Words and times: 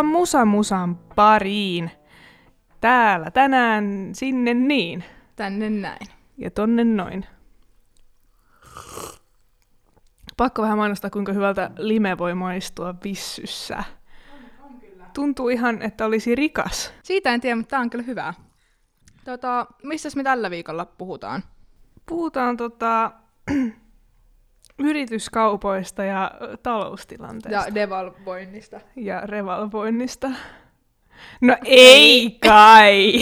Tervetuloa 0.00 0.18
Musa 0.18 0.44
Musan 0.44 0.96
pariin. 0.96 1.90
Täällä 2.80 3.30
tänään 3.30 4.10
sinne 4.12 4.54
niin 4.54 5.04
Tänne 5.36 5.70
näin. 5.70 6.06
ja 6.38 6.50
tonne 6.50 6.84
noin. 6.84 7.26
Pakko 10.36 10.62
vähän 10.62 10.78
mainostaa, 10.78 11.10
kuinka 11.10 11.32
hyvältä 11.32 11.70
lime 11.78 12.18
voi 12.18 12.34
maistua 12.34 12.94
vissyssä. 13.04 13.84
Tuntuu 15.14 15.48
ihan, 15.48 15.82
että 15.82 16.04
olisi 16.06 16.34
rikas. 16.34 16.92
Siitä 17.02 17.34
en 17.34 17.40
tiedä, 17.40 17.56
mutta 17.56 17.70
tää 17.70 17.80
on 17.80 17.90
kyllä 17.90 18.04
hyvää. 18.04 18.34
Tota, 19.24 19.66
missäs 19.82 20.16
me 20.16 20.22
tällä 20.22 20.50
viikolla 20.50 20.84
puhutaan? 20.84 21.42
Puhutaan 22.06 22.56
tota, 22.56 23.12
yrityskaupoista 24.80 26.04
ja 26.04 26.30
taloustilanteesta. 26.62 27.68
Ja 27.68 27.74
devalvoinnista. 27.74 28.80
ja 28.96 29.20
revalvoinnista. 29.20 30.30
No 31.40 31.56
ei 31.64 32.30
kai, 32.30 33.12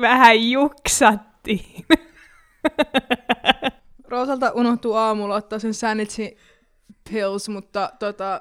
vähän 0.00 0.50
juksattiin. 0.50 1.84
Roosalta 4.08 4.52
unohtuu 4.54 4.94
aamulla 4.94 5.34
ottaa 5.34 5.58
sen 5.58 5.74
sanity 5.74 6.36
pills, 7.10 7.48
mutta 7.48 7.90
tota, 7.98 8.40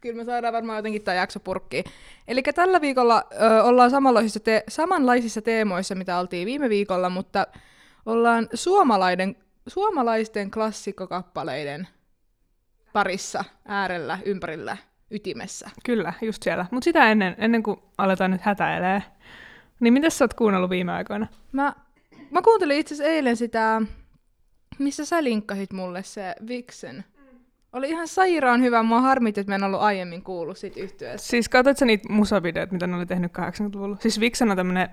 kyllä 0.00 0.16
me 0.16 0.24
saadaan 0.24 0.54
varmaan 0.54 0.78
jotenkin 0.78 1.02
tämä 1.02 1.14
jakso 1.14 1.40
purkkiin. 1.40 1.84
Eli 2.28 2.42
tällä 2.42 2.80
viikolla 2.80 3.24
ö, 3.42 3.62
ollaan 3.64 3.90
samanlaisissa, 3.90 4.40
te- 4.40 4.64
samanlaisissa 4.68 5.42
teemoissa, 5.42 5.94
mitä 5.94 6.18
oltiin 6.18 6.46
viime 6.46 6.68
viikolla, 6.68 7.10
mutta 7.10 7.46
ollaan 8.06 8.48
suomalaiden, 8.54 9.36
suomalaisten 9.68 10.50
klassikkokappaleiden 10.50 11.88
parissa, 12.92 13.44
äärellä, 13.64 14.18
ympärillä, 14.24 14.76
ytimessä. 15.10 15.70
Kyllä, 15.84 16.12
just 16.22 16.42
siellä. 16.42 16.66
Mutta 16.70 16.84
sitä 16.84 17.10
ennen, 17.10 17.34
ennen 17.38 17.62
kuin 17.62 17.76
aletaan 17.98 18.30
nyt 18.30 18.40
hätäilee, 18.40 19.02
niin 19.80 19.92
mitä 19.92 20.10
sä 20.10 20.24
oot 20.24 20.34
kuunnellut 20.34 20.70
viime 20.70 20.92
aikoina? 20.92 21.26
Mä, 21.52 21.74
mä 22.30 22.42
kuuntelin 22.42 22.78
itse 22.78 22.94
asiassa 22.94 23.12
eilen 23.12 23.36
sitä, 23.36 23.82
missä 24.78 25.04
sä 25.04 25.24
linkkasit 25.24 25.72
mulle 25.72 26.02
se 26.02 26.34
Vixen. 26.48 27.04
Oli 27.72 27.88
ihan 27.88 28.08
sairaan 28.08 28.62
hyvä. 28.62 28.82
Mua 28.82 29.00
harmitti, 29.00 29.40
että 29.40 29.50
mä 29.50 29.56
en 29.56 29.64
ollut 29.64 29.80
aiemmin 29.80 30.22
kuullut 30.22 30.58
siitä 30.58 30.80
yhtyeestä. 30.80 31.28
Siis 31.28 31.48
katsoit 31.48 31.76
sä 31.76 31.84
niitä 31.84 32.12
musavideoita, 32.12 32.72
mitä 32.72 32.86
ne 32.86 32.96
oli 32.96 33.06
tehnyt 33.06 33.32
80-luvulla? 33.38 33.96
Siis 34.00 34.20
Vixen 34.20 34.50
on 34.50 34.56
tämmönen 34.56 34.88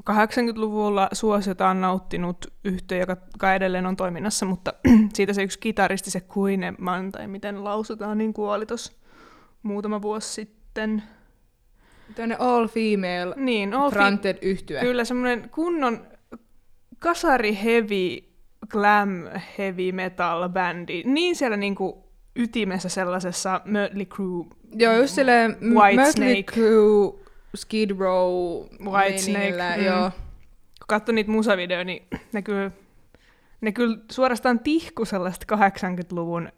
80-luvulla 0.00 1.08
suosiotaan 1.12 1.80
nauttinut 1.80 2.52
yhtiö, 2.64 2.98
joka 2.98 3.16
kai 3.38 3.56
edelleen 3.56 3.86
on 3.86 3.96
toiminnassa, 3.96 4.46
mutta 4.46 4.72
siitä 5.14 5.32
se 5.32 5.42
yksi 5.42 5.58
kitaristi, 5.58 6.10
se 6.10 6.20
Kuineman, 6.20 7.12
tai 7.12 7.26
miten 7.26 7.64
lausutaan, 7.64 8.18
niin 8.18 8.32
kuoli 8.32 8.66
tuossa 8.66 8.92
muutama 9.62 10.02
vuosi 10.02 10.28
sitten. 10.32 11.02
Tämmönen 12.14 12.40
all 12.40 12.66
female 12.66 13.34
Niin, 13.36 13.74
all 13.74 13.90
fi- 13.90 13.94
fronted 13.96 14.38
yhtye. 14.42 14.80
Kyllä, 14.80 15.04
semmoinen 15.04 15.50
kunnon 15.50 16.06
kasari 16.98 17.58
heavy, 17.64 18.18
glam 18.68 19.08
heavy 19.58 19.92
metal 19.92 20.48
bändi. 20.48 21.02
Niin 21.06 21.36
siellä 21.36 21.56
niinku 21.56 22.04
ytimessä 22.36 22.88
sellaisessa 22.88 23.60
Mötley 23.64 24.06
Crue, 24.06 24.46
Joo, 24.74 24.96
just 24.96 25.14
silleen 25.14 25.56
White 25.74 26.02
Mötley 26.02 26.12
Snake. 26.12 26.42
Crue, 26.42 27.21
Skid 27.56 27.90
Row, 27.90 28.64
White 28.84 29.18
Snake, 29.18 29.76
mm. 29.76 29.84
joo. 29.84 30.10
kun 30.10 30.86
katsoi 30.88 31.14
niitä 31.14 31.30
musavideoja, 31.30 31.84
niin 31.84 32.06
ne 32.32 32.42
kyllä, 32.42 32.70
ne 33.60 33.72
kyllä 33.72 33.98
suorastaan 34.10 34.60
tihku 34.60 35.04
sellaista 35.04 35.56
80-luvun 35.56 36.48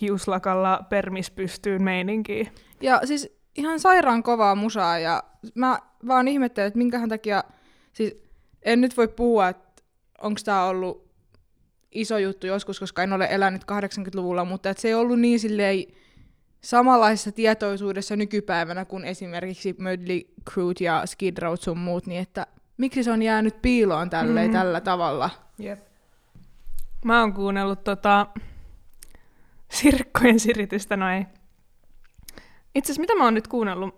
hiuslakalla 0.00 0.84
permis 0.88 1.30
pystyyn 1.30 1.82
meininkiä. 1.82 2.50
Ja 2.80 3.00
siis 3.04 3.36
ihan 3.56 3.80
sairaan 3.80 4.22
kovaa 4.22 4.54
musaa 4.54 4.98
ja 4.98 5.22
mä 5.54 5.78
vaan 6.06 6.28
ihmettelen, 6.28 6.66
että 6.66 6.78
minkähän 6.78 7.08
takia, 7.08 7.44
siis 7.92 8.16
en 8.62 8.80
nyt 8.80 8.96
voi 8.96 9.08
puhua, 9.08 9.48
että 9.48 9.82
onko 10.22 10.40
tämä 10.44 10.64
ollut 10.64 11.04
iso 11.92 12.18
juttu 12.18 12.46
joskus, 12.46 12.80
koska 12.80 13.02
en 13.02 13.12
ole 13.12 13.28
elänyt 13.30 13.62
80-luvulla, 13.62 14.44
mutta 14.44 14.70
että 14.70 14.80
se 14.80 14.88
ei 14.88 14.94
ollut 14.94 15.20
niin 15.20 15.40
silleen 15.40 15.84
samanlaisessa 16.64 17.32
tietoisuudessa 17.32 18.16
nykypäivänä 18.16 18.84
kuin 18.84 19.04
esimerkiksi 19.04 19.72
Mötley 19.78 20.20
Crue 20.50 20.72
ja 20.80 21.02
Skid 21.06 21.38
Row 21.38 21.54
sun 21.60 21.78
muut, 21.78 22.06
niin 22.06 22.20
että 22.22 22.46
miksi 22.76 23.02
se 23.04 23.10
on 23.10 23.22
jäänyt 23.22 23.62
piiloon 23.62 24.10
tälleen, 24.10 24.46
Mhm. 24.50 24.56
tällä 24.58 24.80
tavalla. 24.80 25.30
Jep. 25.58 25.80
Mä 27.04 27.20
oon 27.20 27.32
kuunnellut 27.32 27.84
tota 27.84 28.26
sirkkojen 29.70 30.40
siritystä 30.40 30.96
noin. 30.96 31.26
Itse 32.74 32.86
asiassa 32.92 33.00
mitä 33.00 33.14
mä 33.14 33.24
oon 33.24 33.34
nyt 33.34 33.48
kuunnellut? 33.48 33.94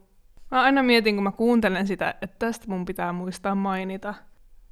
Mä 0.51 0.63
aina 0.63 0.83
mietin, 0.83 1.15
kun 1.15 1.25
mä 1.25 1.33
kuuntelen 1.33 1.87
sitä, 1.87 2.15
että 2.23 2.37
tästä 2.39 2.65
mun 2.69 2.85
pitää 2.85 3.13
muistaa 3.13 3.55
mainita. 3.55 4.15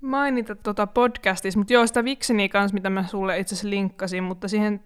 Mainita 0.00 0.54
tota 0.54 0.86
podcastissa, 0.86 1.58
mutta 1.60 1.72
joo, 1.72 1.86
sitä 1.86 2.04
Vixeniä 2.04 2.48
kanssa, 2.48 2.74
mitä 2.74 2.90
mä 2.90 3.06
sulle 3.06 3.38
itse 3.38 3.54
asiassa 3.54 3.70
linkkasin, 3.70 4.24
mutta 4.24 4.48
siihen, 4.48 4.84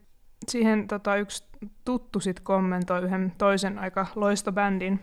siihen 0.49 0.88
tota, 0.88 1.16
yksi 1.16 1.44
tuttu 1.84 2.21
sit 2.21 2.41
kommentoi 2.41 3.03
yhden 3.03 3.32
toisen 3.38 3.78
aika 3.78 4.06
loistobändin. 4.15 5.00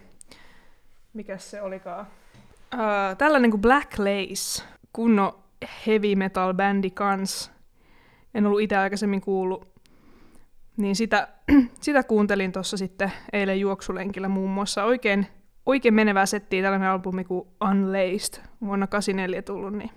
Mikäs 1.13 1.51
se 1.51 1.61
olikaan? 1.61 2.07
Uh, 2.73 3.17
tällainen 3.17 3.51
kuin 3.51 3.61
Black 3.61 3.99
Lace, 3.99 4.63
kunno 4.93 5.39
heavy 5.87 6.15
metal 6.15 6.53
bändi 6.53 6.89
kans. 6.89 7.51
En 8.33 8.45
ollut 8.45 8.61
itse 8.61 8.77
aikaisemmin 8.77 9.21
kuullut. 9.21 9.67
Niin 10.77 10.95
sitä, 10.95 11.27
sitä 11.81 12.03
kuuntelin 12.03 12.51
tuossa 12.51 12.77
sitten 12.77 13.11
eilen 13.33 13.59
juoksulenkillä 13.59 14.27
muun 14.29 14.49
muassa. 14.49 14.83
Oikein, 14.83 15.27
oikein 15.65 15.93
menevää 15.93 16.25
settiä 16.25 16.63
tällainen 16.63 16.89
albumi 16.89 17.23
kuin 17.23 17.47
Unlaced, 17.69 18.43
vuonna 18.61 18.87
84 18.87 19.41
tullut. 19.41 19.73
Niin 19.73 19.91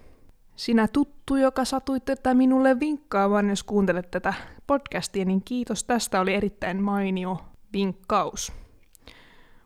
sinä 0.58 0.88
tuttu, 0.88 1.36
joka 1.36 1.64
satuit 1.64 2.04
tätä 2.04 2.34
minulle 2.34 2.80
vinkkaamaan, 2.80 3.48
jos 3.48 3.62
kuuntelet 3.62 4.10
tätä 4.10 4.34
podcastia, 4.66 5.24
niin 5.24 5.42
kiitos 5.44 5.84
tästä. 5.84 6.20
Oli 6.20 6.34
erittäin 6.34 6.82
mainio 6.82 7.44
vinkkaus. 7.72 8.52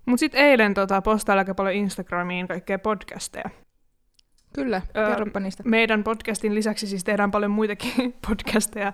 Mutta 0.07 0.21
sitten 0.21 0.41
eilen 0.41 0.75
tota, 0.75 1.03
postailla 1.03 1.41
aika 1.41 1.55
paljon 1.55 1.75
Instagramiin 1.75 2.49
kaikkea 2.49 2.79
podcasteja. 2.79 3.51
Kyllä, 4.55 4.83
Öö, 4.97 5.11
kerropa 5.11 5.41
niistä. 5.41 5.63
Meidän 5.67 6.05
podcastin 6.05 6.55
lisäksi 6.55 6.87
siis 6.87 7.05
tehdään 7.05 7.31
paljon 7.31 7.51
muitakin 7.51 8.15
podcasteja. 8.29 8.93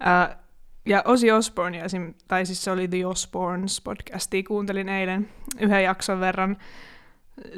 Ää, 0.00 0.38
ja 0.86 1.02
Ozzy 1.06 1.30
Osbourne, 1.30 1.78
esim, 1.78 2.14
tai 2.28 2.46
siis 2.46 2.64
se 2.64 2.70
oli 2.70 2.88
The 2.88 3.06
Osbournes 3.06 3.80
podcastia, 3.80 4.42
kuuntelin 4.42 4.88
eilen 4.88 5.28
yhden 5.60 5.84
jakson 5.84 6.20
verran. 6.20 6.56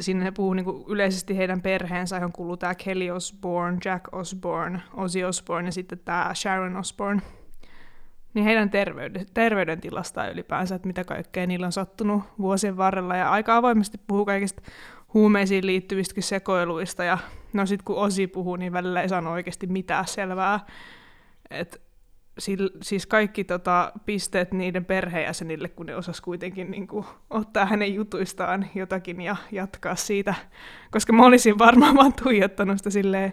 Sinne 0.01 0.25
he 0.25 0.31
puhuu 0.31 0.55
niinku 0.55 0.85
yleisesti 0.89 1.37
heidän 1.37 1.63
perheensä, 1.63 2.17
johon 2.17 2.33
kuuluu 2.33 2.57
tämä 2.57 2.75
Kelly 2.75 3.11
Osbourne, 3.11 3.79
Jack 3.85 4.15
Osbourne, 4.15 4.81
Ozzy 4.95 5.23
Osbourne 5.23 5.69
ja 5.69 5.73
sitten 5.73 5.99
tämä 5.99 6.31
Sharon 6.35 6.77
Osbourne. 6.77 7.23
Niin 8.35 8.45
heidän 8.45 8.71
terveyden, 8.71 9.27
terveydentilastaan 9.35 10.33
ylipäänsä, 10.33 10.75
että 10.75 10.87
mitä 10.87 11.05
kaikkea 11.05 11.47
niillä 11.47 11.67
on 11.67 11.73
sattunut 11.73 12.23
vuosien 12.39 12.77
varrella. 12.77 13.17
Ja 13.17 13.31
aika 13.31 13.57
avoimesti 13.57 13.99
puhuu 14.07 14.25
kaikista 14.25 14.63
huumeisiin 15.15 15.67
liittyvistäkin 15.67 16.23
sekoiluista. 16.23 17.05
Ja 17.05 17.19
no 17.53 17.67
sit 17.67 17.83
kun 17.83 17.97
Osi 17.97 18.27
puhuu, 18.27 18.57
niin 18.57 18.73
välillä 18.73 19.03
ei 19.03 19.09
sano 19.09 19.33
oikeasti 19.33 19.67
mitään 19.67 20.07
selvää. 20.07 20.61
Et 21.51 21.86
sil, 22.45 22.65
siis 22.83 23.07
kaikki 23.07 23.45
tota, 23.45 23.93
pisteet 24.07 24.53
niiden 24.53 24.85
perheenjäsenille, 24.85 25.69
kun 25.69 25.87
ne 25.87 25.97
osas 25.97 26.21
kuitenkin 26.21 26.71
niin 26.71 26.87
kuin, 26.87 27.07
ottaa 27.31 27.67
hänen 27.67 27.95
jutuistaan 27.95 28.67
jotakin 28.75 29.21
ja 29.21 29.37
jatkaa 29.53 29.97
siitä. 29.97 30.35
Koska 30.91 31.13
mä 31.13 31.27
olisin 31.27 31.59
varmaan 31.59 31.97
vaan 31.97 32.13
tuijottanut 32.23 32.79
sitä 32.79 32.91
silleen, 32.91 33.33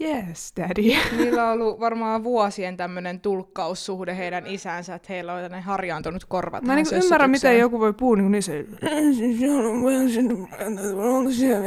yes, 0.00 0.52
daddy. 0.56 0.82
Niillä 1.16 1.44
on 1.44 1.52
ollut 1.52 1.80
varmaan 1.80 2.24
vuosien 2.24 2.76
tämmöinen 2.76 3.20
tulkkaussuhde 3.20 4.16
heidän 4.16 4.46
isänsä, 4.46 4.94
että 4.94 5.12
heillä 5.12 5.34
on 5.34 5.42
tämmöinen 5.42 5.64
harjaantunut 5.64 6.24
korvat. 6.24 6.62
Mä 6.62 6.66
tähän 6.66 6.84
niin 6.90 7.04
ymmärrän, 7.04 7.30
miten 7.30 7.58
joku 7.58 7.80
voi 7.80 7.92
puhua 7.92 8.16
niin, 8.16 8.32
niin 8.32 8.42
se... 8.42 8.66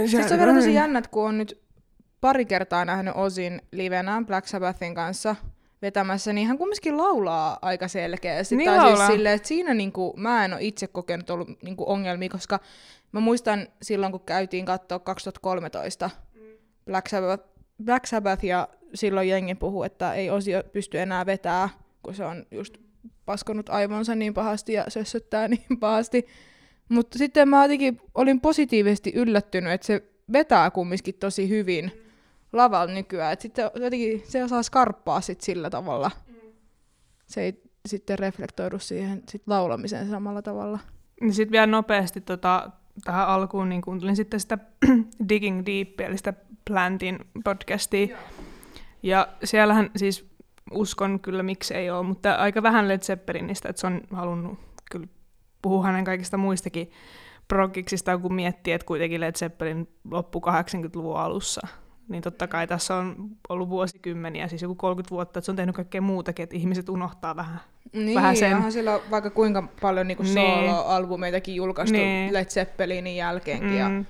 Siis 0.07 0.31
on 0.31 0.39
vielä 0.39 0.53
tosi 0.53 0.73
jännä, 0.73 0.99
että 0.99 1.11
kun 1.11 1.27
on 1.27 1.37
nyt 1.37 1.61
pari 2.21 2.45
kertaa 2.45 2.85
nähnyt 2.85 3.13
Osin 3.17 3.61
livenä 3.71 4.23
Black 4.27 4.47
Sabbathin 4.47 4.95
kanssa 4.95 5.35
vetämässä, 5.81 6.33
niin 6.33 6.47
hän 6.47 6.57
kumminkin 6.57 6.97
laulaa 6.97 7.59
aika 7.61 7.87
selkeästi. 7.87 8.55
Niin 8.55 8.69
tai 8.69 8.77
laulaa. 8.77 8.95
siis 8.95 9.07
silleen, 9.07 9.35
että 9.35 9.47
siinä 9.47 9.73
niinku, 9.73 10.13
mä 10.17 10.45
en 10.45 10.53
ole 10.53 10.63
itse 10.63 10.87
kokenut 10.87 11.29
ollut 11.29 11.61
niinku 11.63 11.89
ongelmia, 11.89 12.29
koska 12.29 12.59
mä 13.11 13.19
muistan 13.19 13.67
silloin, 13.81 14.11
kun 14.11 14.21
käytiin 14.25 14.65
katsoa 14.65 14.99
2013 14.99 16.09
Black 16.85 17.07
Sabbath, 17.07 17.43
Black 17.83 18.05
Sabbath 18.05 18.45
ja 18.45 18.67
silloin 18.93 19.29
jengi 19.29 19.55
puhuu, 19.55 19.83
että 19.83 20.13
ei 20.13 20.29
Osi 20.29 20.51
pysty 20.71 20.99
enää 20.99 21.25
vetää, 21.25 21.69
kun 22.03 22.13
se 22.13 22.25
on 22.25 22.45
just 22.51 22.77
paskonut 23.25 23.69
aivonsa 23.69 24.15
niin 24.15 24.33
pahasti 24.33 24.73
ja 24.73 24.85
sössöttää 24.87 25.47
niin 25.67 25.79
pahasti. 25.79 26.27
Mutta 26.89 27.17
sitten 27.17 27.49
mä 27.49 27.63
jotenkin 27.63 28.01
olin 28.15 28.41
positiivisesti 28.41 29.11
yllättynyt, 29.15 29.73
että 29.73 29.87
se 29.87 30.03
vetää 30.33 30.71
kumminkin 30.71 31.15
tosi 31.15 31.49
hyvin 31.49 32.04
lavalla 32.57 32.93
nykyään. 32.93 33.33
Et 33.33 33.41
sitten 33.41 33.71
jotenkin 33.75 34.23
se 34.27 34.43
osaa 34.43 34.63
skarppaa 34.63 35.21
sit 35.21 35.41
sillä 35.41 35.69
tavalla. 35.69 36.11
Se 37.25 37.41
ei 37.41 37.63
sitten 37.85 38.19
reflektoidu 38.19 38.79
siihen 38.79 39.23
sit 39.29 39.43
laulamiseen 39.47 40.09
samalla 40.09 40.41
tavalla. 40.41 40.79
Niin 41.21 41.33
sitten 41.33 41.51
vielä 41.51 41.67
nopeasti 41.67 42.21
tota, 42.21 42.69
tähän 43.03 43.27
alkuun 43.27 43.69
niin 43.69 43.81
kuuntelin 43.81 44.15
sitten 44.15 44.39
sitä 44.39 44.57
Digging 45.29 45.63
Deep, 45.65 45.99
eli 45.99 46.17
sitä 46.17 46.33
Plantin 46.67 47.19
podcastia. 47.43 48.07
Joo. 48.07 48.19
Ja 49.03 49.27
siellähän 49.43 49.89
siis 49.95 50.25
uskon 50.71 51.19
kyllä, 51.19 51.43
miksi 51.43 51.73
ei 51.73 51.89
ole, 51.89 52.03
mutta 52.03 52.35
aika 52.35 52.63
vähän 52.63 52.87
Led 52.87 52.99
Zeppelinistä, 52.99 53.69
että 53.69 53.79
se 53.79 53.87
on 53.87 54.01
halunnut 54.11 54.59
kyllä 54.91 55.07
puhua 55.61 55.83
hänen 55.83 56.03
kaikista 56.03 56.37
muistakin 56.37 56.91
proggiksista, 57.47 58.17
kun 58.17 58.33
miettii, 58.33 58.73
että 58.73 58.85
kuitenkin 58.85 59.21
Led 59.21 59.35
Zeppelin 59.35 59.87
loppu 60.11 60.39
80-luvun 60.39 61.17
alussa, 61.17 61.67
niin 62.09 62.21
totta 62.23 62.47
kai 62.47 62.67
tässä 62.67 62.95
on 62.95 63.15
ollut 63.49 63.69
vuosikymmeniä, 63.69 64.47
siis 64.47 64.61
joku 64.61 64.75
30 64.75 65.09
vuotta, 65.15 65.39
että 65.39 65.45
se 65.45 65.51
on 65.51 65.55
tehnyt 65.55 65.75
kaikkea 65.75 66.01
muutakin, 66.01 66.43
että 66.43 66.55
ihmiset 66.55 66.89
unohtaa 66.89 67.35
vähän, 67.35 67.59
niin, 67.93 68.15
vähän 68.15 68.35
sen. 68.37 68.55
Onhan 68.55 68.71
sillä 68.71 68.99
vaikka 69.11 69.29
kuinka 69.29 69.63
paljon 69.81 70.07
niinku 70.07 70.23
Niin. 70.23 70.33
solo-albumeitakin 70.33 71.55
julkaistu 71.55 71.97
Niin. 71.97 72.33
Led 72.33 72.45
Zeppelinin 72.45 73.15
jälkeenkin, 73.15 73.77
ja 73.77 73.89
Mm. 73.89 74.05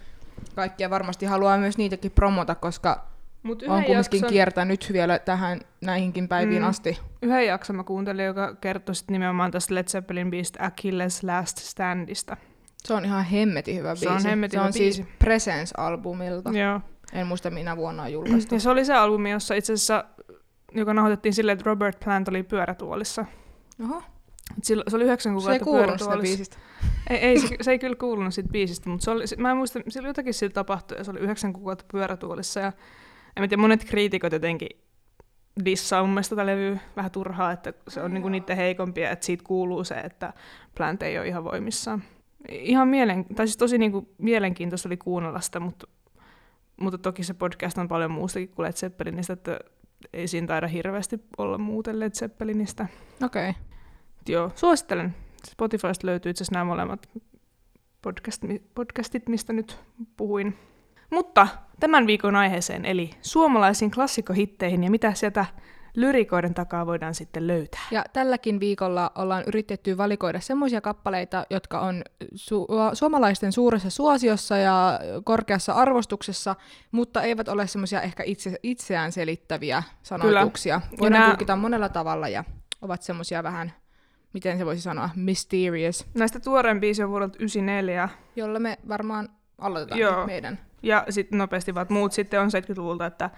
kaikkia 0.56 0.90
varmasti 0.90 1.26
haluaa 1.26 1.58
myös 1.58 1.78
niitäkin 1.78 2.12
promota, 2.12 2.56
koska 2.56 3.06
Mut 3.44 3.62
on 3.62 3.68
yhden, 3.68 3.86
kumminkin 3.86 4.18
jakson, 4.18 4.30
kiertänyt 4.30 4.90
vielä 4.94 5.20
tähän 5.20 5.62
näihinkin 5.82 6.28
päiviin 6.28 6.62
Mm. 6.62 6.68
asti. 6.68 7.00
yhden 7.22 7.48
jakson 7.48 7.76
mä 7.76 7.84
kuuntelin, 7.84 8.26
joka 8.26 8.56
kertoi 8.56 8.96
sit 8.96 9.12
nimenomaan 9.12 9.52
tästä 9.52 9.76
Led 9.76 9.88
Zeppelin 9.88 10.30
biisistä 10.32 10.60
Achilles 10.66 11.24
Last 11.24 11.58
Standista. 11.58 12.38
Se 12.84 12.94
on 12.94 13.06
ihan 13.06 13.26
hemmetin 13.26 13.78
hyvä 13.78 13.96
Se 13.96 14.00
biisi. 14.10 14.26
on 14.26 14.30
hemmetin 14.32 14.52
se 14.52 14.58
hyvä 14.58 14.68
on 14.68 14.74
siis 14.74 14.98
biisi. 14.98 15.12
Presence-albumilta. 15.20 16.52
Joo. 16.60 16.82
En 17.16 17.28
muista 17.28 17.50
minä 17.52 17.78
vuonna 17.78 18.04
on 18.04 18.12
julkaistu. 18.14 18.56
Ja 18.56 18.60
se 18.60 18.70
oli 18.70 18.86
se 18.86 18.94
albumi, 18.94 19.32
jossa 19.32 19.56
itse 19.56 19.74
asiassa, 19.74 20.06
joka 20.72 20.94
nauhoitettiin 20.94 21.34
silleen, 21.34 21.54
että 21.58 21.70
Robert 21.70 22.00
Plant 22.06 22.28
oli 22.28 22.44
pyörätuolissa. 22.44 23.26
Oho, 23.84 24.04
sillä- 24.64 24.84
Se 24.88 24.96
oli 24.96 25.04
yhdeksän 25.04 25.42
se 25.42 25.52
ei 25.52 25.60
kuukautta 25.60 25.86
pyörätuolissa. 25.88 26.22
biisistä. 26.22 26.58
Ei, 27.10 27.18
ei 27.18 27.40
se, 27.40 27.48
se, 27.62 27.72
ei 27.72 27.80
kyllä 27.80 27.96
kuulunut 27.96 28.34
siitä 28.34 28.50
biisistä, 28.52 28.90
mutta 28.90 29.04
se 29.04 29.12
oli, 29.12 29.24
mä 29.38 29.52
en 29.52 29.58
muista, 29.58 29.80
sillä 29.88 30.08
jotakin 30.10 30.34
sillä 30.34 30.54
tapahtui, 30.54 30.98
ja 30.98 31.04
se 31.04 31.12
oli 31.12 31.20
yhdeksän 31.20 31.54
kuukautta 31.54 31.86
pyörätuolissa, 31.92 32.60
ja 32.60 32.74
en 33.38 33.50
tiedä, 33.50 33.62
monet 33.62 33.86
kriitikot 33.86 34.34
jotenkin 34.34 34.70
dissaa 35.66 36.02
mun 36.04 36.10
mielestä 36.10 36.36
tätä 36.36 36.46
levyä 36.46 36.80
vähän 36.96 37.12
turhaa, 37.12 37.52
että 37.52 37.74
se 37.88 38.02
on 38.02 38.14
niinku 38.14 38.30
niiden 38.30 38.58
heikompia, 38.58 39.10
että 39.10 39.26
siitä 39.26 39.44
kuuluu 39.48 39.84
se, 39.84 39.96
että 39.96 40.34
Plant 40.78 41.04
ei 41.04 41.18
ole 41.20 41.28
ihan 41.28 41.44
voimissaan. 41.44 42.04
Ihan 42.50 42.88
mielen, 42.88 43.26
tai 43.36 43.48
siis 43.48 43.58
tosi 43.58 43.78
niinku 43.78 44.10
mielenkiintoista 44.18 44.90
oli 44.90 44.98
kuunnella 44.98 45.40
sitä, 45.42 45.60
mutta, 45.60 45.88
mutta 46.82 46.98
toki 46.98 47.24
se 47.24 47.34
podcast 47.34 47.78
on 47.78 47.88
paljon 47.88 48.12
muustakin 48.12 48.50
kuin 48.50 48.64
Led 48.64 48.74
Zeppelinistä, 48.74 49.34
että 49.34 49.60
ei 50.14 50.28
siinä 50.28 50.48
taida 50.48 50.68
hirveästi 50.68 51.20
olla 51.38 51.58
muuten 51.58 52.00
Led 52.00 52.12
Zeppelinistä. 52.12 52.88
Okei. 53.24 53.50
Okay. 53.50 53.62
Joo, 54.28 54.52
suosittelen. 54.56 55.16
Spotifysta 55.48 56.08
löytyy 56.08 56.30
itse 56.30 56.44
asiassa 56.44 56.54
nämä 56.54 56.66
molemmat 56.66 57.10
podcast, 58.02 58.44
podcastit, 58.76 59.30
mistä 59.30 59.54
nyt 59.54 59.80
puhuin. 60.18 60.58
Mutta 61.12 61.48
tämän 61.80 62.08
viikon 62.08 62.36
aiheeseen, 62.36 62.86
eli 62.86 63.10
suomalaisiin 63.22 63.92
klassikkohitteihin 63.92 64.84
ja 64.84 64.92
mitä 64.92 65.14
sieltä 65.14 65.46
lyrikoiden 65.96 66.54
takaa 66.54 66.86
voidaan 66.86 67.16
sitten 67.16 67.48
löytää. 67.48 67.82
Ja 67.92 68.04
tälläkin 68.14 68.60
viikolla 68.60 69.12
ollaan 69.16 69.44
yritetty 69.48 69.98
valikoida 69.98 70.40
semmoisia 70.40 70.82
kappaleita, 70.82 71.46
jotka 71.50 71.80
on 71.80 72.04
su- 72.36 72.68
suomalaisten 72.96 73.52
suuressa 73.52 73.90
suosiossa 73.90 74.58
ja 74.58 75.00
korkeassa 75.24 75.74
arvostuksessa, 75.74 76.56
mutta 76.92 77.22
eivät 77.24 77.48
ole 77.48 77.68
semmoisia 77.68 78.02
ehkä 78.02 78.24
itse- 78.24 78.60
itseään 78.64 79.12
selittäviä 79.12 79.84
sanoituksia. 80.04 80.82
Voidaan 81.00 81.20
nää- 81.22 81.30
tulkita 81.30 81.56
monella 81.56 81.90
tavalla 81.90 82.28
ja 82.28 82.44
ovat 82.82 83.02
semmoisia 83.02 83.44
vähän, 83.44 83.74
miten 84.34 84.58
se 84.58 84.66
voisi 84.66 84.82
sanoa, 84.82 85.10
mysterious, 85.16 86.06
Näistä 86.14 86.40
tuoreen 86.40 86.80
biisi 86.80 87.04
on 87.04 87.10
vuodelta 87.10 87.38
94, 87.40 88.10
jolla 88.36 88.60
me 88.60 88.78
varmaan 88.90 89.30
aloitetaan 89.58 90.00
Joo. 90.00 90.26
meidän. 90.28 90.60
Ja 90.86 91.06
sitten 91.10 91.38
nopeasti 91.38 91.76
vaan, 91.76 91.88
muut 91.90 92.12
sitten 92.12 92.42
on 92.42 92.48
70-luvulta, 92.50 93.06
että 93.06 93.30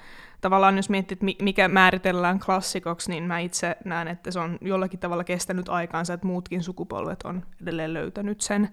tavallaan 0.41 0.75
jos 0.77 0.89
miettii, 0.89 1.15
että 1.15 1.25
mi- 1.25 1.37
mikä 1.41 1.67
määritellään 1.67 2.39
klassikoksi, 2.39 3.09
niin 3.11 3.23
mä 3.23 3.39
itse 3.39 3.77
näen, 3.85 4.07
että 4.07 4.31
se 4.31 4.39
on 4.39 4.57
jollakin 4.61 4.99
tavalla 4.99 5.23
kestänyt 5.23 5.69
aikaansa, 5.69 6.13
että 6.13 6.27
muutkin 6.27 6.63
sukupolvet 6.63 7.23
on 7.23 7.45
edelleen 7.61 7.93
löytänyt 7.93 8.41
sen. 8.41 8.69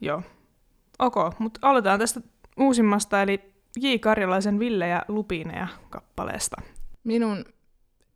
Joo. 0.00 0.22
Ok, 0.98 1.14
mutta 1.38 1.60
aloitetaan 1.62 1.98
tästä 1.98 2.20
uusimmasta, 2.56 3.22
eli 3.22 3.40
J. 3.76 3.86
Karjalaisen 4.00 4.58
Ville 4.58 4.88
ja 4.88 5.04
Lupineja 5.08 5.66
kappaleesta. 5.90 6.56
Minun 7.04 7.44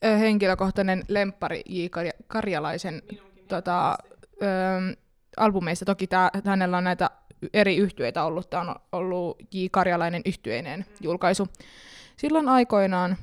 ö, 0.05 0.17
henkilökohtainen 0.17 1.03
lemppari 1.09 1.63
J. 1.69 1.87
Karja- 1.87 2.25
Karjalaisen 2.27 3.03
tota, 3.49 3.99
ö, 4.43 4.47
albumeista. 5.37 5.85
Toki 5.85 6.07
tää, 6.07 6.31
hänellä 6.47 6.77
on 6.77 6.85
näitä 6.85 7.11
eri 7.55 7.77
yhtyeitä 7.77 8.25
ollut. 8.25 8.51
Tämä 8.51 8.63
on 8.63 8.75
ollut 8.93 9.37
J. 9.55 9.67
Karjalainen 9.71 10.23
yhtyeinen 10.27 10.87
julkaisu. 11.01 11.49
Silloin 12.17 12.49
aikoinaan 12.49 13.17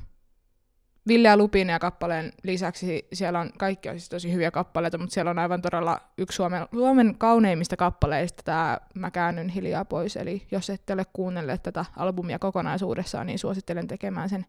Ville 1.08 1.28
ja 1.28 1.36
Lupine 1.36 1.72
ja 1.72 1.78
kappaleen 1.78 2.32
lisäksi 2.42 3.08
siellä 3.12 3.40
on, 3.40 3.50
kaikki 3.58 3.88
on 3.88 3.94
siis 3.94 4.08
tosi 4.08 4.32
hyviä 4.32 4.50
kappaleita, 4.50 4.98
mutta 4.98 5.14
siellä 5.14 5.30
on 5.30 5.38
aivan 5.38 5.62
todella 5.62 6.00
yksi 6.18 6.36
Suomen, 6.36 6.66
Suomen 6.74 7.18
kauneimmista 7.18 7.76
kappaleista 7.76 8.42
tämä 8.42 8.78
Mä 8.94 9.10
käännyn 9.10 9.48
hiljaa 9.48 9.84
pois. 9.84 10.16
Eli 10.16 10.46
jos 10.50 10.70
ette 10.70 10.92
ole 10.92 11.06
kuunnelleet 11.12 11.62
tätä 11.62 11.84
albumia 11.96 12.38
kokonaisuudessaan, 12.38 13.26
niin 13.26 13.38
suosittelen 13.38 13.86
tekemään 13.86 14.28
sen 14.28 14.46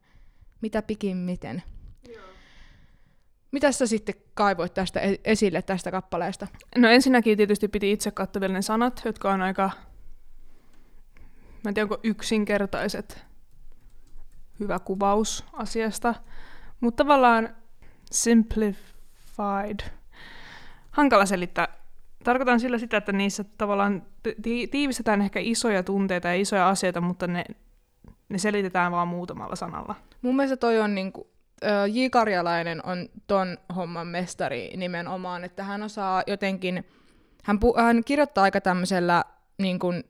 mitä 0.62 0.81
pikimmiten. 0.81 1.63
Mitä 3.51 3.71
sä 3.71 3.88
sitten 3.88 4.15
kaivoit 4.33 4.74
tästä 4.74 5.00
e- 5.00 5.19
esille 5.24 5.62
tästä 5.62 5.92
kappaleesta? 5.92 6.48
No 6.77 6.89
ensinnäkin 6.89 7.38
tietysti 7.38 7.68
piti 7.68 7.92
itse 7.92 8.12
katsoa 8.12 8.39
vielä 8.39 8.53
ne 8.53 8.62
sanat, 8.62 9.01
jotka 9.06 9.31
on 9.31 9.42
aika, 9.42 9.69
mä 11.63 11.69
en 11.69 11.74
tiedä 11.74 11.86
onko 11.86 12.00
yksinkertaiset, 12.03 13.25
hyvä 14.59 14.80
kuvaus 14.80 15.45
asiasta, 15.53 16.15
mutta 16.80 17.04
tavallaan 17.04 17.56
simplified. 18.11 19.80
Hankala 20.92 21.26
selittää. 21.26 21.68
Tarkoitan 22.23 22.59
sillä 22.59 22.78
sitä, 22.78 22.97
että 22.97 23.11
niissä 23.11 23.44
tavallaan 23.44 24.04
ti- 24.42 24.68
tiivistetään 24.68 25.21
ehkä 25.21 25.40
isoja 25.40 25.83
tunteita 25.83 26.28
ja 26.28 26.35
isoja 26.35 26.69
asioita, 26.69 27.02
mutta 27.02 27.28
ne, 27.28 27.45
ne 28.30 28.37
selitetään 28.37 28.92
vaan 28.92 29.07
muutamalla 29.07 29.56
sanalla. 29.56 29.95
Mun 30.21 30.35
mielestä 30.35 30.57
toi 30.57 30.80
on 30.80 30.95
niinku, 30.95 31.31
J. 31.91 32.09
Karjalainen 32.11 32.85
on 32.85 33.09
ton 33.27 33.57
homman 33.75 34.07
mestari 34.07 34.71
nimenomaan, 34.77 35.44
että 35.44 35.63
hän 35.63 35.83
osaa 35.83 36.23
jotenkin, 36.27 36.85
hän, 37.44 37.59
pu, 37.59 37.73
hän 37.77 38.03
kirjoittaa 38.03 38.44
aika 38.44 38.61
tämmöisellä 38.61 39.23
niin 39.57 39.80
kuin 39.80 40.03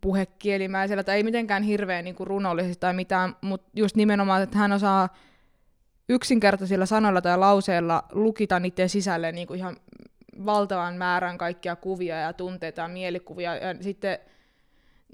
puhekielimäisellä, 0.00 1.04
tai 1.04 1.16
ei 1.16 1.22
mitenkään 1.22 1.62
hirveän 1.62 2.04
niin 2.04 2.14
kuin 2.14 2.26
runollisesti 2.26 2.80
tai 2.80 2.94
mitään, 2.94 3.36
mutta 3.40 3.70
just 3.74 3.96
nimenomaan, 3.96 4.42
että 4.42 4.58
hän 4.58 4.72
osaa 4.72 5.08
yksinkertaisilla 6.08 6.86
sanoilla 6.86 7.20
tai 7.20 7.38
lauseilla 7.38 8.02
lukita 8.12 8.60
niiden 8.60 8.88
sisälle 8.88 9.32
niin 9.32 9.46
kuin 9.46 9.58
ihan 9.58 9.76
valtavan 10.46 10.96
määrän 10.96 11.38
kaikkia 11.38 11.76
kuvia 11.76 12.16
ja 12.16 12.32
tunteita 12.32 12.82
ja 12.82 12.88
mielikuvia, 12.88 13.56
ja 13.56 13.74
sitten 13.80 14.18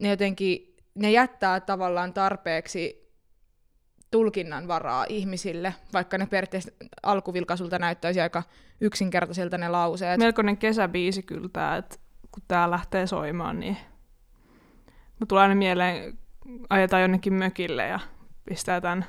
ne 0.00 0.08
jotenkin, 0.08 0.76
ne 0.94 1.10
jättää 1.10 1.60
tavallaan 1.60 2.12
tarpeeksi 2.12 3.01
tulkinnan 4.12 4.68
varaa 4.68 5.06
ihmisille, 5.08 5.74
vaikka 5.92 6.18
ne 6.18 6.26
periaatteessa 6.26 6.70
alkuvilkaisulta 7.02 7.78
näyttäisi 7.78 8.20
aika 8.20 8.42
yksinkertaisilta 8.80 9.58
ne 9.58 9.68
lauseet. 9.68 10.18
Melkoinen 10.18 10.56
kesäbiisi 10.56 11.22
kyllä 11.22 11.48
tää, 11.52 11.76
että 11.76 11.96
kun 12.32 12.42
tää 12.48 12.70
lähtee 12.70 13.06
soimaan, 13.06 13.60
niin 13.60 13.76
mä 15.20 15.26
tulee 15.28 15.42
aina 15.42 15.54
mieleen, 15.54 16.18
ajetaan 16.70 17.02
jonnekin 17.02 17.34
mökille 17.34 17.86
ja 17.86 18.00
pistää 18.44 18.80
tämän 18.80 19.04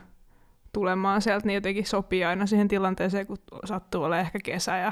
tulemaan 0.74 1.22
sieltä, 1.22 1.48
niin 1.48 1.55
jotenkin 1.55 1.86
sopii 1.86 2.24
aina 2.24 2.45
siihen 2.45 2.67
tilanteeseen, 2.67 3.27
kun 3.27 3.38
sattuu 3.65 4.03
olemaan 4.03 4.25
ehkä 4.25 4.39
kesä 4.43 4.77
ja 4.77 4.91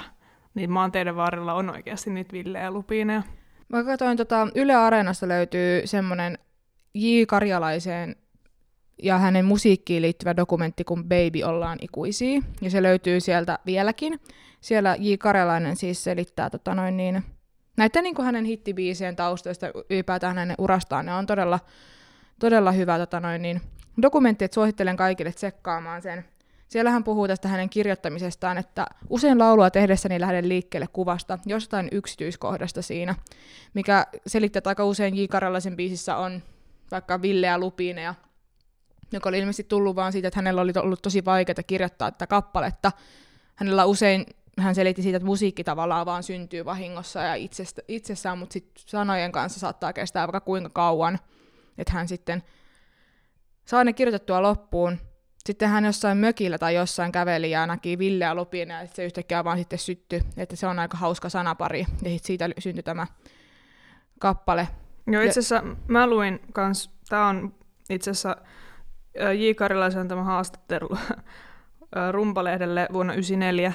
niin 0.53 0.71
maanteiden 0.71 1.15
varrella 1.15 1.53
on 1.53 1.69
oikeasti 1.69 2.09
niitä 2.09 2.33
villejä 2.33 2.71
lupineja. 2.71 3.23
Mä 3.69 3.83
katsoin, 3.83 4.17
tota, 4.17 4.47
Yle 4.55 4.75
Areenasta 4.75 5.27
löytyy 5.27 5.87
semmoinen 5.87 6.37
J. 6.93 7.23
Karjalaiseen 7.27 8.15
ja 9.01 9.17
hänen 9.17 9.45
musiikkiin 9.45 10.01
liittyvä 10.01 10.35
dokumentti 10.35 10.83
kuin 10.83 11.03
Baby 11.03 11.43
ollaan 11.43 11.77
ikuisia, 11.81 12.41
ja 12.61 12.69
se 12.69 12.83
löytyy 12.83 13.19
sieltä 13.19 13.59
vieläkin. 13.65 14.19
Siellä 14.61 14.95
J. 14.99 15.13
Karjalainen 15.19 15.75
siis 15.75 16.03
selittää 16.03 16.49
tota 16.49 16.75
noin 16.75 16.97
niin, 16.97 17.23
näiden 17.77 18.03
niin 18.03 18.15
kuin 18.15 18.25
hänen 18.25 18.45
hittibiisien 18.45 19.15
taustoista 19.15 19.67
ylipäätään 19.89 20.37
hänen 20.37 20.55
urastaan. 20.57 21.05
Ne 21.05 21.13
on 21.13 21.25
todella, 21.25 21.59
todella 22.39 22.71
hyvä 22.71 22.97
tota 22.97 23.19
noin 23.19 23.41
niin, 23.41 23.61
dokumentti, 24.01 24.45
että 24.45 24.55
suosittelen 24.55 24.97
kaikille 24.97 25.31
tsekkaamaan 25.31 26.01
sen. 26.01 26.25
Siellä 26.67 26.91
hän 26.91 27.03
puhuu 27.03 27.27
tästä 27.27 27.47
hänen 27.47 27.69
kirjoittamisestaan, 27.69 28.57
että 28.57 28.85
usein 29.09 29.39
laulua 29.39 29.69
tehdessäni 29.69 30.19
lähden 30.19 30.49
liikkeelle 30.49 30.87
kuvasta, 30.93 31.39
jostain 31.45 31.87
yksityiskohdasta 31.91 32.81
siinä, 32.81 33.15
mikä 33.73 34.07
selittää, 34.27 34.57
että 34.57 34.69
aika 34.69 34.85
usein 34.85 35.17
J. 35.17 35.25
Karjalaisen 35.29 35.75
biisissä 35.75 36.15
on 36.17 36.41
vaikka 36.91 37.21
Ville 37.21 37.47
ja 37.47 37.59
Lupineja, 37.59 38.15
joka 39.11 39.29
oli 39.29 39.39
ilmeisesti 39.39 39.63
tullut 39.63 39.95
vaan 39.95 40.11
siitä, 40.11 40.27
että 40.27 40.37
hänellä 40.37 40.61
oli 40.61 40.71
ollut 40.75 41.01
tosi 41.01 41.25
vaikeaa 41.25 41.63
kirjoittaa 41.67 42.11
tätä 42.11 42.27
kappaletta. 42.27 42.91
Hänellä 43.55 43.85
usein 43.85 44.25
hän 44.59 44.75
selitti 44.75 45.01
siitä, 45.01 45.17
että 45.17 45.25
musiikki 45.25 45.63
tavallaan 45.63 46.05
vaan 46.05 46.23
syntyy 46.23 46.65
vahingossa 46.65 47.19
ja 47.19 47.35
itsestä, 47.35 47.81
itsessään, 47.87 48.37
mutta 48.37 48.53
sitten 48.53 48.83
sanojen 48.85 49.31
kanssa 49.31 49.59
saattaa 49.59 49.93
kestää 49.93 50.27
vaikka 50.27 50.39
kuinka 50.39 50.69
kauan, 50.69 51.19
että 51.77 51.93
hän 51.93 52.07
sitten 52.07 52.43
saa 53.65 53.83
ne 53.83 53.93
kirjoitettua 53.93 54.41
loppuun. 54.41 54.97
Sitten 55.45 55.69
hän 55.69 55.85
jossain 55.85 56.17
mökillä 56.17 56.57
tai 56.57 56.75
jossain 56.75 57.11
käveli 57.11 57.51
ja 57.51 57.67
näki 57.67 57.99
Ville 57.99 58.23
ja 58.23 58.35
Lupin 58.35 58.69
ja 58.69 58.87
se 58.87 59.05
yhtäkkiä 59.05 59.43
vaan 59.43 59.57
sitten 59.57 59.79
syttyi, 59.79 60.21
että 60.37 60.55
se 60.55 60.67
on 60.67 60.79
aika 60.79 60.97
hauska 60.97 61.29
sanapari 61.29 61.79
ja 61.79 62.09
siitä 62.21 62.49
syntyi 62.59 62.83
tämä 62.83 63.07
kappale. 64.19 64.67
Joo, 65.07 65.21
itse 65.21 65.39
asiassa 65.39 65.63
mä 65.87 66.07
luin 66.07 66.39
kans, 66.53 66.91
tää 67.09 67.25
on 67.25 67.55
itse 67.89 68.11
asiassa 68.11 68.35
J. 69.15 69.53
Karilaisen 69.55 70.07
tämä 70.07 70.23
haastattelu 70.23 70.89
Rumpalehdelle 72.11 72.87
vuonna 72.93 73.13
1994. 73.13 73.73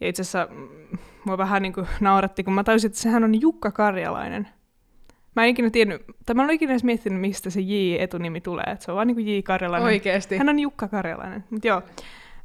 Ja 0.00 0.08
itse 0.08 0.22
asiassa 0.22 0.48
mm, 0.50 0.98
mua 1.24 1.38
vähän 1.38 1.62
niin 1.62 1.72
kuin 1.72 1.86
nauratti, 2.00 2.44
kun 2.44 2.54
mä 2.54 2.64
tajusin, 2.64 2.88
että 2.88 3.00
sehän 3.00 3.24
on 3.24 3.40
Jukka 3.40 3.70
Karjalainen. 3.70 4.48
Mä 5.36 5.44
en 5.44 5.48
ikinä 5.48 5.70
tiennyt, 5.70 6.02
tai 6.26 6.34
mä 6.34 6.44
en 6.44 6.50
ikinä 6.50 6.72
edes 6.72 6.84
miettinyt, 6.84 7.20
mistä 7.20 7.50
se 7.50 7.60
J-etunimi 7.60 8.40
tulee. 8.40 8.64
Että 8.72 8.84
se 8.84 8.90
on 8.90 8.96
vaan 8.96 9.06
niin 9.06 9.14
kuin 9.14 9.36
J. 9.36 9.42
Karjalainen. 9.42 9.86
Oikeesti? 9.86 10.36
Hän 10.36 10.48
on 10.48 10.58
Jukka 10.58 10.88
Karjalainen. 10.88 11.44
Mutta 11.50 11.68
joo. 11.68 11.82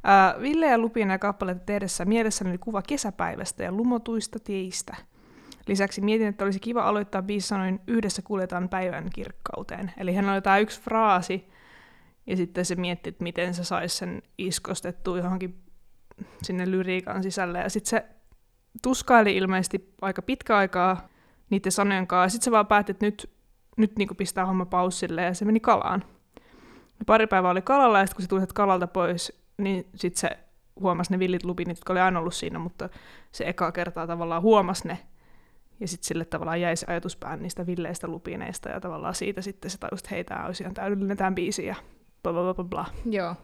Äh, 0.08 0.42
Ville 0.42 0.66
ja 0.66 0.78
Lupina 0.78 1.14
ja 1.14 1.18
kappaleita 1.18 1.60
tehdessä 1.66 2.04
mielessäni 2.04 2.50
oli 2.50 2.58
kuva 2.58 2.82
kesäpäivästä 2.82 3.64
ja 3.64 3.72
lumotuista 3.72 4.38
teistä. 4.38 4.96
Lisäksi 5.66 6.00
mietin, 6.00 6.26
että 6.26 6.44
olisi 6.44 6.60
kiva 6.60 6.82
aloittaa 6.82 7.22
biisi 7.22 7.48
sanoin 7.48 7.80
yhdessä 7.86 8.22
kuljetaan 8.22 8.68
päivän 8.68 9.10
kirkkauteen. 9.14 9.92
Eli 9.98 10.14
hän 10.14 10.28
oli 10.28 10.42
tämä 10.42 10.58
yksi 10.58 10.80
fraasi, 10.80 11.48
ja 12.26 12.36
sitten 12.36 12.64
se 12.64 12.74
mietti, 12.74 13.08
että 13.08 13.22
miten 13.22 13.54
se 13.54 13.64
saisi 13.64 13.96
sen 13.96 14.22
iskostettua 14.38 15.18
johonkin 15.18 15.62
sinne 16.42 16.70
lyriikan 16.70 17.22
sisälle. 17.22 17.58
Ja 17.58 17.70
sitten 17.70 17.90
se 17.90 18.06
tuskaili 18.82 19.36
ilmeisesti 19.36 19.94
aika 20.02 20.22
pitkä 20.22 20.56
aikaa 20.56 21.08
niiden 21.50 21.72
sanojen 21.72 22.06
kanssa. 22.06 22.34
Sitten 22.34 22.44
se 22.44 22.50
vaan 22.50 22.66
päätti, 22.66 22.92
että 22.92 23.06
nyt, 23.06 23.30
nyt 23.76 23.98
niin 23.98 24.16
pistää 24.16 24.46
homma 24.46 24.66
paussille 24.66 25.22
ja 25.22 25.34
se 25.34 25.44
meni 25.44 25.60
kalaan. 25.60 26.04
Ja 26.98 27.04
pari 27.06 27.26
päivää 27.26 27.50
oli 27.50 27.62
kalalla 27.62 27.98
ja 27.98 28.06
sitten 28.06 28.16
kun 28.16 28.22
se 28.22 28.28
tuli 28.28 28.54
kalalta 28.54 28.86
pois, 28.86 29.42
niin 29.58 29.86
sitten 29.94 30.20
se 30.20 30.38
huomasi 30.80 31.12
ne 31.12 31.18
villit 31.18 31.44
lupinit, 31.44 31.76
jotka 31.76 31.92
oli 31.92 32.00
aina 32.00 32.18
ollut 32.18 32.34
siinä, 32.34 32.58
mutta 32.58 32.88
se 33.32 33.44
eka 33.48 33.72
kertaa 33.72 34.06
tavallaan 34.06 34.42
huomasi 34.42 34.88
ne. 34.88 34.98
Ja 35.80 35.88
sitten 35.88 36.08
sille 36.08 36.24
tavallaan 36.24 36.60
jäi 36.60 36.76
se 36.76 36.86
ajatuspään 36.88 37.42
niistä 37.42 37.66
villeistä 37.66 38.08
lupineista 38.08 38.68
ja 38.68 38.80
tavallaan 38.80 39.14
siitä 39.14 39.42
sitten 39.42 39.70
se 39.70 39.78
tajusi, 39.78 40.00
että 40.00 40.14
hei, 40.14 40.24
tämä 40.24 40.46
olisi 40.46 40.62
ihan 40.62 40.74
täydellinen 40.74 41.16
tämän 41.16 41.34
biisi 41.34 41.66
ja 41.66 41.74
bla 42.32 42.42
bla 42.42 42.54
bla 42.54 42.64
bla. 42.64 42.86
Joo. 43.10 43.34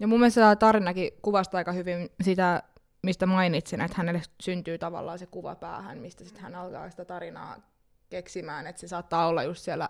Ja 0.00 0.06
mun 0.06 0.20
mielestä 0.20 0.40
tämä 0.40 0.56
tarinakin 0.56 1.10
kuvastaa 1.22 1.58
aika 1.58 1.72
hyvin 1.72 2.10
sitä, 2.22 2.62
mistä 3.02 3.26
mainitsin, 3.26 3.80
että 3.80 3.96
hänelle 3.96 4.22
syntyy 4.40 4.78
tavallaan 4.78 5.18
se 5.18 5.26
kuva 5.26 5.54
päähän, 5.54 5.98
mistä 5.98 6.24
sitten 6.24 6.42
hän 6.42 6.54
alkaa 6.54 6.90
sitä 6.90 7.04
tarinaa 7.04 7.56
keksimään, 8.10 8.66
että 8.66 8.80
se 8.80 8.88
saattaa 8.88 9.26
olla 9.26 9.42
just 9.42 9.62
siellä 9.62 9.88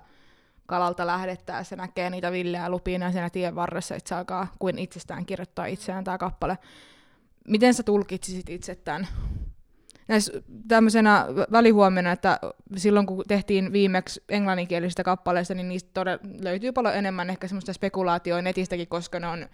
kalalta 0.67 1.07
lähdettäessä 1.07 1.77
näkee 1.77 2.11
niitä 2.11 2.33
villeä 2.33 2.69
lupina 2.69 3.13
siinä 3.13 3.31
tien 3.31 3.55
varressa, 3.55 3.95
että 3.95 4.09
se 4.09 4.15
alkaa 4.15 4.47
kuin 4.59 4.79
itsestään 4.79 5.27
kirjoittaa 5.27 5.67
itseään 5.67 6.05
tämä 6.05 6.19
kappale. 6.19 6.59
Miten 7.49 7.75
sä 7.75 7.83
tulkitsisit 7.83 8.49
itse 8.49 8.75
tämän 8.75 9.09
näissä 10.13 10.33
tämmöisenä 10.69 11.27
välihuomena, 11.53 12.13
että 12.13 12.39
silloin 12.77 13.07
kun 13.07 13.25
tehtiin 13.29 13.73
viimeksi 13.73 14.23
englanninkielisistä 14.29 15.05
kappaleista, 15.05 15.55
niin 15.55 15.69
niistä 15.69 15.91
todella 15.95 16.19
löytyy 16.41 16.73
paljon 16.73 16.95
enemmän 16.95 17.31
ehkä 17.31 17.49
semmoista 17.49 17.73
spekulaatioa 17.73 18.43
netistäkin, 18.43 18.89
koska 18.89 19.21
ne 19.21 19.27
on 19.27 19.47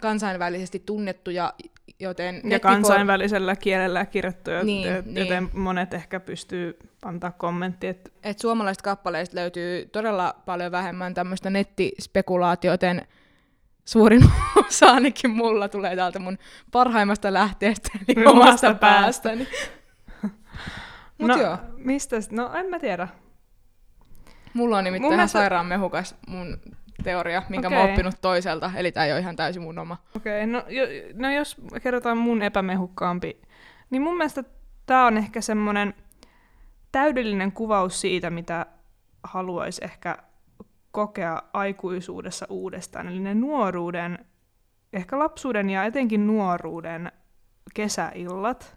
kansainvälisesti 0.00 0.82
tunnettuja, 0.86 1.54
joten... 2.00 2.40
Ja 2.44 2.60
kansainvälisellä 2.60 3.56
kielellä 3.56 4.06
kirjoittuja, 4.06 4.64
niin, 4.64 4.88
joten 5.06 5.44
niin. 5.44 5.58
monet 5.58 5.94
ehkä 5.94 6.20
pystyy 6.20 6.78
antaa 7.04 7.30
kommentti. 7.30 7.86
Että... 7.86 8.10
Et 8.22 8.38
suomalaisista 8.38 8.84
kappaleista 8.84 9.36
löytyy 9.36 9.86
todella 9.86 10.34
paljon 10.46 10.72
vähemmän 10.72 11.14
tämmöistä 11.14 11.50
nettispekulaatiota, 11.50 12.86
joten 12.86 13.06
suurin 13.84 14.22
osa 14.66 14.86
ainakin 14.86 15.30
mulla 15.30 15.68
tulee 15.68 15.96
täältä 15.96 16.18
mun 16.18 16.38
parhaimmasta 16.72 17.32
lähteestä, 17.32 17.88
eli 18.08 18.26
omasta 18.26 18.74
päästäni. 18.74 19.48
Mut 21.18 21.28
no, 21.28 21.36
joo. 21.36 21.58
Mistä? 21.76 22.16
No 22.30 22.54
en 22.54 22.66
mä 22.66 22.78
tiedä. 22.78 23.08
Mulla 24.54 24.78
on 24.78 24.84
nimittäin 24.84 25.14
ihan 25.14 25.28
sairaan 25.28 25.66
mehukas 25.66 26.16
mun 26.28 26.60
teoria, 27.02 27.42
minkä 27.48 27.68
okay. 27.68 27.78
mä 27.78 27.82
oon 27.82 27.90
oppinut 27.90 28.14
toiselta, 28.20 28.70
eli 28.76 28.92
tää 28.92 29.06
ei 29.06 29.12
ole 29.12 29.20
ihan 29.20 29.36
täysin 29.36 29.62
mun 29.62 29.78
oma. 29.78 29.96
Okei, 30.16 30.44
okay, 30.44 30.52
no, 30.52 30.64
jo, 30.68 30.84
no 31.14 31.32
jos 31.32 31.56
kerrotaan 31.82 32.18
mun 32.18 32.42
epämehukkaampi, 32.42 33.40
niin 33.90 34.02
mun 34.02 34.16
mielestä 34.16 34.44
tää 34.86 35.06
on 35.06 35.18
ehkä 35.18 35.40
semmonen 35.40 35.94
täydellinen 36.92 37.52
kuvaus 37.52 38.00
siitä, 38.00 38.30
mitä 38.30 38.66
haluaisi 39.24 39.84
ehkä 39.84 40.18
kokea 40.94 41.42
aikuisuudessa 41.52 42.46
uudestaan. 42.48 43.08
Eli 43.08 43.20
ne 43.20 43.34
nuoruuden, 43.34 44.18
ehkä 44.92 45.18
lapsuuden 45.18 45.70
ja 45.70 45.84
etenkin 45.84 46.26
nuoruuden 46.26 47.12
kesäillat. 47.74 48.76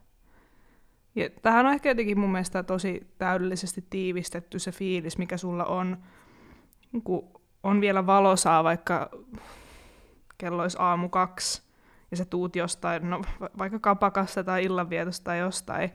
Ja 1.15 1.29
tähän 1.41 1.65
on 1.65 1.73
ehkä 1.73 1.89
jotenkin 1.89 2.19
mun 2.19 2.31
mielestä 2.31 2.63
tosi 2.63 3.13
täydellisesti 3.17 3.85
tiivistetty 3.89 4.59
se 4.59 4.71
fiilis, 4.71 5.17
mikä 5.17 5.37
sulla 5.37 5.65
on, 5.65 5.97
kun 7.03 7.41
on 7.63 7.81
vielä 7.81 8.05
valosaa, 8.05 8.63
vaikka 8.63 9.09
kello 10.37 10.61
olisi 10.61 10.77
aamu 10.79 11.09
kaksi, 11.09 11.61
ja 12.11 12.17
sä 12.17 12.25
tuut 12.25 12.55
jostain, 12.55 13.09
no 13.09 13.21
vaikka 13.57 13.79
kapakasta 13.79 14.43
tai 14.43 14.63
illanvietosta 14.63 15.23
tai 15.23 15.39
jostain, 15.39 15.89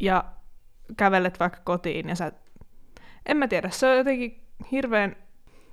ja 0.00 0.24
kävelet 0.96 1.40
vaikka 1.40 1.60
kotiin, 1.64 2.08
ja 2.08 2.14
sä, 2.14 2.32
en 3.26 3.36
mä 3.36 3.48
tiedä, 3.48 3.70
se 3.70 3.86
on 3.86 3.96
jotenkin 3.96 4.45
hirveän, 4.72 5.16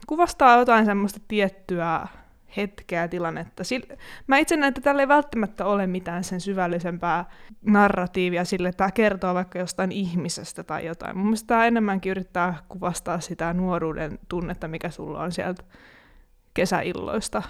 kuvastaa 0.07 0.59
jotain 0.59 0.85
semmoista 0.85 1.19
tiettyä 1.27 2.07
hetkeä, 2.57 3.07
tilannetta. 3.07 3.63
Sil- 3.69 3.97
mä 4.27 4.37
itse 4.37 4.55
näen, 4.55 4.69
että 4.69 4.81
tällä 4.81 5.01
ei 5.01 5.07
välttämättä 5.07 5.65
ole 5.65 5.87
mitään 5.87 6.23
sen 6.23 6.41
syvällisempää 6.41 7.25
narratiivia 7.61 8.45
sille, 8.45 8.69
että 8.69 8.77
tämä 8.77 8.91
kertoo 8.91 9.33
vaikka 9.33 9.59
jostain 9.59 9.91
ihmisestä 9.91 10.63
tai 10.63 10.85
jotain. 10.85 11.17
Mun 11.17 11.25
mielestä 11.25 11.47
tämä 11.47 11.65
enemmänkin 11.65 12.09
yrittää 12.09 12.57
kuvastaa 12.69 13.19
sitä 13.19 13.53
nuoruuden 13.53 14.19
tunnetta, 14.29 14.67
mikä 14.67 14.89
sulla 14.89 15.19
on 15.19 15.31
sieltä 15.31 15.63
kesäilloista. 16.53 17.43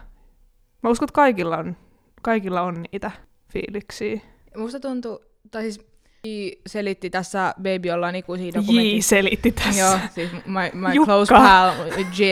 Mä 0.83 0.89
uskon, 0.89 1.05
että 1.05 1.15
kaikilla 1.15 1.57
on, 1.57 1.77
kaikilla 2.21 2.61
on 2.61 2.83
niitä 2.91 3.11
fiiliksiä. 3.53 4.21
Musta 4.57 4.79
tuntuu, 4.79 5.19
tai 5.51 5.61
siis 5.61 5.92
J 6.27 6.49
selitti 6.67 7.09
tässä 7.09 7.53
Baby 7.57 7.89
ollaan 7.89 8.15
ikuisia 8.15 8.53
dokumentti. 8.53 8.95
J 8.97 9.01
selitti 9.01 9.51
tässä. 9.51 9.79
Joo, 9.79 9.99
siis 10.15 10.31
my, 10.31 10.71
my 10.73 11.05
close 11.05 11.33
pal 11.33 11.71
J 12.17 12.23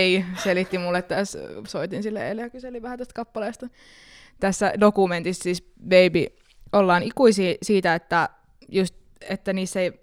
selitti 0.43 0.77
mulle 0.77 1.01
tässä, 1.01 1.39
soitin 1.67 2.03
sille 2.03 2.27
eilen 2.27 2.43
ja 2.43 2.49
kyselin 2.49 2.81
vähän 2.81 2.97
tästä 2.97 3.13
kappaleesta. 3.13 3.67
Tässä 4.39 4.73
dokumentissa 4.79 5.43
siis 5.43 5.63
Baby 5.83 6.25
ollaan 6.73 7.03
ikuisia 7.03 7.55
siitä, 7.61 7.95
että 7.95 8.29
just, 8.69 8.95
että 9.29 9.53
niissä 9.53 9.79
ei, 9.81 9.93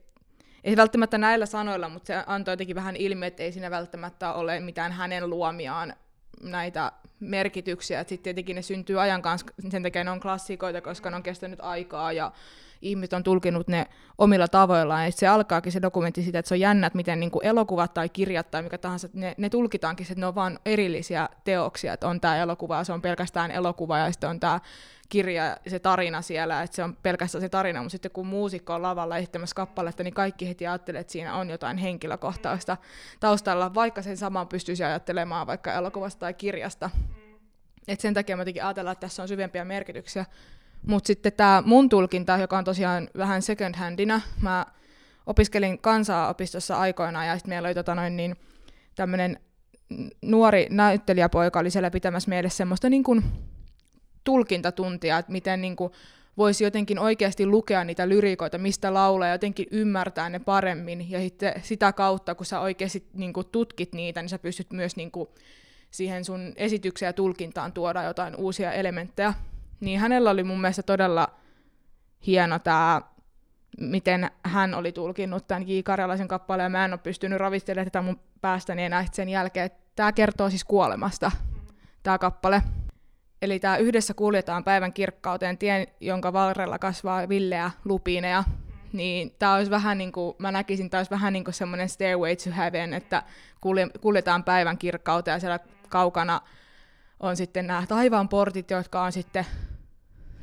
ei 0.65 0.77
välttämättä 0.77 1.19
näillä 1.19 1.47
sanoilla, 1.47 1.89
mutta 1.89 2.07
se 2.07 2.15
antoi 2.27 2.53
jotenkin 2.53 2.77
vähän 2.77 2.97
ilmi, 2.97 3.27
että 3.27 3.43
ei 3.43 3.53
siinä 3.53 3.71
välttämättä 3.71 4.33
ole 4.33 4.61
mitään 4.61 4.93
hänen 4.93 5.31
luomiaan 5.31 5.95
näitä 6.43 6.93
merkityksiä. 7.21 8.01
Sitten 8.01 8.23
tietenkin 8.23 8.57
ne 8.57 8.63
syntyy 8.63 9.01
ajan 9.01 9.23
kanssa, 9.23 9.47
sen 9.71 9.83
takia 9.83 10.05
ne 10.05 10.11
on 10.11 10.21
klassikoita, 10.21 10.81
koska 10.81 11.11
ne 11.11 11.17
on 11.17 11.23
kestänyt 11.23 11.61
aikaa 11.63 12.13
ja 12.13 12.33
ihmiset 12.83 13.13
on 13.13 13.23
tulkinut 13.23 13.69
ne 13.69 13.87
omilla 14.19 14.49
tavoillaan. 14.49 15.05
Ja 15.05 15.13
se 15.13 15.27
alkaakin 15.27 15.73
se 15.73 15.83
dokumentti 15.83 16.23
siitä, 16.23 16.39
että 16.39 16.49
se 16.49 16.55
on 16.55 16.61
jännä, 16.61 16.87
että 16.87 16.97
miten 16.97 17.21
niin 17.21 17.31
kuin 17.31 17.47
elokuvat 17.47 17.95
tai 17.95 18.09
kirjat 18.09 18.51
tai 18.51 18.63
mikä 18.63 18.79
tahansa, 18.79 19.09
ne, 19.13 19.35
ne 19.39 19.51
tulkitaankin, 19.51 20.07
että 20.11 20.21
ne 20.21 20.27
on 20.27 20.35
vain 20.35 20.59
erillisiä 20.65 21.29
teoksia, 21.45 21.93
että 21.93 22.09
on 22.09 22.21
tämä 22.21 22.37
elokuva 22.37 22.85
se 22.85 22.93
on 22.93 23.03
pelkästään 23.03 23.51
elokuva 23.51 23.99
ja 23.99 24.13
sitten 24.13 24.31
on 24.31 24.41
tämä 24.41 24.61
kirja 25.09 25.45
ja 25.45 25.71
se 25.71 25.79
tarina 25.79 26.23
siellä, 26.23 26.63
että 26.63 26.77
se 26.77 26.85
on 26.85 26.97
pelkästään 26.97 27.43
se 27.43 27.49
tarina, 27.49 27.81
mutta 27.81 27.93
sitten 27.93 28.11
kun 28.11 28.27
muusikko 28.27 28.75
on 28.75 28.83
lavalla 28.83 29.17
esittämässä 29.17 29.55
kappaletta, 29.55 30.03
niin 30.03 30.15
kaikki 30.15 30.49
heti 30.49 30.67
ajattelee, 30.67 31.01
että 31.01 31.13
siinä 31.13 31.35
on 31.35 31.51
jotain 31.51 31.77
henkilökohtaista 31.77 32.77
taustalla, 33.21 33.75
vaikka 33.75 34.03
sen 34.03 34.17
saman 34.17 34.49
pystyisi 34.49 34.85
ajattelemaan 34.85 35.47
vaikka 35.47 35.75
elokuvasta 35.75 36.21
tai 36.21 36.35
kirjasta. 36.35 36.91
Et 37.89 38.01
sen 38.01 38.15
takia 38.15 38.37
mä 38.37 38.45
ajatellaan, 38.63 38.93
että 38.93 39.01
tässä 39.07 39.23
on 39.23 39.29
syvempiä 39.29 39.65
merkityksiä. 39.65 40.25
Mutta 40.87 41.07
sitten 41.07 41.33
tämä 41.33 41.63
mun 41.67 41.89
tulkinta, 41.89 42.37
joka 42.37 42.59
on 42.59 42.65
tosiaan 42.65 43.09
vähän 43.17 43.43
second 43.43 43.75
handina, 43.75 44.21
mä 44.41 44.67
opiskelin 45.27 45.79
kansaa-opistossa 45.79 46.79
aikoinaan 46.79 47.27
ja 47.27 47.35
sitten 47.35 47.51
meillä 47.51 47.67
oli 47.67 47.75
tota 47.75 47.95
noin 47.95 48.17
niin, 48.17 48.37
tämmöinen 48.95 49.41
nuori 50.23 50.67
näyttelijäpoika 50.71 51.59
oli 51.59 51.71
siellä 51.71 51.91
pitämässä 51.91 52.29
meille 52.29 52.51
semmoista 52.51 52.91
niin 52.91 53.03
kuin 53.03 53.25
tulkintatuntia, 54.25 55.19
että 55.19 55.33
miten 55.33 55.61
niin 55.61 55.77
kuin 55.77 55.93
voisi 56.37 56.65
jotenkin 56.65 56.99
oikeasti 56.99 57.47
lukea 57.47 57.85
niitä 57.85 58.09
lyrikoita, 58.09 58.59
mistä 58.59 58.95
laulaa 58.95 59.29
jotenkin 59.29 59.67
ymmärtää 59.71 60.31
ne 60.31 60.39
paremmin. 60.39 61.11
Ja 61.11 61.21
sitten 61.21 61.53
sitä 61.63 61.93
kautta, 61.93 62.35
kun 62.35 62.47
sä 62.47 62.61
oikeasti 62.61 63.07
niin 63.15 63.33
kuin 63.33 63.47
tutkit 63.53 63.93
niitä, 63.93 64.23
niin 64.23 64.29
sä 64.29 64.39
pystyt 64.39 64.73
myös 64.73 64.97
niin 64.97 65.11
kuin 65.11 65.29
siihen 65.91 66.25
sun 66.25 66.53
esitykseen 66.57 67.09
ja 67.09 67.13
tulkintaan 67.13 67.73
tuoda 67.73 68.03
jotain 68.03 68.37
uusia 68.37 68.73
elementtejä 68.73 69.35
niin 69.81 70.01
hänellä 70.01 70.31
oli 70.31 70.45
mun 70.45 70.61
mielestä 70.61 70.83
todella 70.83 71.29
hieno 72.27 72.59
tämä, 72.59 73.03
miten 73.81 74.31
hän 74.45 74.75
oli 74.75 74.93
tulkinnut 74.93 75.47
tämän 75.47 75.69
J. 75.69 75.81
Karjalaisen 75.85 76.29
kappaleen, 76.29 76.65
ja 76.65 76.71
mä 76.71 76.85
en 76.85 76.93
ole 76.93 77.01
pystynyt 77.03 77.39
ravistelemaan 77.39 77.87
tätä 77.87 78.03
mun 78.03 78.21
päästäni 78.41 78.85
enää 78.85 79.05
sen 79.13 79.29
jälkeen. 79.29 79.71
Tämä 79.97 80.13
kertoo 80.13 80.51
siis 80.51 80.65
kuolemasta, 80.65 81.31
tämä 82.03 82.19
kappale. 82.19 82.63
Eli 83.43 83.59
tämä 83.59 83.77
yhdessä 83.77 84.15
kuljetaan 84.15 84.65
päivän 84.65 84.93
kirkkauteen, 84.93 85.59
tien, 85.59 85.87
jonka 86.01 86.33
varrella 86.33 86.79
kasvaa 86.79 87.29
villeä 87.29 87.71
lupineja. 87.85 88.45
Niin 88.93 89.35
tämä 89.39 89.55
olisi 89.55 89.71
vähän 89.71 89.99
niin 89.99 90.13
kuin, 90.13 90.37
mä 90.39 90.53
näkisin, 90.53 90.91
tämä 90.91 90.99
olisi 90.99 91.11
vähän 91.11 91.33
niin 91.33 91.45
kuin 91.45 91.55
semmoinen 91.55 91.89
stairway 91.89 92.37
to 92.37 92.51
heaven, 92.57 92.95
että 92.95 93.23
kuljetaan 94.01 94.45
päivän 94.45 94.79
kirkkauteen 94.79 95.33
ja 95.33 95.41
siellä 95.41 95.59
kaukana 95.89 96.41
on 97.21 97.37
sitten 97.37 97.67
nämä 97.67 97.85
taivaan 97.89 98.29
portit, 98.29 98.71
jotka 98.71 99.03
on 99.03 99.13
sitten 99.13 99.47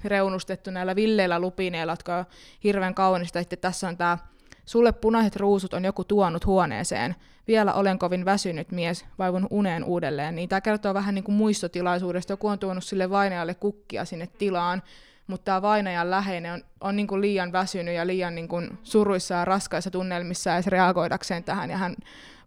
reunustettu 0.03 0.71
näillä 0.71 0.95
villeillä 0.95 1.39
lupineilla, 1.39 1.91
jotka 1.91 2.17
on 2.17 2.25
hirveän 2.63 2.95
kaunista. 2.95 3.39
Sitten 3.39 3.59
tässä 3.59 3.87
on 3.87 3.97
tämä 3.97 4.17
Sulle 4.65 4.91
punaiset 4.91 5.35
ruusut 5.35 5.73
on 5.73 5.85
joku 5.85 6.03
tuonut 6.03 6.45
huoneeseen. 6.45 7.15
Vielä 7.47 7.73
olen 7.73 7.99
kovin 7.99 8.25
väsynyt 8.25 8.71
mies, 8.71 9.05
vaivun 9.19 9.47
uneen 9.49 9.83
uudelleen. 9.83 10.35
Niin 10.35 10.49
tämä 10.49 10.61
kertoo 10.61 10.93
vähän 10.93 11.15
niin 11.15 11.23
kuin 11.23 11.35
muistotilaisuudesta. 11.35 12.33
Joku 12.33 12.47
on 12.47 12.59
tuonut 12.59 12.83
sille 12.83 13.09
vainajalle 13.09 13.53
kukkia 13.55 14.05
sinne 14.05 14.27
tilaan, 14.27 14.83
mutta 15.27 15.45
tämä 15.45 15.61
vainajan 15.61 16.11
läheinen 16.11 16.53
on, 16.53 16.61
on 16.81 16.95
niin 16.95 17.07
kuin 17.07 17.21
liian 17.21 17.51
väsynyt 17.51 17.95
ja 17.95 18.07
liian 18.07 18.35
niin 18.35 18.47
kuin 18.47 18.77
suruissa 18.83 19.35
ja 19.35 19.45
raskaissa 19.45 19.91
tunnelmissa 19.91 20.53
edes 20.53 20.67
reagoidakseen 20.67 21.43
tähän, 21.43 21.69
ja 21.69 21.77
hän 21.77 21.95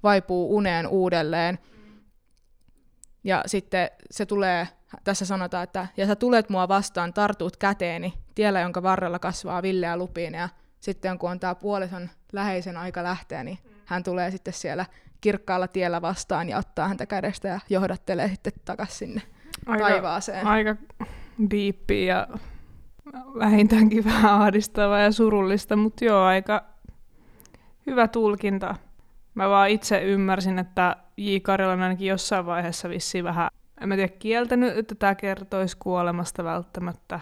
vaipuu 0.02 0.56
uneen 0.56 0.86
uudelleen. 0.86 1.58
Ja 3.28 3.42
sitten 3.46 3.90
se 4.10 4.26
tulee, 4.26 4.68
tässä 5.04 5.26
sanotaan, 5.26 5.64
että 5.64 5.86
ja 5.96 6.06
sä 6.06 6.16
tulet 6.16 6.48
mua 6.48 6.68
vastaan, 6.68 7.12
tartuut 7.12 7.56
käteeni, 7.56 8.14
tiellä 8.34 8.60
jonka 8.60 8.82
varrella 8.82 9.18
kasvaa 9.18 9.62
villeä 9.62 9.96
lupiin, 9.96 10.34
ja 10.34 10.48
sitten 10.80 11.18
kun 11.18 11.30
on 11.30 11.40
tämä 11.40 11.54
puolison 11.54 12.10
läheisen 12.32 12.76
aika 12.76 13.02
lähteä, 13.02 13.44
niin 13.44 13.58
mm. 13.64 13.70
hän 13.84 14.02
tulee 14.02 14.30
sitten 14.30 14.54
siellä 14.54 14.86
kirkkaalla 15.20 15.68
tiellä 15.68 16.02
vastaan 16.02 16.48
ja 16.48 16.58
ottaa 16.58 16.88
häntä 16.88 17.06
kädestä 17.06 17.48
ja 17.48 17.60
johdattelee 17.70 18.28
sitten 18.28 18.52
takaisin 18.64 18.98
sinne 18.98 19.22
aika, 19.66 19.88
taivaaseen. 19.88 20.46
Aika 20.46 20.76
diippi 21.50 22.06
ja 22.06 22.28
vähintäänkin 23.38 24.04
vähän 24.04 24.34
ahdistavaa 24.34 25.00
ja 25.00 25.12
surullista, 25.12 25.76
mutta 25.76 26.04
joo, 26.04 26.22
aika 26.22 26.64
hyvä 27.86 28.08
tulkinta. 28.08 28.74
Mä 29.38 29.48
vaan 29.48 29.68
itse 29.70 30.02
ymmärsin, 30.02 30.58
että 30.58 30.96
J. 31.16 31.36
Karjalainen 31.42 31.82
ainakin 31.82 32.08
jossain 32.08 32.46
vaiheessa 32.46 32.88
vissiin 32.88 33.24
vähän, 33.24 33.48
en 33.80 33.88
mä 33.88 33.94
tiedä, 33.94 34.12
kieltänyt, 34.18 34.78
että 34.78 34.94
tämä 34.94 35.14
kertoisi 35.14 35.76
kuolemasta 35.76 36.44
välttämättä. 36.44 37.20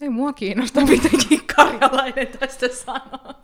Ei 0.00 0.08
mua 0.08 0.32
kiinnosta, 0.32 0.80
mitä 0.86 1.08
Karjalainen 1.56 2.26
tästä 2.26 2.68
sanoo. 2.68 3.34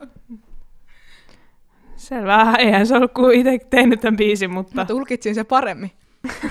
Selvä, 1.97 2.55
eihän 2.59 2.87
se 2.87 2.97
ollut 2.97 3.13
kuin 3.13 3.39
itse 3.39 3.67
tehnyt 3.71 4.01
tämän 4.01 4.17
biisin, 4.17 4.51
mutta... 4.51 4.75
Mä 4.75 4.85
tulkitsin 4.85 5.35
se 5.35 5.45
paremmin. 5.45 5.91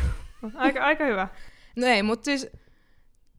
aika, 0.56 0.84
aika 0.84 1.06
hyvä. 1.06 1.27
No 1.75 1.88
ei, 1.88 2.03
mutta 2.03 2.25
siis 2.25 2.50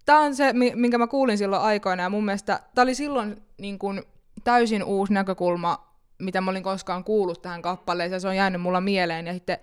tämä 0.04 0.20
on 0.20 0.34
se, 0.34 0.52
minkä 0.74 0.98
mä 0.98 1.06
kuulin 1.06 1.38
silloin 1.38 1.62
aikoina, 1.62 2.02
ja 2.02 2.10
mun 2.10 2.24
mielestä 2.24 2.60
tämä 2.74 2.82
oli 2.82 2.94
silloin 2.94 3.42
niin 3.58 3.78
kun, 3.78 4.02
täysin 4.44 4.84
uusi 4.84 5.12
näkökulma, 5.12 5.87
mitä 6.18 6.40
mä 6.40 6.50
olin 6.50 6.62
koskaan 6.62 7.04
kuullut 7.04 7.42
tähän 7.42 7.62
kappaleeseen, 7.62 8.20
se 8.20 8.28
on 8.28 8.36
jäänyt 8.36 8.60
mulla 8.60 8.80
mieleen, 8.80 9.26
ja 9.26 9.32
sitten 9.32 9.58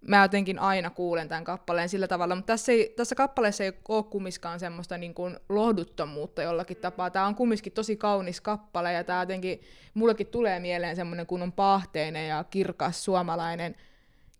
mä 0.00 0.22
jotenkin 0.22 0.58
aina 0.58 0.90
kuulen 0.90 1.28
tämän 1.28 1.44
kappaleen 1.44 1.88
sillä 1.88 2.08
tavalla, 2.08 2.34
mutta 2.34 2.52
tässä, 2.52 2.72
ei, 2.72 2.94
tässä 2.96 3.14
kappaleessa 3.14 3.64
ei 3.64 3.72
ole 3.88 4.04
kummiskaan 4.04 4.60
semmoista 4.60 4.98
niin 4.98 5.14
kuin 5.14 5.36
lohduttomuutta 5.48 6.42
jollakin 6.42 6.76
tapaa. 6.76 7.10
Tämä 7.10 7.26
on 7.26 7.34
kumminkin 7.34 7.72
tosi 7.72 7.96
kaunis 7.96 8.40
kappale 8.40 8.92
ja 8.92 9.04
tämä 9.04 9.22
jotenkin, 9.22 9.60
mullekin 9.94 10.26
tulee 10.26 10.60
mieleen 10.60 10.96
semmoinen 10.96 11.26
kunnon 11.26 11.52
pahteinen 11.52 12.28
ja 12.28 12.44
kirkas 12.44 13.04
suomalainen 13.04 13.74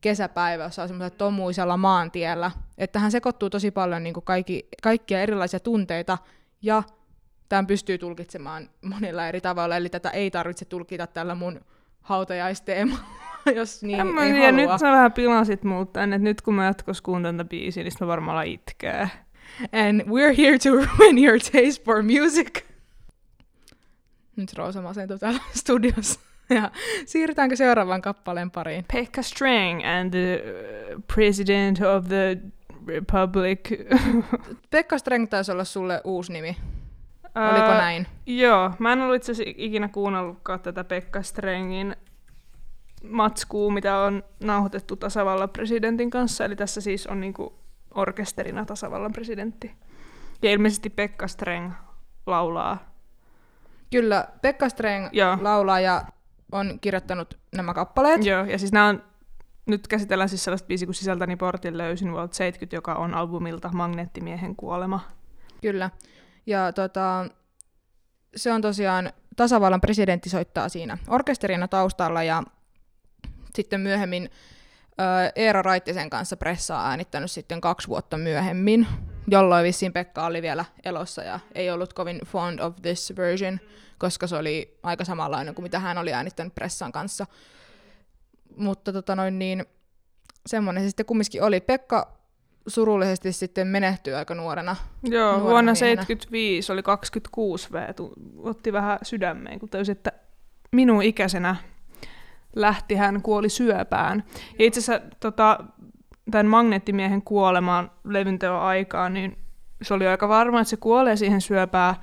kesäpäivä, 0.01 0.65
jossa 0.65 0.83
on 0.83 0.89
semmoisella 0.89 1.19
tomuisella 1.19 1.77
maantiellä. 1.77 2.51
Että 2.79 2.99
hän 2.99 3.11
sekoittuu 3.11 3.51
tosi 3.51 3.71
paljon 3.71 4.03
niin 4.03 4.15
kuin 4.15 4.25
kaikki, 4.25 4.69
kaikkia 4.83 5.23
erilaisia 5.23 5.61
tunteita 5.61 6.19
ja 6.63 6.83
tämän 7.49 7.67
pystyy 7.67 7.99
tulkitsemaan 7.99 8.71
monilla 8.83 9.29
eri 9.29 9.41
tavalla, 9.41 9.77
eli 9.77 9.89
tätä 9.89 10.11
ei 10.11 10.31
tarvitse 10.31 10.65
tulkita 10.65 11.07
tällä 11.07 11.35
mun 11.35 11.61
hautajaisteemalla 12.01 13.05
jos 13.55 13.83
niin 13.83 14.01
en 14.01 14.19
ei 14.19 14.33
tiedä, 14.33 14.53
nyt 14.53 14.71
sä 14.81 14.93
vähän 14.93 15.13
pilasit 15.13 15.65
muut 15.65 15.89
että 15.89 16.19
nyt 16.19 16.41
kun 16.41 16.55
mä 16.55 16.65
jatkossa 16.65 17.03
kuuntelen 17.03 17.37
tätä 17.37 17.49
biisiä, 17.49 17.83
niin 17.83 17.93
mä 18.01 18.07
varmaan 18.07 18.47
itkää. 18.47 19.09
And 19.73 20.01
we're 20.01 20.35
here 20.39 20.59
to 20.59 20.71
ruin 20.99 21.25
your 21.25 21.39
taste 21.39 21.85
for 21.85 22.03
music. 22.03 22.65
Nyt 24.37 24.53
Roosa 24.53 24.83
masentuu 24.83 25.19
täällä 25.19 25.41
studiossa. 25.55 26.21
Ja 26.51 26.71
siirrytäänkö 27.07 27.57
seuraavaan 27.57 28.03
kappaleen 28.03 28.51
pariin? 28.51 28.85
Pekka 28.93 29.23
Strang 29.23 29.87
and 29.87 30.11
the 30.11 30.43
uh, 30.95 31.03
President 31.15 31.81
of 31.81 32.09
the 32.09 32.39
Republic. 32.87 33.61
Pekka 34.71 34.99
Strang 34.99 35.27
taisi 35.29 35.53
olla 35.53 35.65
sulle 35.65 36.01
uusi 36.05 36.33
nimi. 36.33 36.57
Oliko 37.51 37.69
näin? 37.69 38.07
Joo, 38.27 38.71
mä 38.79 38.93
en 38.93 39.01
ollut 39.01 39.17
itse 39.17 39.33
asiassa 39.33 39.53
ikinä 39.57 39.89
kuunnellutkaan 39.89 40.61
tätä 40.61 40.85
Pekka 40.85 41.23
Strangin 41.23 41.97
matskuu, 43.11 43.71
mitä 43.71 43.99
on 43.99 44.25
nauhoitettu 44.41 44.97
tasavallan 44.97 45.51
presidentin 45.51 46.11
kanssa. 46.11 46.45
Eli 46.45 46.57
tässä 46.57 46.81
siis 46.81 47.07
on 47.07 47.21
niinku 47.21 47.59
orkesterina 47.95 48.65
tasavallan 48.65 49.13
presidentti. 49.13 49.75
Ja 50.43 50.51
ilmeisesti 50.51 50.91
Pekka 50.91 51.29
Streng 51.29 51.73
laulaa. 52.27 52.93
Kyllä, 53.91 54.29
Pekka 54.43 54.69
Streng 54.69 55.09
Joo. 55.13 55.39
laulaa 55.41 55.81
ja 55.81 56.05
on 56.53 56.79
kirjoittanut 56.81 57.39
nämä 57.57 57.75
kappaleet. 57.75 58.25
Joo, 58.25 58.45
ja 58.45 58.59
siis 58.59 58.73
nämä 58.73 58.89
on, 58.89 59.03
nyt 59.67 59.89
käsitellään 59.89 60.29
siis 60.29 60.45
sellaista 60.45 60.67
biisiä 60.67 60.87
kuin 60.87 60.95
Sisältäni 60.95 61.37
portin 61.37 61.79
löysin 61.79 62.13
vuodelta 62.13 62.35
70, 62.35 62.77
joka 62.77 62.95
on 62.95 63.15
albumilta 63.15 63.71
Magneettimiehen 63.73 64.57
kuolema. 64.57 65.01
Kyllä, 65.63 65.91
ja 66.49 66.73
tota, 66.73 67.27
se 68.37 68.53
on 68.53 68.61
tosiaan, 68.61 69.13
tasavallan 69.37 69.81
presidentti 69.81 70.29
soittaa 70.29 70.69
siinä 70.69 70.99
orkesterina 71.09 71.69
taustalla 71.69 72.23
ja 72.23 72.43
sitten 73.55 73.81
myöhemmin 73.81 74.31
Eero 75.37 75.63
Raittisen 75.63 76.11
kanssa 76.11 76.37
pressaa 76.37 76.89
äänittänyt 76.89 77.31
sitten 77.31 77.61
kaksi 77.61 77.89
vuotta 77.89 78.17
myöhemmin, 78.17 78.87
jolloin 79.27 79.65
vissiin 79.65 79.93
Pekka 79.93 80.27
oli 80.27 80.43
vielä 80.43 80.65
elossa 80.85 81.23
ja 81.23 81.41
ei 81.55 81.71
ollut 81.71 81.93
kovin 81.93 82.21
fond 82.27 82.59
of 82.59 82.77
this 82.83 83.13
version, 83.17 83.61
koska 83.99 84.27
se 84.27 84.37
oli 84.37 84.79
aika 84.83 85.05
samanlainen 85.05 85.55
kuin 85.55 85.63
mitä 85.63 85.79
hän 85.79 85.99
oli 85.99 86.13
äänittänyt 86.13 86.55
pressan 86.55 86.93
kanssa. 86.93 87.27
Mutta 88.57 88.93
tota 88.93 89.17
noin 89.17 89.39
niin, 89.39 89.65
semmoinen 90.47 90.83
se 90.83 90.89
sitten 90.89 91.07
kumminkin 91.07 91.43
oli. 91.43 91.61
Pekka 91.61 92.18
surullisesti 92.69 93.33
sitten 93.33 93.67
menehtyi 93.67 94.15
aika 94.15 94.35
nuorena. 94.35 94.77
Joo, 95.03 95.23
nuorena 95.23 95.43
vuonna 95.43 95.73
1975 95.73 96.73
oli 96.73 96.83
26 96.83 97.73
V, 97.73 97.77
otti 98.39 98.73
vähän 98.73 98.99
sydämeen, 99.03 99.59
kun 99.59 99.69
täysin, 99.69 99.93
että 99.93 100.13
minun 100.73 101.03
ikäisenä 101.03 101.57
lähti, 102.57 102.95
hän 102.95 103.23
kuoli 103.23 103.49
syöpään. 103.49 104.25
Ja 104.59 104.65
itse 104.65 104.81
asiassa 104.81 105.07
tota, 105.21 105.65
tämän 106.31 106.47
magneettimiehen 106.47 107.23
kuolemaan 107.23 107.91
levynteon 108.05 108.61
aikaan, 108.61 109.15
niin 109.15 109.39
se 109.83 109.95
oli 109.95 110.07
aika 110.07 110.29
varma, 110.29 110.61
että 110.61 110.71
se 110.71 110.77
kuolee 110.77 111.17
siihen 111.17 111.41
syöpään. 111.41 111.95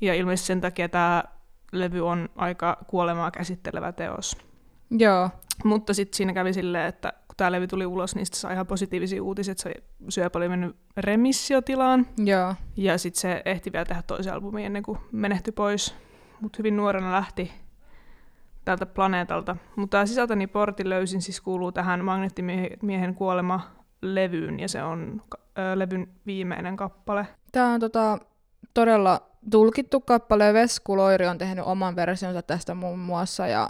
Ja 0.00 0.14
ilmeisesti 0.14 0.46
sen 0.46 0.60
takia 0.60 0.88
tämä 0.88 1.24
levy 1.72 2.08
on 2.08 2.28
aika 2.36 2.78
kuolemaa 2.86 3.30
käsittelevä 3.30 3.92
teos. 3.92 4.36
Joo. 4.90 5.30
Mutta 5.64 5.94
sitten 5.94 6.16
siinä 6.16 6.32
kävi 6.32 6.52
silleen, 6.52 6.86
että 6.86 7.12
kun 7.34 7.36
tämä 7.36 7.52
levy 7.52 7.66
tuli 7.66 7.86
ulos, 7.86 8.14
niin 8.14 8.26
sai 8.26 8.52
ihan 8.52 8.66
positiivisia 8.66 9.22
uutisia, 9.22 9.52
että 9.52 9.62
se 9.62 9.74
syöpä 10.08 10.38
oli 10.38 10.48
mennyt 10.48 10.76
remissiotilaan. 10.96 12.06
Joo. 12.18 12.54
Ja 12.76 12.98
sitten 12.98 13.20
se 13.20 13.42
ehti 13.44 13.72
vielä 13.72 13.84
tehdä 13.84 14.02
toisen 14.02 14.34
albumin 14.34 14.66
ennen 14.66 14.82
kuin 14.82 14.98
menehtyi 15.12 15.52
pois. 15.52 15.94
Mutta 16.40 16.56
hyvin 16.58 16.76
nuorena 16.76 17.12
lähti 17.12 17.52
tältä 18.64 18.86
planeetalta. 18.86 19.56
Mutta 19.76 19.96
tämä 19.96 20.06
sisältäni 20.06 20.46
portin 20.46 20.90
löysin 20.90 21.22
siis 21.22 21.40
kuuluu 21.40 21.72
tähän 21.72 22.04
Magneettimiehen 22.04 23.14
kuolema 23.14 23.60
levyyn, 24.02 24.60
ja 24.60 24.68
se 24.68 24.82
on 24.82 25.22
ö, 25.58 25.78
levyn 25.78 26.08
viimeinen 26.26 26.76
kappale. 26.76 27.26
Tämä 27.52 27.72
on 27.72 27.80
tota, 27.80 28.18
todella 28.74 29.22
tulkittu 29.50 30.00
kappale. 30.00 30.54
Vesku 30.54 30.96
Loiri 30.96 31.26
on 31.26 31.38
tehnyt 31.38 31.64
oman 31.64 31.96
versionsa 31.96 32.42
tästä 32.42 32.74
muun 32.74 32.98
muassa, 32.98 33.46
ja 33.46 33.68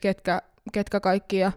ketkä, 0.00 0.42
ketkä 0.72 1.00
kaikki. 1.00 1.38
Ja 1.38 1.52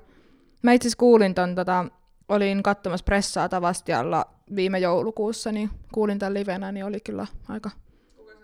mä 0.68 0.74
itse 0.74 0.90
kuulin 0.98 1.36
ton, 1.36 1.56
tota, 1.56 1.86
olin 2.30 2.64
katsomassa 2.64 3.04
pressaa 3.04 3.50
Tavastialla 3.50 4.26
viime 4.56 4.80
joulukuussa, 4.80 5.52
niin 5.52 5.70
kuulin 5.94 6.20
tämän 6.20 6.34
livenä, 6.34 6.72
niin 6.72 6.86
oli 6.86 7.00
kyllä 7.00 7.28
aika 7.50 7.70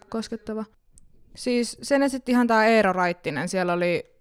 koskettava. 0.10 0.66
Siis 1.36 1.78
sen 1.82 2.04
esitti 2.04 2.32
ihan 2.32 2.48
tämä 2.48 2.66
Eero 2.66 2.94
Raittinen. 2.94 3.50
Siellä 3.50 3.74
oli 3.74 4.14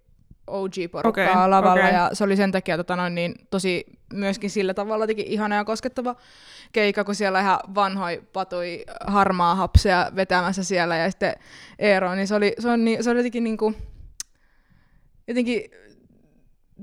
OG-porukkaa 0.47 1.09
Okei, 1.09 1.49
lavalla, 1.49 1.83
okei. 1.83 1.93
ja 1.93 2.09
se 2.13 2.23
oli 2.23 2.35
sen 2.35 2.51
takia 2.51 2.77
tota 2.77 2.95
noin, 2.95 3.15
niin, 3.15 3.35
tosi 3.49 3.85
myöskin 4.13 4.49
sillä 4.49 4.73
tavalla 4.73 5.03
jotenkin 5.03 5.27
ihana 5.27 5.55
ja 5.55 5.63
koskettava 5.63 6.15
keikka, 6.71 7.03
kun 7.03 7.15
siellä 7.15 7.39
ihan 7.39 7.59
vanhoi 7.75 8.23
patui 8.33 8.85
harmaa 9.07 9.55
hapsea 9.55 10.11
vetämässä 10.15 10.63
siellä, 10.63 10.97
ja 10.97 11.11
sitten 11.11 11.35
Eero, 11.79 12.15
niin 12.15 12.27
se 12.27 12.35
oli, 12.35 12.53
se 12.59 12.69
on, 12.69 12.85
niin, 12.85 13.03
se 13.03 13.09
oli 13.09 13.19
jotenkin 13.19 13.43
niinku, 13.43 13.73
jotenkin 15.27 15.63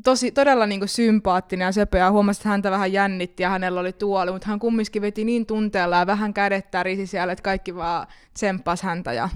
tosi, 0.04 0.30
todella 0.30 0.66
niinku 0.66 0.86
sympaattinen 0.86 1.66
ja 1.66 1.72
söpö, 1.72 1.98
ja 1.98 2.10
huomasi, 2.10 2.38
että 2.40 2.48
häntä 2.48 2.70
vähän 2.70 2.92
jännitti, 2.92 3.42
ja 3.42 3.50
hänellä 3.50 3.80
oli 3.80 3.92
tuoli, 3.92 4.32
mutta 4.32 4.48
hän 4.48 4.58
kumminkin 4.58 5.02
veti 5.02 5.24
niin 5.24 5.46
tunteella, 5.46 5.96
ja 5.96 6.06
vähän 6.06 6.34
kädet 6.34 6.70
tärisi 6.70 7.06
siellä, 7.06 7.32
että 7.32 7.42
kaikki 7.42 7.74
vaan 7.74 8.06
tsemppas 8.34 8.82
häntä, 8.82 9.12
ja 9.12 9.28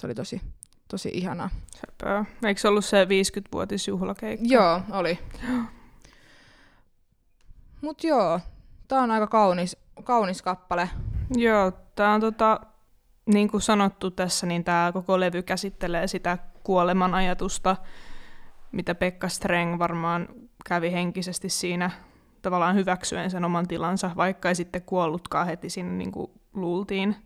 se 0.00 0.06
oli 0.06 0.14
tosi, 0.14 0.40
tosi 0.88 1.10
ihanaa. 1.14 1.50
Söpöä. 1.80 2.24
Eikö 2.44 2.60
se 2.60 2.68
ollut 2.68 2.84
se 2.84 3.04
50-vuotisjuhlakeikka? 3.04 4.46
Joo, 4.48 4.80
oli. 4.90 5.18
Mut 7.80 8.04
joo, 8.04 8.40
tää 8.88 9.02
on 9.02 9.10
aika 9.10 9.26
kaunis, 9.26 9.76
kaunis 10.04 10.42
kappale. 10.42 10.90
Joo, 11.36 11.72
tämä 11.94 12.14
on 12.14 12.20
tota, 12.20 12.60
niin 13.26 13.50
kuin 13.50 13.60
sanottu 13.60 14.10
tässä, 14.10 14.46
niin 14.46 14.64
tämä 14.64 14.90
koko 14.92 15.20
levy 15.20 15.42
käsittelee 15.42 16.06
sitä 16.06 16.38
kuoleman 16.62 17.14
ajatusta, 17.14 17.76
mitä 18.72 18.94
Pekka 18.94 19.28
Streng 19.28 19.78
varmaan 19.78 20.28
kävi 20.68 20.92
henkisesti 20.92 21.48
siinä 21.48 21.90
tavallaan 22.42 22.76
hyväksyen 22.76 23.30
sen 23.30 23.44
oman 23.44 23.68
tilansa, 23.68 24.10
vaikka 24.16 24.48
ei 24.48 24.54
sitten 24.54 24.82
kuollutkaan 24.82 25.46
heti 25.46 25.70
sinne 25.70 25.92
niin 25.92 26.12
kuin 26.12 26.30
luultiin. 26.52 27.16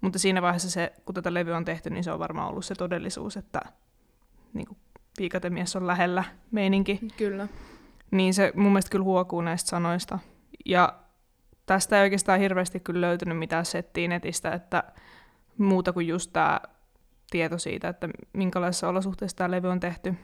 Mutta 0.00 0.18
siinä 0.18 0.42
vaiheessa 0.42 0.70
se, 0.70 0.92
kun 1.04 1.14
tätä 1.14 1.34
levyä 1.34 1.56
on 1.56 1.64
tehty, 1.64 1.90
niin 1.90 2.04
se 2.04 2.12
on 2.12 2.18
varmaan 2.18 2.48
ollut 2.48 2.64
se 2.64 2.74
todellisuus, 2.74 3.36
että 3.36 3.60
niin 4.52 4.66
kuin 4.66 4.78
viikatemies 5.18 5.76
on 5.76 5.86
lähellä 5.86 6.24
meininki. 6.50 7.00
Kyllä. 7.16 7.48
Niin 8.10 8.34
se 8.34 8.52
mun 8.56 8.72
mielestä 8.72 8.90
kyllä 8.90 9.04
huokuu 9.04 9.40
näistä 9.40 9.70
sanoista. 9.70 10.18
Ja 10.66 10.92
tästä 11.66 11.96
ei 11.96 12.02
oikeastaan 12.02 12.40
hirveästi 12.40 12.80
kyllä 12.80 13.06
löytynyt 13.06 13.38
mitään 13.38 13.64
settiä 13.64 14.08
netistä, 14.08 14.52
että 14.52 14.84
muuta 15.58 15.92
kuin 15.92 16.08
just 16.08 16.32
tämä 16.32 16.60
tieto 17.30 17.58
siitä, 17.58 17.88
että 17.88 18.08
minkälaisissa 18.32 18.88
olosuhteissa 18.88 19.36
tämä 19.36 19.50
levy 19.50 19.68
on 19.68 19.80
tehty. 19.80 20.14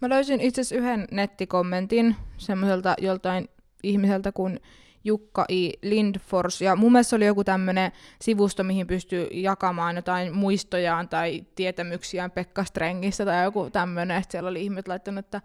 Mä 0.00 0.08
löysin 0.08 0.40
itse 0.40 0.60
asiassa 0.60 0.74
yhden 0.74 1.08
nettikommentin 1.10 2.16
semmoiselta 2.36 2.94
joltain 2.98 3.48
ihmiseltä 3.82 4.32
kuin 4.32 4.60
Jukka 5.04 5.44
I. 5.48 5.72
Lindfors, 5.82 6.60
ja 6.60 6.76
mun 6.76 6.92
mielestä 6.92 7.16
oli 7.16 7.26
joku 7.26 7.44
tämmöinen 7.44 7.92
sivusto, 8.20 8.64
mihin 8.64 8.86
pystyy 8.86 9.28
jakamaan 9.32 9.96
jotain 9.96 10.36
muistojaan 10.36 11.08
tai 11.08 11.44
tietämyksiään 11.54 12.30
Pekka 12.30 12.64
Strengistä 12.64 13.24
tai 13.24 13.44
joku 13.44 13.70
tämmöinen, 13.70 14.16
että 14.16 14.32
siellä 14.32 14.50
oli 14.50 14.62
ihmiset 14.62 14.88
laittanut, 14.88 15.24
että, 15.24 15.40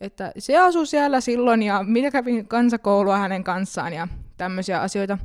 että 0.00 0.32
se 0.38 0.58
asui 0.58 0.86
siellä 0.86 1.20
silloin 1.20 1.62
ja 1.62 1.82
mitä 1.82 2.10
kävin 2.10 2.48
kansakoulua 2.48 3.18
hänen 3.18 3.44
kanssaan 3.44 3.92
ja 3.92 4.08
tämmöisiä 4.36 4.80
asioita. 4.80 5.18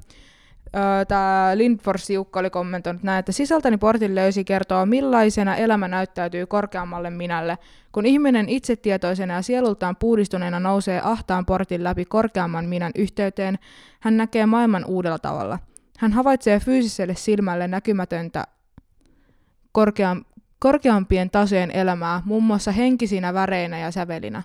Tämä 1.08 1.52
Lindfors 1.56 2.10
Jukka 2.10 2.40
oli 2.40 2.50
kommentoinut 2.50 3.04
näin, 3.04 3.20
että 3.20 3.32
sisältäni 3.32 3.78
portin 3.78 4.16
löysi 4.16 4.44
kertoo, 4.44 4.86
millaisena 4.86 5.56
elämä 5.56 5.88
näyttäytyy 5.88 6.46
korkeammalle 6.46 7.10
minälle, 7.10 7.58
kun 7.92 8.06
ihminen 8.06 8.50
itsetietoisena 8.50 9.34
ja 9.34 9.42
sielultaan 9.42 9.96
puhdistuneena 9.96 10.60
nousee 10.60 11.02
ahtaan 11.04 11.46
portin 11.46 11.84
läpi 11.84 12.06
korkeamman 12.06 12.66
minän 12.66 12.92
yhteyteen, 12.96 13.60
hän 14.00 14.18
näkee 14.18 14.46
maailman 14.46 14.86
uudella 14.86 15.20
tavalla. 15.20 15.60
Hän 15.98 16.14
havaitsee 16.14 16.60
fyysiselle 16.60 17.16
silmälle 17.16 17.68
näkymätöntä 17.68 18.48
korkeam- 19.72 20.26
korkeampien 20.60 21.30
tasojen 21.30 21.72
elämää, 21.72 22.22
muun 22.26 22.44
muassa 22.44 22.72
henkisinä 22.72 23.34
väreinä 23.34 23.80
ja 23.80 23.92
sävelinä. 23.92 24.44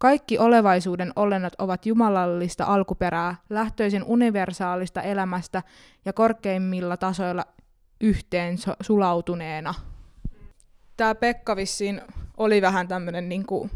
Kaikki 0.00 0.38
olevaisuuden 0.38 1.12
olennot 1.16 1.52
ovat 1.58 1.86
jumalallista 1.86 2.64
alkuperää, 2.64 3.36
lähtöisin 3.50 4.04
universaalista 4.04 5.02
elämästä 5.02 5.62
ja 6.04 6.12
korkeimmilla 6.12 6.96
tasoilla 6.96 7.44
yhteen 8.00 8.58
so- 8.58 8.76
sulautuneena. 8.80 9.74
Tämä 10.96 11.14
Pekka 11.14 11.56
vissiin 11.56 12.00
oli 12.36 12.62
vähän 12.62 12.88
tämmöinen 12.88 13.28
niinku 13.28 13.70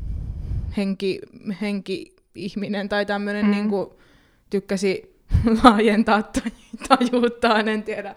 henki, 0.76 1.20
henki-ihminen 1.60 2.88
tai 2.88 3.06
tämmöinen 3.06 3.44
Mm. 3.44 3.50
mm. 3.50 3.54
niinku, 3.56 3.98
tykkäsi 4.50 5.13
laajentaa 5.64 6.20
taj- 6.20 6.88
tajuuttaan, 6.88 7.68
en 7.68 7.82
tiedä. 7.82 8.14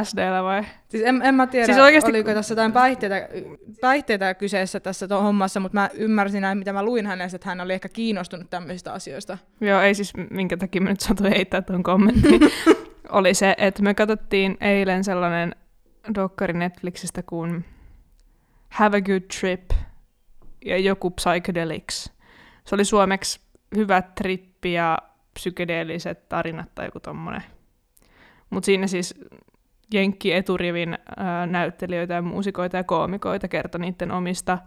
LSDllä 0.00 0.42
vai? 0.42 0.62
Siis 0.88 1.02
en, 1.06 1.22
en 1.22 1.34
mä 1.34 1.46
tiedä, 1.46 1.66
Siis 1.66 1.78
oikeesti- 1.78 2.10
oliko 2.10 2.34
tässä 2.34 2.52
jotain 2.52 2.72
päihteitä, 2.72 3.28
päihteitä 3.80 4.34
kyseessä 4.34 4.80
tässä 4.80 5.08
tuon 5.08 5.22
hommassa, 5.22 5.60
mutta 5.60 5.78
mä 5.78 5.90
ymmärsin 5.94 6.42
näin, 6.42 6.58
mitä 6.58 6.72
mä 6.72 6.82
luin 6.82 7.06
hänestä, 7.06 7.36
että 7.36 7.48
hän 7.48 7.60
oli 7.60 7.72
ehkä 7.72 7.88
kiinnostunut 7.88 8.50
tämmöisistä 8.50 8.92
asioista. 8.92 9.38
Joo, 9.60 9.80
ei 9.80 9.94
siis 9.94 10.12
minkä 10.30 10.56
takia 10.56 10.80
mä 10.80 10.90
nyt 10.90 11.00
satuin 11.00 11.32
heittää 11.32 11.62
tuon 11.62 11.82
kommentin. 11.82 12.40
oli 13.12 13.34
se, 13.34 13.54
että 13.58 13.82
me 13.82 13.94
katsottiin 13.94 14.56
eilen 14.60 15.04
sellainen 15.04 15.54
dokkari 16.14 16.52
Netflixistä 16.52 17.22
kuin 17.22 17.64
Have 18.68 18.96
a 18.96 19.00
Good 19.00 19.22
Trip 19.40 19.70
ja 20.64 20.78
joku 20.78 21.10
Psychedelics. 21.10 22.12
Se 22.64 22.74
oli 22.74 22.84
suomeksi 22.84 23.40
hyvä 23.76 24.02
trippi 24.02 24.72
ja 24.72 24.98
psykedeelliset 25.34 26.28
tarinat 26.28 26.74
tai 26.74 26.86
joku 26.86 27.00
tommonen. 27.00 27.42
Mutta 28.50 28.66
siinä 28.66 28.86
siis 28.86 29.14
Jenkki 29.94 30.32
eturivin 30.32 30.98
ää, 31.16 31.46
näyttelijöitä 31.46 32.14
ja 32.14 32.22
muusikoita 32.22 32.76
ja 32.76 32.84
koomikoita 32.84 33.48
kertoi 33.48 33.80
niiden 33.80 34.12
omista 34.12 34.58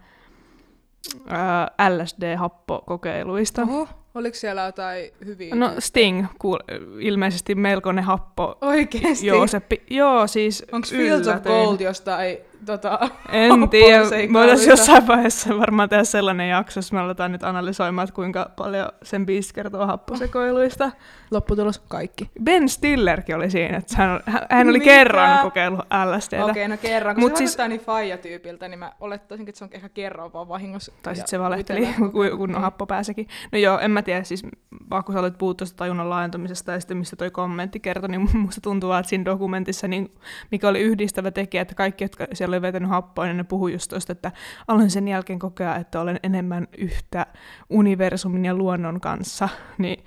LSD-happokokeiluista. 1.89 3.61
Oho, 3.61 3.87
oliko 4.17 4.35
siellä 4.35 4.65
jotain 4.65 5.11
hyviä? 5.25 5.55
No 5.55 5.71
Sting, 5.79 6.25
kuul, 6.39 6.57
ilmeisesti 6.99 7.55
melkoinen 7.55 8.03
happo. 8.03 8.57
Oikeesti? 8.61 9.27
Jooseppi. 9.27 9.83
Joo, 9.89 10.27
siis 10.27 10.65
Onko 10.71 10.87
Fields 10.91 11.27
of. 11.27 11.43
Gold 11.43 11.79
jostain 11.79 12.37
tota, 12.65 12.99
En 13.31 13.69
tiedä, 13.69 14.03
me 14.29 14.39
voitaisiin 14.39 14.69
jossain 14.69 15.07
vaiheessa 15.07 15.57
varmaan 15.59 15.89
tehdä 15.89 16.03
sellainen 16.03 16.49
jakso, 16.49 16.77
jos 16.77 16.91
me 16.93 16.99
aletaan 16.99 17.31
nyt 17.31 17.43
analysoimaan, 17.43 18.03
että 18.03 18.15
kuinka 18.15 18.51
paljon 18.55 18.89
sen 19.03 19.25
biisi 19.25 19.53
kertoo 19.53 19.85
happosekoiluista. 19.87 20.91
lopputulos 21.31 21.79
kaikki? 21.79 22.29
Ben 22.43 22.69
Stillerkin 22.69 23.35
oli 23.35 23.49
siinä, 23.49 23.77
että 23.77 23.95
hän, 23.97 24.19
hän- 24.49 24.69
oli 24.69 24.79
Mitä? 24.79 24.91
kerran 24.91 25.39
kokeillut 25.39 25.79
LSDtä. 25.79 26.45
Okei, 26.45 26.65
okay, 26.65 26.67
no 26.67 26.77
kerran. 26.81 27.15
Kun 27.15 27.23
Mut 27.23 27.35
se 27.35 27.37
siis- 27.37 27.57
niin 27.67 27.81
faija-tyypiltä, 27.81 28.67
niin 28.67 28.79
mä 28.79 28.91
olettaisin, 28.99 29.49
että 29.49 29.59
se 29.59 29.63
on 29.65 29.69
ehkä 29.73 29.89
kerran 29.89 30.33
vaan 30.33 30.47
vahingossa. 30.47 30.91
Tai 31.03 31.15
sitten 31.15 31.29
se 31.29 31.39
valehteli, 31.39 31.87
kun, 31.97 32.11
kun 32.37 32.55
on 32.55 32.61
happo 32.61 32.85
pääsekin. 32.85 33.27
No 33.51 33.57
joo, 33.59 33.79
en 33.79 33.91
mä 33.91 34.01
tiedä, 34.07 34.23
siis 34.23 34.43
vaan 34.89 35.03
kun 35.03 35.13
sä 35.13 35.19
olet 35.19 35.37
puhuttu 35.37 35.57
tuosta 35.57 35.77
tajunnan 35.77 36.09
laajentumisesta 36.09 36.71
ja 36.71 36.79
sitten 36.79 36.97
mistä 36.97 37.15
toi 37.15 37.31
kommentti 37.31 37.79
kertoi, 37.79 38.09
niin 38.09 38.29
musta 38.43 38.61
tuntuu, 38.61 38.91
että 38.91 39.09
siinä 39.09 39.25
dokumentissa, 39.25 39.87
niin, 39.87 40.15
mikä 40.51 40.67
oli 40.67 40.79
yhdistävä 40.79 41.31
tekijä, 41.31 41.61
että 41.61 41.75
kaikki, 41.75 42.03
jotka 42.03 42.27
siellä 42.33 42.53
oli 42.53 42.61
vetänyt 42.61 42.89
happoa, 42.89 43.25
niin 43.25 43.37
ne 43.37 43.43
puhui 43.43 43.71
just 43.71 43.89
tosta, 43.89 44.11
että 44.11 44.31
aloin 44.67 44.89
sen 44.89 45.07
jälkeen 45.07 45.39
kokea, 45.39 45.75
että 45.75 46.01
olen 46.01 46.19
enemmän 46.23 46.67
yhtä 46.77 47.25
universumin 47.69 48.45
ja 48.45 48.55
luonnon 48.55 49.01
kanssa, 49.01 49.49
niin 49.77 50.05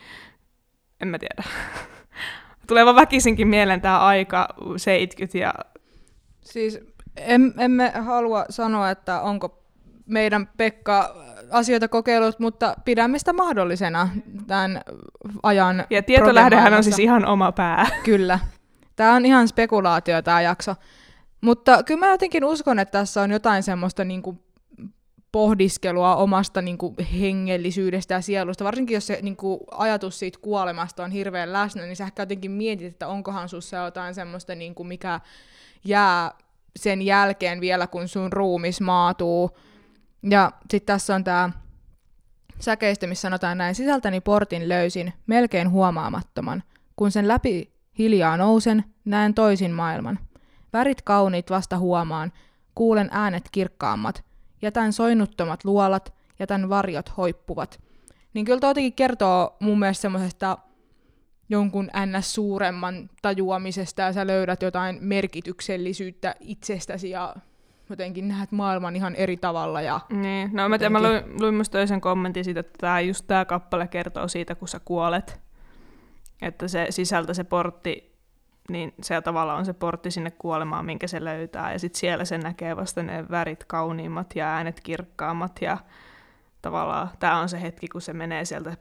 en 1.01 1.09
mä 1.09 1.19
tiedä. 1.19 1.43
Tulee 2.69 2.85
vaan 2.85 2.97
väkisinkin 2.97 3.49
mieleen 3.49 3.81
tämä 3.81 3.99
aika 3.99 4.49
70 4.77 5.39
ja 5.39 5.55
Siis 6.41 6.81
em, 7.17 7.53
emme 7.59 7.93
halua 8.01 8.45
sanoa, 8.51 8.91
että 8.91 9.21
onko 9.21 9.60
meidän 10.11 10.49
Pekka 10.57 11.17
asioita 11.51 11.89
kokeillut, 11.89 12.39
mutta 12.39 12.75
pidämme 12.85 13.19
sitä 13.19 13.33
mahdollisena 13.33 14.09
tämän 14.47 14.81
ajan 15.43 15.85
ja 15.91 16.03
tietolähdehän 16.03 16.75
on 16.75 16.85
siis 16.85 16.99
ihan 16.99 17.27
oma 17.27 17.53
pää. 17.53 17.87
Kyllä. 18.05 18.39
Tämä 18.97 19.15
on 19.15 19.27
ihan 19.27 19.49
spekulaatio 19.49 20.23
tämä 20.23 20.41
jakso. 20.41 20.75
Mutta 21.41 21.83
kyllä 21.83 22.01
mä 22.01 22.11
jotenkin 22.11 22.45
uskon, 22.45 22.79
että 22.79 22.99
tässä 22.99 23.23
on 23.23 23.31
jotain 23.31 23.63
semmoista 23.63 24.05
niinku 24.05 24.39
pohdiskelua 25.33 26.17
omasta 26.17 26.63
niinku 26.63 26.95
hengellisyydestä 27.21 28.15
ja 28.15 28.21
sielusta. 28.21 28.65
Varsinkin 28.65 28.95
jos 28.95 29.07
se 29.07 29.19
niinku 29.23 29.65
ajatus 29.71 30.19
siitä 30.19 30.39
kuolemasta 30.43 31.05
on 31.05 31.11
hirveän 31.11 31.53
läsnä, 31.53 31.83
niin 31.83 31.97
sä 31.97 32.05
ehkä 32.05 32.23
jotenkin 32.23 32.51
mietit, 32.51 32.87
että 32.87 33.09
onkohan 33.09 33.49
sussa 33.49 33.77
jotain 33.77 34.15
semmoista, 34.15 34.55
niinku, 34.55 34.85
mikä 34.85 35.21
jää 35.85 36.33
sen 36.77 37.03
jälkeen 37.03 37.61
vielä, 37.61 37.87
kun 37.87 38.09
sun 38.09 38.33
ruumis 38.33 38.81
maatuu. 38.81 39.51
Ja 40.23 40.53
sitten 40.71 40.95
tässä 40.95 41.15
on 41.15 41.25
tämä 41.25 41.51
säkeistö, 42.59 43.07
missä 43.07 43.23
sanotaan 43.23 43.59
näin, 43.59 43.75
sisältäni 43.75 44.21
portin 44.21 44.69
löysin, 44.69 45.13
melkein 45.27 45.71
huomaamattoman. 45.71 46.63
Kun 46.97 47.11
sen 47.11 47.29
läpi 47.29 47.73
hiljaa 47.99 48.37
nousen, 48.37 48.85
näen 49.05 49.35
toisin 49.35 49.71
maailman. 49.71 50.19
Värit 50.73 51.03
kauniit 51.03 51.51
vasta 51.51 51.79
huomaan, 51.79 52.33
kuulen 52.75 53.09
äänet 53.13 53.49
kirkkaammat, 53.53 54.25
jätän 54.63 54.93
soinnuttomat 54.93 55.65
luolat, 55.65 56.15
jätän 56.39 56.69
varjot 56.69 57.17
hoippuvat. 57.17 57.81
Niin 58.35 58.45
kyllä 58.45 58.59
jotenkin 58.63 58.93
kertoo 58.93 59.57
mun 59.61 59.79
mielestä 59.79 60.03
semmoisesta 60.03 60.59
jonkun 61.49 61.91
ns. 62.07 62.35
suuremman 62.35 63.11
tajuamisesta 63.23 64.03
ja 64.03 64.13
sä 64.13 64.27
löydät 64.27 64.63
jotain 64.63 64.99
merkityksellisyyttä 65.01 66.35
itsestäsi 66.41 67.11
ja 67.11 67.37
jotenkin 67.91 68.29
näet 68.29 68.53
maailman 68.53 68.97
ihan 68.97 69.15
eri 69.15 69.37
tavalla. 69.37 69.81
Ja 69.81 70.01
Niin, 70.11 70.51
no 70.53 70.69
mä, 70.69 70.79
tiedän, 70.79 70.93
mä 70.93 70.99
Jotenkin. 70.99 71.31
luin, 71.31 71.43
luin 71.43 71.55
musta 71.55 71.79
toisen 71.79 72.01
kommentin 72.01 72.45
siitä, 72.45 72.61
että 72.61 72.79
tää, 72.79 73.01
just 73.01 73.25
tämä 73.27 73.45
kappale 73.45 73.89
kertoo 73.89 74.29
siitä, 74.29 74.55
kun 74.55 74.69
sä 74.69 74.81
kuolet. 74.85 75.41
Että 76.43 76.69
se 76.69 76.87
sisältä 76.91 77.35
se 77.35 77.45
portti, 77.45 78.17
niin 78.71 78.95
se 79.03 79.21
tavallaan 79.21 79.59
on 79.59 79.65
se 79.65 79.73
portti 79.73 80.11
sinne 80.11 80.31
kuolemaan, 80.31 80.87
minkä 80.87 81.07
se 81.07 81.25
löytää. 81.25 81.73
Ja 81.73 81.79
sitten 81.79 82.01
siellä 82.01 82.25
se 82.25 82.39
näkee 82.39 82.77
vasta 82.77 83.03
ne 83.03 83.25
värit 83.31 83.65
kauniimmat 83.65 84.37
ja 84.37 84.47
äänet 84.55 84.81
kirkkaammat. 84.81 85.59
Ja 85.61 85.79
tavallaan 86.63 87.09
tämä 87.19 87.41
on 87.41 87.49
se 87.49 87.63
hetki, 87.63 87.89
kun 87.89 88.01
se 88.01 88.13
menee 88.13 88.45
sieltä 88.45 88.77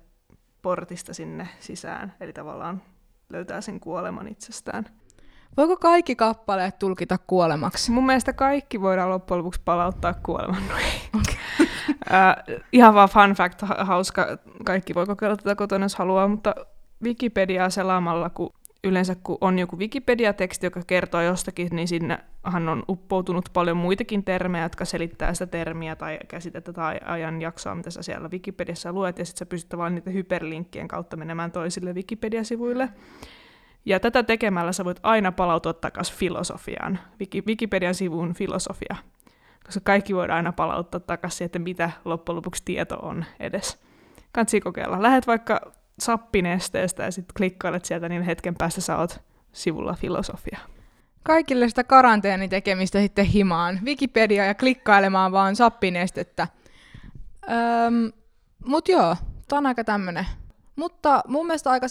portista 0.61 1.13
sinne 1.13 1.47
sisään. 1.59 2.13
Eli 2.19 2.33
tavallaan 2.33 2.81
löytää 3.29 3.61
sen 3.61 3.79
kuoleman 3.79 4.27
itsestään. 4.27 4.85
Voiko 5.59 5.77
kaikki 5.77 6.15
kappaleet 6.15 6.79
tulkita 6.79 7.17
kuolemaksi? 7.27 7.91
Mun 7.91 8.05
mielestä 8.05 8.33
kaikki 8.33 8.81
voidaan 8.81 9.09
loppujen 9.09 9.37
lopuksi 9.39 9.61
palauttaa 9.65 10.13
kuoleman. 10.13 10.63
No. 10.67 10.75
Äh, 12.13 12.35
ihan 12.71 12.93
vaan 12.93 13.09
fun 13.09 13.33
fact, 13.33 13.61
ha- 13.61 13.85
hauska. 13.85 14.37
Kaikki 14.65 14.95
voi 14.95 15.05
kokeilla 15.05 15.37
tätä 15.37 15.55
kotona, 15.55 15.85
jos 15.85 15.95
haluaa, 15.95 16.27
mutta 16.27 16.55
Wikipediaa 17.03 17.69
selaamalla, 17.69 18.29
kun 18.29 18.53
yleensä 18.83 19.15
kun 19.23 19.37
on 19.41 19.59
joku 19.59 19.79
Wikipedia-teksti, 19.79 20.65
joka 20.65 20.81
kertoo 20.87 21.21
jostakin, 21.21 21.67
niin 21.71 21.87
sinnehän 21.87 22.69
on 22.69 22.83
uppoutunut 22.89 23.49
paljon 23.53 23.77
muitakin 23.77 24.23
termejä, 24.23 24.65
jotka 24.65 24.85
selittää 24.85 25.33
sitä 25.33 25.45
termiä 25.45 25.95
tai 25.95 26.19
käsitettä 26.27 26.73
tai 26.73 26.99
ajanjaksoa, 27.05 27.75
mitä 27.75 27.89
sä 27.89 28.01
siellä 28.01 28.29
Wikipediassa 28.29 28.93
luet, 28.93 29.19
ja 29.19 29.25
sitten 29.25 29.39
sä 29.39 29.45
pystyt 29.45 29.77
vaan 29.77 29.95
niiden 29.95 30.13
hyperlinkkien 30.13 30.87
kautta 30.87 31.17
menemään 31.17 31.51
toisille 31.51 31.93
Wikipedia-sivuille. 31.93 32.89
Ja 33.89 33.99
tätä 33.99 34.23
tekemällä 34.23 34.71
sä 34.71 34.85
voit 34.85 34.99
aina 35.03 35.31
palautua 35.31 35.73
takaisin 35.73 36.15
filosofiaan, 36.15 36.99
Wiki- 37.19 37.43
Wikipedian 37.47 37.95
sivun 37.95 38.33
filosofia, 38.33 38.95
koska 39.65 39.81
kaikki 39.83 40.15
voidaan 40.15 40.37
aina 40.37 40.51
palauttaa 40.51 40.99
takaisin, 40.99 41.45
että 41.45 41.59
mitä 41.59 41.91
loppujen 42.05 42.35
lopuksi 42.35 42.61
tieto 42.65 42.95
on 43.01 43.25
edes. 43.39 43.79
Kansi 44.31 44.61
kokeilla. 44.61 45.01
Lähet 45.01 45.27
vaikka 45.27 45.71
sappinesteestä 45.99 47.03
ja 47.03 47.11
sitten 47.11 47.33
klikkailet 47.37 47.85
sieltä, 47.85 48.09
niin 48.09 48.21
hetken 48.21 48.55
päästä 48.55 48.81
sä 48.81 48.97
oot 48.97 49.21
sivulla 49.51 49.93
filosofia. 49.93 50.59
Kaikille 51.23 51.69
sitä 51.69 51.83
karanteenin 51.83 52.49
tekemistä 52.49 52.99
sitten 52.99 53.25
himaan. 53.25 53.79
Wikipedia 53.85 54.45
ja 54.45 54.55
klikkailemaan 54.55 55.31
vaan 55.31 55.55
sappinestettä. 55.55 56.47
Öm, 57.51 58.11
mut 58.65 58.87
joo, 58.87 59.15
tää 59.47 59.59
on 59.59 59.65
aika 59.65 59.83
tämmönen. 59.83 60.25
Mutta 60.75 61.21
mun 61.27 61.47
mielestä 61.47 61.69
aika 61.69 61.87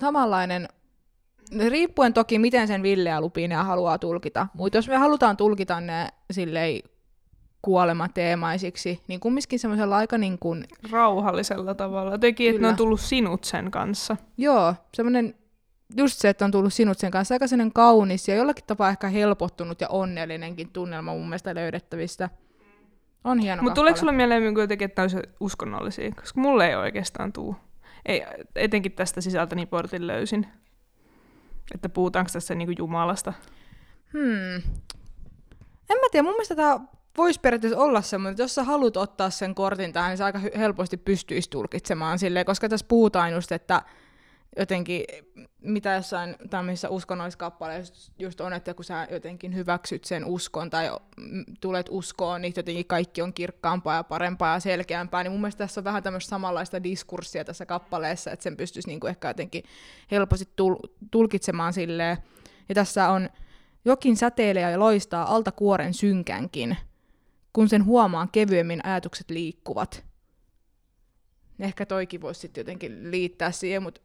samanlainen, 0.00 0.68
riippuen 1.68 2.14
toki 2.14 2.38
miten 2.38 2.68
sen 2.68 2.82
Ville 2.82 3.08
ja 3.08 3.20
Lupinea 3.20 3.64
haluaa 3.64 3.98
tulkita. 3.98 4.46
Mutta 4.54 4.78
jos 4.78 4.88
me 4.88 4.96
halutaan 4.96 5.36
tulkita 5.36 5.80
ne 5.80 6.08
silleen 6.30 6.80
kuolemateemaisiksi, 7.62 9.02
niin 9.08 9.20
kumminkin 9.20 9.58
semmoisella 9.58 9.96
aika 9.96 10.18
niin 10.18 10.38
kuin, 10.38 10.64
Rauhallisella 10.90 11.74
tavalla. 11.74 12.12
Jotenkin, 12.12 12.50
että 12.50 12.62
ne 12.62 12.68
on 12.68 12.76
tullut 12.76 13.00
sinut 13.00 13.44
sen 13.44 13.70
kanssa. 13.70 14.16
joo, 14.36 14.74
semmoinen 14.94 15.34
just 15.96 16.18
se, 16.18 16.28
että 16.28 16.44
on 16.44 16.50
tullut 16.50 16.72
sinut 16.72 16.98
sen 16.98 17.10
kanssa, 17.10 17.34
aika 17.34 17.46
sellainen 17.46 17.72
kaunis 17.72 18.28
ja 18.28 18.34
jollakin 18.34 18.64
tapaa 18.66 18.90
ehkä 18.90 19.08
helpottunut 19.08 19.80
ja 19.80 19.88
onnellinenkin 19.88 20.70
tunnelma 20.72 21.12
mun 21.12 21.28
mielestä 21.28 21.54
löydettävistä. 21.54 22.30
On 23.24 23.38
hieno 23.38 23.62
Mutta 23.62 23.74
tuleeko 23.74 23.98
sulle 23.98 24.12
mieleen 24.12 24.42
niin 24.42 24.58
jotenkin, 24.58 24.84
että 24.84 25.02
olisi 25.02 25.16
uskonnollisia? 25.40 26.10
Koska 26.10 26.40
mulle 26.40 26.68
ei 26.68 26.74
oikeastaan 26.74 27.32
tuu. 27.32 27.56
Ei, 28.06 28.22
etenkin 28.56 28.92
tästä 28.92 29.20
sisältä 29.20 29.54
niin 29.54 29.68
portin 29.68 30.06
löysin. 30.06 30.46
Että 31.74 31.88
puhutaanko 31.88 32.30
tässä 32.32 32.54
niin 32.54 32.74
Jumalasta. 32.78 33.32
Hmm. 34.12 34.54
En 35.90 35.96
mä 36.00 36.06
tiedä, 36.10 36.22
mun 36.22 36.32
mielestä 36.32 36.54
tämä 36.54 36.80
voisi 37.18 37.40
periaatteessa 37.40 37.78
olla 37.78 38.02
semmoinen, 38.02 38.32
että 38.32 38.42
jos 38.42 38.54
sä 38.54 38.64
haluat 38.64 38.96
ottaa 38.96 39.30
sen 39.30 39.54
kortin 39.54 39.92
tähän, 39.92 40.10
niin 40.10 40.18
sä 40.18 40.24
aika 40.24 40.38
helposti 40.38 40.96
pystyisi 40.96 41.50
tulkitsemaan 41.50 42.18
silleen, 42.18 42.46
koska 42.46 42.68
tässä 42.68 42.86
puhutaan 42.88 43.32
just, 43.32 43.52
että 43.52 43.82
jotenkin, 44.58 45.04
mitä 45.62 45.94
jossain 45.94 46.36
tämmöisissä 46.50 46.88
uskonnollisissa 46.88 47.38
kappaleissa 47.38 48.12
just 48.18 48.40
on, 48.40 48.52
että 48.52 48.74
kun 48.74 48.84
sä 48.84 49.08
jotenkin 49.10 49.54
hyväksyt 49.54 50.04
sen 50.04 50.24
uskon 50.24 50.70
tai 50.70 50.90
tulet 51.60 51.86
uskoon, 51.90 52.42
niin 52.42 52.52
jotenkin 52.56 52.86
kaikki 52.86 53.22
on 53.22 53.32
kirkkaampaa 53.32 53.96
ja 53.96 54.04
parempaa 54.04 54.54
ja 54.54 54.60
selkeämpää, 54.60 55.22
niin 55.22 55.32
mun 55.32 55.40
mielestä 55.40 55.64
tässä 55.64 55.80
on 55.80 55.84
vähän 55.84 56.02
tämmöistä 56.02 56.30
samanlaista 56.30 56.82
diskurssia 56.82 57.44
tässä 57.44 57.66
kappaleessa, 57.66 58.30
että 58.30 58.42
sen 58.42 58.56
pystyisi 58.56 58.88
niinku 58.88 59.06
ehkä 59.06 59.28
jotenkin 59.28 59.64
helposti 60.10 60.48
tul- 60.56 60.88
tulkitsemaan 61.10 61.72
silleen. 61.72 62.16
Ja 62.68 62.74
tässä 62.74 63.08
on 63.08 63.30
jokin 63.84 64.16
säteilee 64.16 64.70
ja 64.70 64.78
loistaa 64.78 65.34
alta 65.34 65.52
kuoren 65.52 65.94
synkänkin, 65.94 66.76
kun 67.52 67.68
sen 67.68 67.84
huomaan 67.84 68.28
kevyemmin 68.32 68.86
ajatukset 68.86 69.30
liikkuvat. 69.30 70.04
Ehkä 71.60 71.86
toikin 71.86 72.20
voisi 72.20 72.40
sitten 72.40 72.60
jotenkin 72.60 73.10
liittää 73.10 73.50
siihen, 73.50 73.82
mutta 73.82 74.00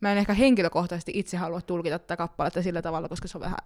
mä 0.00 0.12
en 0.12 0.18
ehkä 0.18 0.34
henkilökohtaisesti 0.34 1.12
itse 1.14 1.36
halua 1.36 1.60
tulkita 1.60 1.98
tätä 1.98 2.16
kappaletta 2.16 2.62
sillä 2.62 2.82
tavalla, 2.82 3.08
koska 3.08 3.28
se 3.28 3.38
on 3.38 3.42
vähän 3.42 3.58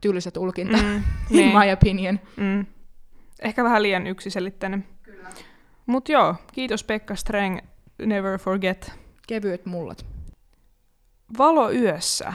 tylsä 0.00 0.30
tulkinta, 0.30 0.76
mm, 0.76 0.94
in 0.96 1.02
niin. 1.30 1.58
my 1.58 1.72
opinion. 1.72 2.20
Mm. 2.36 2.66
Ehkä 3.40 3.64
vähän 3.64 3.82
liian 3.82 4.06
yksiselitteinen. 4.06 4.84
Mutta 5.86 6.12
joo, 6.12 6.34
kiitos 6.52 6.84
Pekka 6.84 7.16
Streng, 7.16 7.58
Never 8.06 8.38
Forget. 8.38 8.92
Kevyet 9.26 9.66
mullat. 9.66 10.06
Valo 11.38 11.70
yössä, 11.70 12.32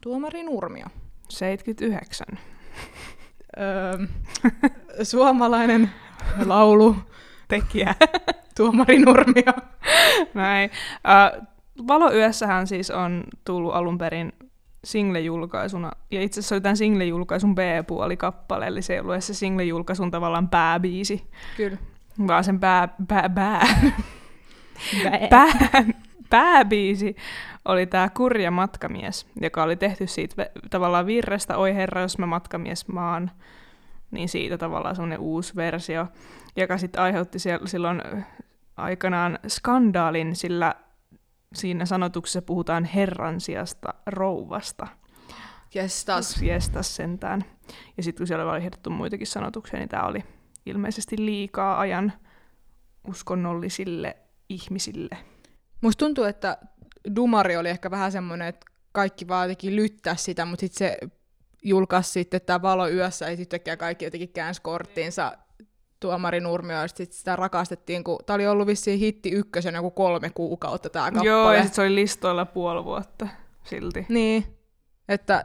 Tuomari 0.00 0.42
Nurmio. 0.42 0.86
79. 1.28 2.26
Öö, 3.58 3.98
suomalainen 5.02 5.90
laulu, 6.46 6.96
Tekijä. 7.48 7.94
Tuomari 8.60 8.98
Nurmio. 8.98 9.52
Näin. 10.34 10.70
Äh, 11.08 11.46
Valo 11.88 12.12
yössähän 12.12 12.66
siis 12.66 12.90
on 12.90 13.24
tullut 13.44 13.74
alun 13.74 13.98
perin 13.98 14.32
single-julkaisuna, 14.84 15.90
ja 16.10 16.22
itse 16.22 16.40
asiassa 16.40 16.54
oli 16.54 16.60
tämän 16.60 16.76
single-julkaisun 16.76 17.54
B-puoli 17.54 18.16
kappale, 18.16 18.66
eli 18.66 18.82
se 18.82 18.94
ei 18.94 19.00
ollut 19.00 19.14
edes 19.14 19.26
se 19.26 19.34
single-julkaisun 19.34 20.10
tavallaan 20.10 20.48
pääbiisi, 20.48 21.30
Kyllä. 21.56 21.76
vaan 22.26 22.44
sen 22.44 22.60
pää, 22.60 22.88
pää, 23.08 23.28
pää, 23.28 23.66
pää, 25.30 25.48
pääbiisi 26.30 27.16
oli 27.64 27.86
tämä 27.86 28.08
Kurja 28.08 28.50
matkamies, 28.50 29.26
joka 29.40 29.62
oli 29.62 29.76
tehty 29.76 30.06
siitä 30.06 30.46
tavallaan 30.70 31.06
virrestä, 31.06 31.56
oi 31.56 31.74
herra, 31.74 32.00
jos 32.00 32.18
mä 32.18 32.26
matkamies 32.26 32.88
maan, 32.88 33.30
niin 34.10 34.28
siitä 34.28 34.58
tavallaan 34.58 34.96
semmoinen 34.96 35.20
uusi 35.20 35.56
versio, 35.56 36.06
joka 36.56 36.78
sitten 36.78 37.02
aiheutti 37.02 37.38
siellä, 37.38 37.66
silloin 37.66 38.02
aikanaan 38.82 39.38
skandaalin, 39.48 40.36
sillä 40.36 40.74
siinä 41.54 41.86
sanotuksessa 41.86 42.42
puhutaan 42.42 42.84
herran 42.84 43.40
sijasta 43.40 43.94
rouvasta. 44.06 44.86
Kestas. 45.70 46.42
Jestas 46.42 46.96
sentään. 46.96 47.44
Ja 47.96 48.02
sitten 48.02 48.20
kun 48.20 48.26
siellä 48.26 48.50
oli 48.50 48.58
ehdotettu 48.58 48.90
muitakin 48.90 49.26
sanotuksia, 49.26 49.78
niin 49.78 49.88
tämä 49.88 50.06
oli 50.06 50.24
ilmeisesti 50.66 51.16
liikaa 51.18 51.80
ajan 51.80 52.12
uskonnollisille 53.08 54.16
ihmisille. 54.48 55.16
Musta 55.80 56.04
tuntuu, 56.04 56.24
että 56.24 56.58
Dumari 57.16 57.56
oli 57.56 57.68
ehkä 57.68 57.90
vähän 57.90 58.12
semmoinen, 58.12 58.48
että 58.48 58.66
kaikki 58.92 59.28
vaan 59.28 59.44
jotenkin 59.44 59.76
lyttää 59.76 60.16
sitä, 60.16 60.44
mutta 60.44 60.60
sitten 60.60 60.78
se 60.78 60.98
julkaisi 61.62 62.10
sitten 62.10 62.40
tämä 62.40 62.62
Valo 62.62 62.88
yössä, 62.88 63.30
ja 63.30 63.36
sitten 63.36 63.60
kaikki 63.78 64.04
jotenkin 64.04 64.32
käänsi 64.32 64.62
korttiinsa 64.62 65.32
tuomari 66.00 66.40
Nurmio, 66.40 66.76
ja 66.76 66.88
sit 66.88 67.12
sitä 67.12 67.36
rakastettiin, 67.36 68.04
kun 68.04 68.18
tämä 68.26 68.34
oli 68.34 68.46
ollut 68.46 68.66
vissiin 68.66 68.98
hitti 68.98 69.30
ykkösen 69.30 69.74
joku 69.74 69.90
kolme 69.90 70.30
kuukautta 70.30 70.90
tämä 70.90 71.04
kappale. 71.10 71.28
Joo, 71.28 71.52
ja 71.52 71.58
sitten 71.62 71.74
se 71.74 71.82
oli 71.82 71.94
listoilla 71.94 72.44
puoli 72.46 72.84
vuotta 72.84 73.28
silti. 73.64 74.06
Niin, 74.08 74.44
että 75.08 75.44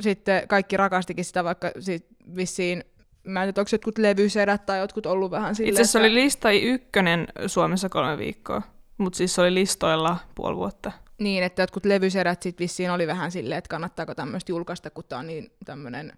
sitten 0.00 0.48
kaikki 0.48 0.76
rakastikin 0.76 1.24
sitä, 1.24 1.44
vaikka 1.44 1.70
sit 1.78 2.06
vissiin, 2.36 2.84
mä 3.24 3.42
en 3.42 3.46
tiedä, 3.46 3.60
onko 3.60 3.68
jotkut 3.72 3.98
levysedät 3.98 4.66
tai 4.66 4.78
jotkut 4.78 5.06
ollut 5.06 5.30
vähän 5.30 5.54
silleen, 5.54 5.70
Itse 5.72 5.82
asiassa 5.82 5.98
että- 5.98 6.06
oli 6.06 6.14
listai 6.14 6.62
ykkönen 6.62 7.28
Suomessa 7.46 7.88
kolme 7.88 8.18
viikkoa, 8.18 8.62
mutta 8.98 9.16
siis 9.16 9.34
se 9.34 9.40
oli 9.40 9.54
listoilla 9.54 10.16
puoli 10.34 10.56
vuotta. 10.56 10.92
Niin, 11.18 11.44
että 11.44 11.62
jotkut 11.62 11.84
levyserät 11.84 12.42
sit 12.42 12.58
vissiin 12.58 12.90
oli 12.90 13.06
vähän 13.06 13.30
silleen, 13.30 13.58
että 13.58 13.68
kannattaako 13.68 14.14
tämmöistä 14.14 14.52
julkaista, 14.52 14.90
kun 14.90 15.04
tämä 15.08 15.20
on 15.20 15.26
niin 15.26 15.52
tämmöinen 15.64 16.12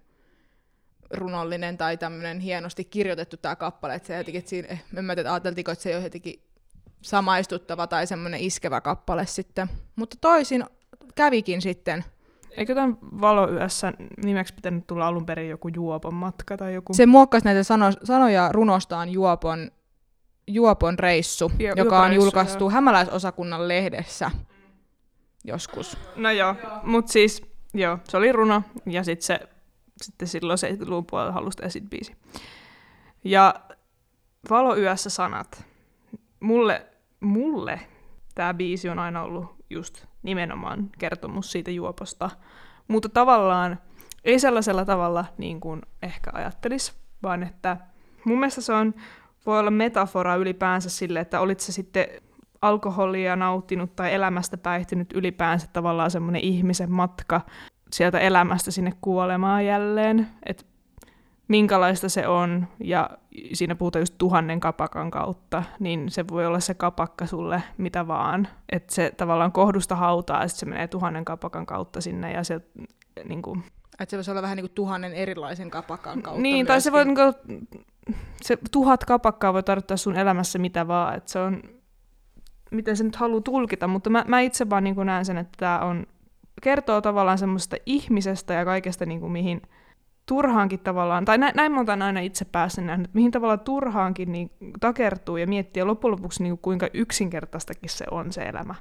runollinen 1.11 1.77
tai 1.77 1.97
tämmöinen 1.97 2.39
hienosti 2.39 2.83
kirjoitettu 2.83 3.37
tämä 3.37 3.55
kappale, 3.55 3.95
että 3.95 4.07
se 4.07 4.17
jotenkin, 4.17 4.39
että 4.39 4.49
siinä, 4.49 4.67
eh, 4.67 4.83
en 4.97 5.05
mä 5.05 5.15
tiedä, 5.15 5.33
ajateltiko, 5.33 5.71
että 5.71 5.83
se 5.83 5.89
ei 5.89 5.95
ole 5.95 6.03
jotenkin 6.03 6.43
samaistuttava 7.01 7.87
tai 7.87 8.07
semmoinen 8.07 8.39
iskevä 8.39 8.81
kappale 8.81 9.25
sitten. 9.25 9.69
Mutta 9.95 10.17
toisin 10.21 10.65
kävikin 11.15 11.61
sitten. 11.61 12.03
Eikö 12.51 12.75
tämän 12.75 12.97
Valoyössä 13.01 13.93
nimeksi 14.23 14.53
pitänyt 14.53 14.87
tulla 14.87 15.07
alun 15.07 15.25
perin 15.25 15.49
joku 15.49 15.67
juopon 15.67 16.13
matka 16.13 16.57
tai 16.57 16.73
joku? 16.73 16.93
Se 16.93 17.05
muokkasi 17.05 17.45
näitä 17.45 17.63
sano, 17.63 17.85
sanoja 18.03 18.49
runostaan 18.51 19.09
Juopon, 19.09 19.71
Juopon 20.47 20.99
reissu, 20.99 21.51
Jo- 21.59 21.69
joka 21.69 21.81
Juopon 21.81 21.99
on 21.99 22.09
reissu, 22.09 22.23
julkaistu 22.23 22.63
joo. 22.63 22.69
hämäläisosakunnan 22.69 23.67
lehdessä 23.67 24.31
joskus. 25.43 25.97
No 26.15 26.31
joo, 26.31 26.55
mutta 26.83 27.11
siis 27.11 27.41
joo, 27.73 27.99
se 28.09 28.17
oli 28.17 28.31
runo 28.31 28.63
ja 28.85 29.03
sitten 29.03 29.25
se 29.25 29.39
sitten 30.01 30.27
silloin 30.27 30.59
70-luvun 30.59 31.05
puolella 31.05 31.31
halusi 31.31 31.57
sit 31.67 31.89
biisi. 31.89 32.15
Ja 33.23 33.55
Valoyössä 34.49 35.09
sanat. 35.09 35.65
Mulle, 36.39 36.85
mulle 37.19 37.79
tämä 38.35 38.53
biisi 38.53 38.89
on 38.89 38.99
aina 38.99 39.23
ollut 39.23 39.55
just 39.69 40.05
nimenomaan 40.23 40.89
kertomus 40.99 41.51
siitä 41.51 41.71
juoposta, 41.71 42.29
mutta 42.87 43.09
tavallaan 43.09 43.79
ei 44.23 44.39
sellaisella 44.39 44.85
tavalla 44.85 45.25
niin 45.37 45.59
kuin 45.59 45.81
ehkä 46.01 46.31
ajattelisi, 46.33 46.93
vaan 47.23 47.43
että 47.43 47.77
mun 48.25 48.39
mielestä 48.39 48.61
se 48.61 48.73
on, 48.73 48.93
voi 49.45 49.59
olla 49.59 49.71
metafora 49.71 50.35
ylipäänsä 50.35 50.89
sille, 50.89 51.19
että 51.19 51.39
olit 51.39 51.59
se 51.59 51.71
sitten 51.71 52.07
alkoholia 52.61 53.35
nauttinut 53.35 53.95
tai 53.95 54.13
elämästä 54.13 54.57
päihtynyt 54.57 55.13
ylipäänsä 55.13 55.67
tavallaan 55.73 56.11
semmoinen 56.11 56.41
ihmisen 56.41 56.91
matka 56.91 57.41
sieltä 57.93 58.19
elämästä 58.19 58.71
sinne 58.71 58.91
kuolemaan 59.01 59.65
jälleen, 59.65 60.27
että 60.45 60.63
minkälaista 61.47 62.09
se 62.09 62.27
on, 62.27 62.67
ja 62.83 63.09
siinä 63.53 63.75
puhutaan 63.75 64.01
just 64.01 64.13
tuhannen 64.17 64.59
kapakan 64.59 65.11
kautta, 65.11 65.63
niin 65.79 66.09
se 66.09 66.27
voi 66.27 66.45
olla 66.45 66.59
se 66.59 66.73
kapakka 66.73 67.25
sulle 67.25 67.63
mitä 67.77 68.07
vaan. 68.07 68.47
Että 68.71 68.93
se 68.93 69.13
tavallaan 69.17 69.51
kohdusta 69.51 69.95
hautaa, 69.95 70.41
ja 70.41 70.47
sitten 70.47 70.59
se 70.59 70.65
menee 70.65 70.87
tuhannen 70.87 71.25
kapakan 71.25 71.65
kautta 71.65 72.01
sinne, 72.01 72.31
ja 72.31 72.43
se 72.43 72.61
niin 73.25 73.41
kuin... 73.41 73.63
Että 73.99 74.11
se 74.11 74.17
voisi 74.17 74.31
olla 74.31 74.41
vähän 74.41 74.55
niin 74.55 74.63
kuin 74.63 74.75
tuhannen 74.75 75.13
erilaisen 75.13 75.69
kapakan 75.69 76.21
kautta 76.21 76.41
Niin, 76.41 76.65
tai 76.65 76.81
se 76.81 76.91
voi 76.91 77.05
niin 77.05 77.15
kuin, 77.15 77.33
se 78.41 78.57
tuhat 78.71 79.05
kapakkaa 79.05 79.53
voi 79.53 79.63
tarkoittaa 79.63 79.97
sun 79.97 80.15
elämässä 80.15 80.59
mitä 80.59 80.87
vaan, 80.87 81.15
että 81.15 81.31
se 81.31 81.39
on, 81.39 81.61
miten 82.71 82.97
se 82.97 83.03
nyt 83.03 83.15
haluaa 83.15 83.41
tulkita, 83.41 83.87
mutta 83.87 84.09
mä, 84.09 84.25
mä 84.27 84.39
itse 84.39 84.69
vaan 84.69 84.83
niin 84.83 84.95
näen 85.05 85.25
sen, 85.25 85.37
että 85.37 85.57
tämä 85.57 85.79
on, 85.79 86.07
kertoo 86.61 87.01
tavallaan 87.01 87.37
semmoista 87.37 87.75
ihmisestä 87.85 88.53
ja 88.53 88.65
kaikesta, 88.65 89.05
niin 89.05 89.19
kuin 89.19 89.31
mihin 89.31 89.61
turhaankin 90.25 90.79
tavallaan, 90.79 91.25
tai 91.25 91.37
näin, 91.37 91.53
näin 91.55 91.77
oon 91.77 92.01
aina 92.01 92.19
itse 92.19 92.45
päässä 92.45 92.81
nähnyt, 92.81 93.05
että 93.05 93.15
mihin 93.15 93.31
tavallaan 93.31 93.59
turhaankin 93.59 94.31
niin 94.31 94.51
takertuu 94.79 95.37
ja 95.37 95.47
miettii 95.47 95.81
ja 95.81 95.87
loppujen 95.87 96.11
lopuksi 96.11 96.43
niin 96.43 96.57
kuinka 96.57 96.87
yksinkertaistakin 96.93 97.89
se 97.89 98.05
on 98.11 98.31
se 98.31 98.41
elämä. 98.41 98.75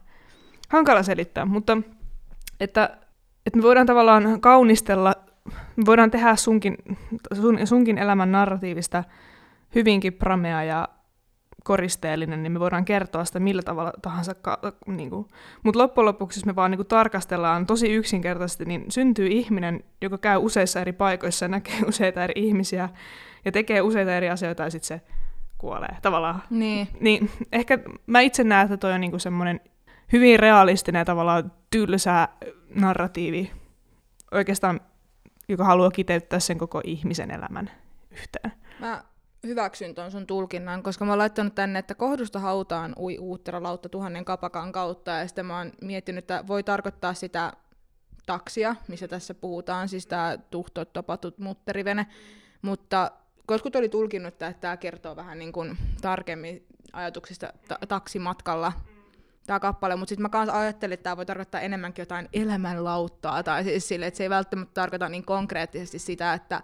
Hankala 0.68 1.02
selittää, 1.02 1.44
mutta 1.44 1.78
että, 2.60 2.98
että 3.46 3.56
me 3.56 3.62
voidaan 3.62 3.86
tavallaan 3.86 4.40
kaunistella, 4.40 5.14
me 5.76 5.86
voidaan 5.86 6.10
tehdä 6.10 6.36
sunkin, 6.36 6.76
sun, 7.34 7.66
sunkin 7.66 7.98
elämän 7.98 8.32
narratiivista 8.32 9.04
hyvinkin 9.74 10.12
pramea 10.12 10.64
ja 10.64 10.88
koristeellinen, 11.66 12.42
niin 12.42 12.52
me 12.52 12.60
voidaan 12.60 12.84
kertoa 12.84 13.24
sitä 13.24 13.40
millä 13.40 13.62
tavalla 13.62 13.92
tahansa. 14.02 14.34
Ka- 14.34 14.60
niin 14.86 15.10
kuin. 15.10 15.26
Mutta 15.62 15.78
loppujen 15.78 16.06
lopuksi, 16.06 16.38
jos 16.38 16.46
me 16.46 16.56
vaan 16.56 16.70
niin 16.70 16.78
kuin 16.78 16.86
tarkastellaan 16.86 17.66
tosi 17.66 17.92
yksinkertaisesti, 17.92 18.64
niin 18.64 18.84
syntyy 18.88 19.26
ihminen, 19.26 19.84
joka 20.00 20.18
käy 20.18 20.38
useissa 20.38 20.80
eri 20.80 20.92
paikoissa 20.92 21.44
ja 21.44 21.48
näkee 21.48 21.80
useita 21.88 22.24
eri 22.24 22.34
ihmisiä 22.36 22.88
ja 23.44 23.52
tekee 23.52 23.80
useita 23.80 24.16
eri 24.16 24.30
asioita 24.30 24.62
ja 24.62 24.70
sitten 24.70 24.86
se 24.88 25.00
kuolee 25.58 25.96
tavallaan. 26.02 26.42
Niin. 26.50 26.88
niin 27.00 27.30
ehkä 27.52 27.78
mä 28.06 28.20
itse 28.20 28.44
näen, 28.44 28.64
että 28.64 28.76
toi 28.76 28.92
on 28.92 29.00
niinku 29.00 29.18
semmoinen 29.18 29.60
hyvin 30.12 30.40
realistinen 30.40 31.00
ja 31.00 31.04
tavallaan 31.04 31.52
tylsä 31.70 32.28
narratiivi 32.74 33.52
oikeastaan, 34.32 34.80
joka 35.48 35.64
haluaa 35.64 35.90
kiteyttää 35.90 36.40
sen 36.40 36.58
koko 36.58 36.80
ihmisen 36.84 37.30
elämän 37.30 37.70
yhteen. 38.10 38.52
Mä 38.80 39.04
hyväksyn 39.46 39.94
ton 39.94 40.10
sun 40.10 40.26
tulkinnan, 40.26 40.82
koska 40.82 41.04
mä 41.04 41.12
oon 41.12 41.18
laittanut 41.18 41.54
tänne, 41.54 41.78
että 41.78 41.94
kohdusta 41.94 42.38
hautaan 42.38 42.92
ui 42.98 43.18
uuttera 43.18 43.62
lautta 43.62 43.88
tuhannen 43.88 44.24
kapakan 44.24 44.72
kautta, 44.72 45.10
ja 45.10 45.26
sitten 45.26 45.46
mä 45.46 45.58
oon 45.58 45.72
miettinyt, 45.82 46.18
että 46.18 46.44
voi 46.46 46.62
tarkoittaa 46.62 47.14
sitä 47.14 47.52
taksia, 48.26 48.76
missä 48.88 49.08
tässä 49.08 49.34
puhutaan, 49.34 49.88
siis 49.88 50.06
tämä 50.06 50.38
tuhtot 50.50 50.92
topatut 50.92 51.38
mutterivene, 51.38 52.06
mutta 52.62 53.10
joskus 53.50 53.76
oli 53.76 53.88
tulkinnut, 53.88 54.34
että 54.34 54.52
tämä 54.60 54.76
kertoo 54.76 55.16
vähän 55.16 55.38
niin 55.38 55.52
kuin 55.52 55.78
tarkemmin 56.00 56.66
ajatuksista 56.92 57.52
ta- 57.68 57.78
taksimatkalla 57.88 58.72
tämä 59.46 59.60
kappale, 59.60 59.96
mutta 59.96 60.08
sitten 60.08 60.22
mä 60.22 60.28
kanssa 60.28 60.60
ajattelin, 60.60 60.94
että 60.94 61.04
tämä 61.04 61.16
voi 61.16 61.26
tarkoittaa 61.26 61.60
enemmänkin 61.60 62.02
jotain 62.02 62.28
elämänlauttaa, 62.32 63.42
tai 63.42 63.64
siis 63.64 63.88
sille, 63.88 64.06
että 64.06 64.18
se 64.18 64.24
ei 64.24 64.30
välttämättä 64.30 64.74
tarkoita 64.74 65.08
niin 65.08 65.24
konkreettisesti 65.24 65.98
sitä, 65.98 66.34
että 66.34 66.62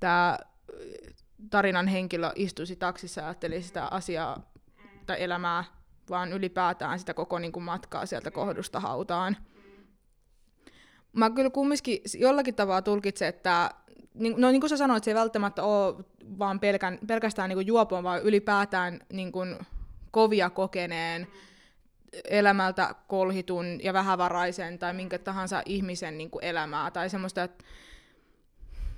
tämä 0.00 0.38
tarinan 1.50 1.86
henkilö 1.86 2.30
istuisi 2.34 2.76
taksissa 2.76 3.20
ja 3.20 3.26
ajatteli 3.26 3.62
sitä 3.62 3.86
asiaa 3.86 4.52
tai 5.06 5.22
elämää, 5.22 5.64
vaan 6.10 6.32
ylipäätään 6.32 6.98
sitä 6.98 7.14
koko 7.14 7.38
niin 7.38 7.52
kuin 7.52 7.64
matkaa 7.64 8.06
sieltä 8.06 8.30
kohdusta 8.30 8.80
hautaan. 8.80 9.36
Mä 11.12 11.30
kyllä 11.30 11.50
kumminkin 11.50 11.98
jollakin 12.18 12.54
tavalla 12.54 12.82
tulkitsen, 12.82 13.28
että 13.28 13.70
niin, 14.14 14.34
no 14.36 14.50
niin 14.50 14.60
kuin 14.60 14.70
sä 14.70 14.76
sanoit, 14.76 15.04
se 15.04 15.10
ei 15.10 15.14
välttämättä 15.14 15.62
ole 15.62 16.04
vaan 16.38 16.60
pelkän, 16.60 16.98
pelkästään 17.06 17.48
niin 17.48 17.66
juopon, 17.66 18.04
vaan 18.04 18.22
ylipäätään 18.22 19.00
niin 19.12 19.32
kuin 19.32 19.56
kovia 20.10 20.50
kokeneen, 20.50 21.26
elämältä 22.24 22.94
kolhitun 23.08 23.80
ja 23.82 23.92
vähävaraisen 23.92 24.78
tai 24.78 24.94
minkä 24.94 25.18
tahansa 25.18 25.62
ihmisen 25.66 26.18
niin 26.18 26.30
kuin 26.30 26.44
elämää. 26.44 26.90
Tai 26.90 27.10
semmoista, 27.10 27.42
että 27.42 27.64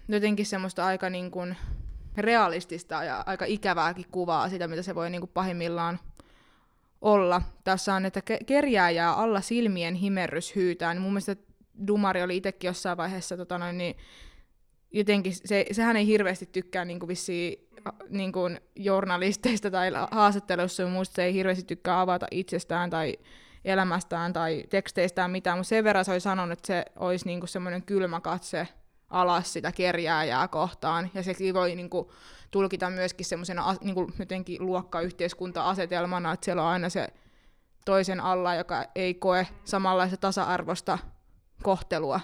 jotenkin 0.08 0.46
semmoista 0.46 0.86
aika 0.86 1.10
niin 1.10 1.30
kuin 1.30 1.56
realistista 2.16 3.04
ja 3.04 3.22
aika 3.26 3.44
ikävääkin 3.44 4.06
kuvaa 4.10 4.48
sitä, 4.48 4.68
mitä 4.68 4.82
se 4.82 4.94
voi 4.94 5.10
niin 5.10 5.20
kuin 5.20 5.30
pahimmillaan 5.34 5.98
olla. 7.00 7.42
Tässä 7.64 7.94
on, 7.94 8.06
että 8.06 8.20
kerjääjää 8.46 9.14
alla 9.14 9.40
silmien 9.40 9.94
himerrys 9.94 10.56
hyytää, 10.56 10.94
niin 10.94 11.02
mun 11.02 11.12
mielestä 11.12 11.36
Dumari 11.86 12.22
oli 12.22 12.36
itsekin 12.36 12.68
jossain 12.68 12.96
vaiheessa 12.96 13.36
tota 13.36 13.58
noin, 13.58 13.78
niin 13.78 13.96
jotenkin, 14.92 15.32
se, 15.44 15.66
sehän 15.72 15.96
ei 15.96 16.06
hirveästi 16.06 16.46
tykkää 16.46 16.84
niin 16.84 16.98
kuin 16.98 17.08
vissiin, 17.08 17.68
niin 18.08 18.32
kuin 18.32 18.60
journalisteista 18.76 19.70
tai 19.70 19.90
haastattelussa 20.10 20.82
ja 20.82 20.88
muista, 20.88 21.14
se 21.14 21.24
ei 21.24 21.34
hirveästi 21.34 21.64
tykkää 21.64 22.00
avata 22.00 22.26
itsestään 22.30 22.90
tai 22.90 23.18
elämästään 23.64 24.32
tai 24.32 24.64
teksteistään 24.70 25.30
mitään, 25.30 25.58
mutta 25.58 25.68
sen 25.68 25.84
verran 25.84 26.04
se 26.04 26.12
oli 26.12 26.20
sanonut, 26.20 26.58
että 26.58 26.66
se 26.66 26.84
olisi 26.96 27.26
niin 27.26 27.40
kuin 27.40 27.48
semmoinen 27.48 27.82
kylmä 27.82 28.20
katse 28.20 28.68
alas 29.14 29.52
sitä 29.52 29.72
kerjääjää 29.72 30.48
kohtaan, 30.48 31.10
ja 31.14 31.22
sekin 31.22 31.54
voi 31.54 31.74
niin 31.74 31.90
kuin, 31.90 32.08
tulkita 32.50 32.90
myöskin 32.90 33.26
semmoisena 33.26 33.74
niin 33.80 33.96
jotenkin 34.18 34.66
luokkayhteiskunta-asetelmana, 34.66 36.32
että 36.32 36.44
siellä 36.44 36.62
on 36.62 36.68
aina 36.68 36.88
se 36.88 37.08
toisen 37.84 38.20
alla, 38.20 38.54
joka 38.54 38.84
ei 38.94 39.14
koe 39.14 39.46
samanlaista 39.64 40.16
tasa-arvosta 40.16 40.98
kohtelua 41.62 42.20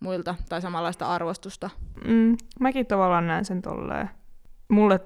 muilta 0.00 0.34
tai 0.48 0.62
samanlaista 0.62 1.06
arvostusta. 1.06 1.70
Mm, 2.06 2.36
mäkin 2.60 2.86
tavallaan 2.86 3.26
näen 3.26 3.44
sen 3.44 3.62
tolleen. 3.62 4.10
Mulle, 4.68 5.00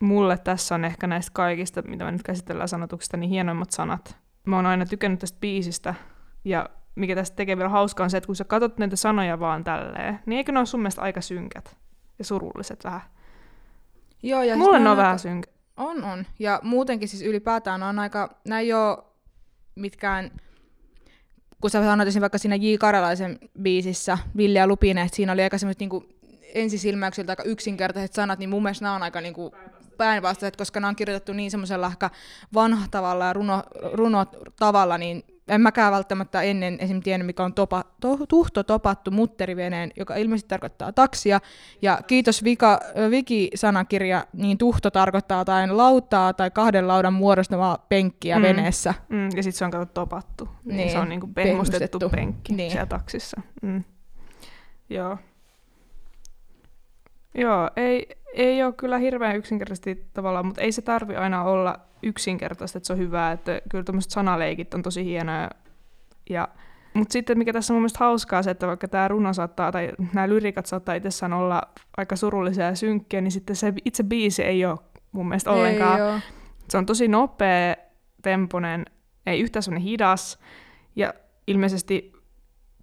mulle 0.00 0.38
tässä 0.38 0.74
on 0.74 0.84
ehkä 0.84 1.06
näistä 1.06 1.30
kaikista, 1.34 1.82
mitä 1.82 2.04
me 2.04 2.12
nyt 2.12 2.22
käsitellään 2.22 2.68
sanotuksista, 2.68 3.16
niin 3.16 3.30
hienoimmat 3.30 3.70
sanat. 3.70 4.16
Mä 4.46 4.56
oon 4.56 4.66
aina 4.66 4.86
tykännyt 4.86 5.20
tästä 5.20 5.38
biisistä, 5.40 5.94
ja 6.44 6.68
mikä 6.94 7.14
tästä 7.14 7.36
tekee 7.36 7.56
vielä 7.56 7.68
hauskaa 7.68 8.04
on 8.04 8.10
se, 8.10 8.16
että 8.16 8.26
kun 8.26 8.36
sä 8.36 8.44
katsot 8.44 8.78
näitä 8.78 8.96
sanoja 8.96 9.40
vaan 9.40 9.64
tälleen, 9.64 10.20
niin 10.26 10.36
eikö 10.36 10.52
ne 10.52 10.58
ole 10.58 10.66
sun 10.66 10.80
mielestä 10.80 11.02
aika 11.02 11.20
synkät 11.20 11.76
ja 12.18 12.24
surulliset 12.24 12.84
vähän? 12.84 13.00
Joo, 14.22 14.42
ja 14.42 14.56
Mulle 14.56 14.76
siis 14.76 14.82
ne 14.82 14.90
on 14.90 14.96
aika- 14.98 15.02
vähän 15.02 15.18
synkät. 15.18 15.54
On, 15.76 16.04
on. 16.04 16.26
Ja 16.38 16.60
muutenkin 16.62 17.08
siis 17.08 17.22
ylipäätään 17.22 17.82
on 17.82 17.98
aika, 17.98 18.36
nämä 18.44 18.60
ei 18.60 18.72
ole 18.72 18.98
mitkään, 19.74 20.30
kun 21.60 21.70
sä 21.70 21.82
sanoit 21.82 22.08
esimerkiksi 22.08 22.20
vaikka 22.20 22.38
siinä 22.38 22.56
J. 22.56 22.74
Karalaisen 22.78 23.38
biisissä, 23.62 24.18
Ville 24.36 24.58
ja 24.58 24.66
Lupine, 24.66 25.02
että 25.02 25.16
siinä 25.16 25.32
oli 25.32 25.42
aika 25.42 25.58
semmoiset 25.58 25.80
niinku 25.80 26.04
ensisilmäyksiltä 26.54 27.32
aika 27.32 27.42
yksinkertaiset 27.42 28.12
sanat, 28.12 28.38
niin 28.38 28.50
mun 28.50 28.62
mielestä 28.62 28.84
nämä 28.84 28.94
on 28.94 29.02
aika 29.02 29.20
niinku 29.20 29.54
päinvastaiset, 29.96 30.56
koska 30.56 30.80
nämä 30.80 30.88
on 30.88 30.96
kirjoitettu 30.96 31.32
niin 31.32 31.50
semmoisella 31.50 31.86
ehkä 31.86 32.10
vanhatavalla 32.54 33.24
ja 33.24 33.32
runo, 33.32 33.62
runotavalla, 33.92 34.98
niin 34.98 35.24
en 35.48 35.60
mäkään 35.60 35.92
välttämättä 35.92 36.42
ennen 36.42 36.76
esim. 36.80 37.00
tiennyt, 37.02 37.26
mikä 37.26 37.44
on 37.44 37.54
topa, 37.54 37.84
to, 38.00 38.18
tuhto 38.28 38.62
topattu 38.62 39.10
mutteriveneen, 39.10 39.90
joka 39.96 40.16
ilmeisesti 40.16 40.48
tarkoittaa 40.48 40.92
taksia. 40.92 41.40
Ja 41.82 41.98
kiitos 42.06 42.44
Vika, 42.44 42.80
Viki-sanakirja, 43.10 44.26
niin 44.32 44.58
tuhto 44.58 44.90
tarkoittaa 44.90 45.38
jotain 45.40 45.76
lautaa 45.76 46.32
tai 46.32 46.50
kahden 46.50 46.88
laudan 46.88 47.12
muodostamaa 47.12 47.86
penkkiä 47.88 48.36
Mm. 48.36 48.42
veneessä. 48.42 48.94
Mm, 49.08 49.24
ja 49.24 49.42
sitten 49.42 49.52
se 49.52 49.64
on 49.64 49.70
kato 49.70 49.86
topattu. 49.86 50.48
Niin, 50.64 50.76
Niin, 50.76 50.90
se 50.90 50.98
on 50.98 51.08
niinku 51.08 51.26
pehmustettu, 51.26 51.98
pehmustettu. 51.98 52.10
penkki 52.10 52.52
niin. 52.52 52.56
Niin. 52.56 52.70
siellä 52.70 52.86
taksissa. 52.86 53.40
Mm. 53.62 53.84
Joo. 54.90 55.18
Joo, 57.34 57.70
ei, 57.76 58.06
ei 58.34 58.62
ole 58.62 58.72
kyllä 58.72 58.98
hirveän 58.98 59.36
yksinkertaisesti 59.36 60.06
tavallaan, 60.14 60.46
mutta 60.46 60.60
ei 60.60 60.72
se 60.72 60.82
tarvi 60.82 61.16
aina 61.16 61.42
olla 61.42 61.78
yksinkertaista, 62.02 62.78
että 62.78 62.86
se 62.86 62.92
on 62.92 62.98
hyvä, 62.98 63.32
että 63.32 63.60
kyllä 63.70 63.84
tämmöiset 63.84 64.10
sanaleikit 64.10 64.74
on 64.74 64.82
tosi 64.82 65.04
hienoja. 65.04 65.50
Ja, 66.30 66.48
mutta 66.94 67.12
sitten 67.12 67.38
mikä 67.38 67.52
tässä 67.52 67.74
on 67.74 67.80
mun 67.80 67.90
hauskaa 67.98 68.42
se, 68.42 68.50
että 68.50 68.66
vaikka 68.66 68.88
tämä 68.88 69.08
runo 69.08 69.32
saattaa, 69.32 69.72
tai 69.72 69.92
nämä 70.12 70.28
lyrikat 70.28 70.66
saattaa 70.66 70.94
itsessään 70.94 71.32
olla 71.32 71.62
aika 71.96 72.16
surullisia 72.16 72.64
ja 72.64 72.74
synkkiä, 72.74 73.20
niin 73.20 73.32
sitten 73.32 73.56
se 73.56 73.72
itse 73.84 74.02
biisi 74.02 74.42
ei 74.42 74.64
ole 74.64 74.78
mun 75.12 75.28
mielestä 75.28 75.50
ollenkaan. 75.50 76.00
Ei 76.00 76.06
oo. 76.06 76.20
Se 76.68 76.78
on 76.78 76.86
tosi 76.86 77.08
nopea, 77.08 77.76
temponen, 78.22 78.84
ei 79.26 79.40
yhtään 79.40 79.62
semmoinen 79.62 79.88
hidas. 79.88 80.38
Ja 80.96 81.14
ilmeisesti 81.46 82.12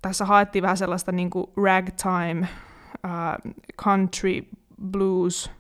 tässä 0.02 0.26
haettiin 0.26 0.62
vähän 0.62 0.78
sellaista 0.78 1.12
niin 1.12 1.30
kuin 1.30 1.48
ragtime 1.64 2.48
uh, 3.06 3.52
country 3.84 4.46
blues 4.82 5.52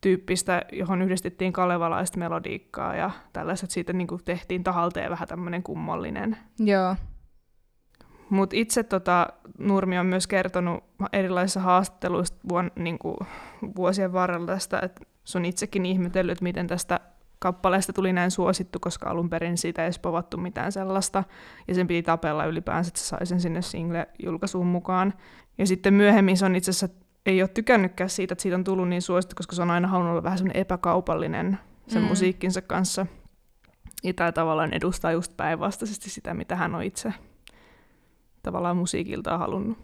tyyppistä, 0.00 0.62
johon 0.72 1.02
yhdistettiin 1.02 1.52
kalevalaista 1.52 2.18
melodiikkaa 2.18 2.96
ja 2.96 3.10
tällaiset 3.32 3.70
siitä 3.70 3.92
niin 3.92 4.06
kuin 4.06 4.24
tehtiin 4.24 4.64
tahalteen 4.64 5.10
vähän 5.10 5.28
tämmöinen 5.28 5.62
kummallinen. 5.62 6.36
Joo. 6.58 6.96
Mutta 8.30 8.56
itse 8.56 8.82
tota, 8.82 9.28
Nurmi 9.58 9.98
on 9.98 10.06
myös 10.06 10.26
kertonut 10.26 10.84
erilaisissa 11.12 11.60
haastatteluissa 11.60 12.34
vuon, 12.48 12.70
niin 12.76 12.98
kuin, 12.98 13.16
vuosien 13.76 14.12
varrella 14.12 14.46
tästä, 14.46 14.80
että 14.80 15.00
sun 15.24 15.44
itsekin 15.44 15.86
ihmetellyt, 15.86 16.40
miten 16.40 16.66
tästä 16.66 17.00
kappaleesta 17.38 17.92
tuli 17.92 18.12
näin 18.12 18.30
suosittu, 18.30 18.78
koska 18.80 19.10
alun 19.10 19.30
perin 19.30 19.58
siitä 19.58 19.82
ei 19.82 19.86
edes 19.86 19.98
povattu 19.98 20.36
mitään 20.36 20.72
sellaista, 20.72 21.24
ja 21.68 21.74
sen 21.74 21.86
piti 21.86 22.02
tapella 22.02 22.44
ylipäänsä, 22.44 22.88
että 22.88 23.00
se 23.00 23.06
sai 23.06 23.26
sen 23.26 23.40
sinne 23.40 23.62
single-julkaisuun 23.62 24.66
mukaan. 24.66 25.14
Ja 25.58 25.66
sitten 25.66 25.94
myöhemmin 25.94 26.36
se 26.36 26.46
on 26.46 26.56
itse 26.56 26.70
asiassa, 26.70 27.03
ei 27.26 27.42
ole 27.42 27.48
tykännytkään 27.48 28.10
siitä, 28.10 28.32
että 28.32 28.42
siitä 28.42 28.56
on 28.56 28.64
tullut 28.64 28.88
niin 28.88 29.02
suosittu, 29.02 29.36
koska 29.36 29.56
se 29.56 29.62
on 29.62 29.70
aina 29.70 29.88
halunnut 29.88 30.12
olla 30.12 30.22
vähän 30.22 30.38
semmoinen 30.38 30.60
epäkaupallinen 30.60 31.58
sen 31.88 32.02
mm. 32.02 32.08
musiikkinsa 32.08 32.62
kanssa. 32.62 33.06
Ja 34.04 34.14
tämä 34.14 34.32
tavallaan 34.32 34.72
edustaa 34.72 35.12
just 35.12 35.36
päinvastaisesti 35.36 36.10
sitä, 36.10 36.34
mitä 36.34 36.56
hän 36.56 36.74
on 36.74 36.82
itse 36.82 37.12
tavallaan 38.42 38.76
musiikilta 38.76 39.38
halunnut. 39.38 39.78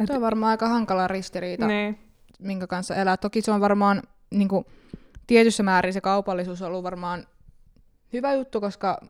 Et... 0.00 0.06
Tuo 0.06 0.16
on 0.16 0.22
varmaan 0.22 0.50
aika 0.50 0.68
hankala 0.68 1.08
ristiriita, 1.08 1.66
niin. 1.66 1.98
minkä 2.38 2.66
kanssa 2.66 2.94
elää. 2.94 3.16
Toki 3.16 3.42
se 3.42 3.50
on 3.50 3.60
varmaan 3.60 4.02
niin 4.30 4.48
kuin, 4.48 4.64
tietyssä 5.26 5.62
määrin 5.62 5.92
se 5.92 6.00
kaupallisuus 6.00 6.62
on 6.62 6.68
ollut 6.68 6.84
varmaan 6.84 7.26
hyvä 8.12 8.34
juttu, 8.34 8.60
koska 8.60 9.00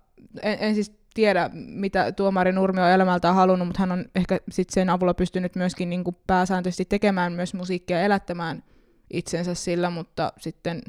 en, 0.43 0.59
en 0.61 0.75
siis 0.75 1.00
tiedä, 1.15 1.51
mitä 1.53 2.13
tuomari 2.13 2.53
Nurmi 2.53 2.81
on 2.81 2.91
elämältään 2.91 3.35
halunnut, 3.35 3.69
mutta 3.69 3.81
hän 3.81 3.93
on 3.93 4.05
ehkä 4.15 4.39
sit 4.51 4.71
sen 4.71 4.91
avulla 4.91 5.15
pystynyt 5.15 5.57
myöskin 5.57 5.91
niin 5.91 6.05
kuin 6.05 6.17
pääsääntöisesti 6.27 6.85
tekemään 6.85 7.33
myös 7.33 7.55
musiikkia 7.55 8.03
elättämään 8.03 8.63
itsensä 9.13 9.55
sillä, 9.55 9.91
mutta 9.91 10.33
sitten 10.39 10.83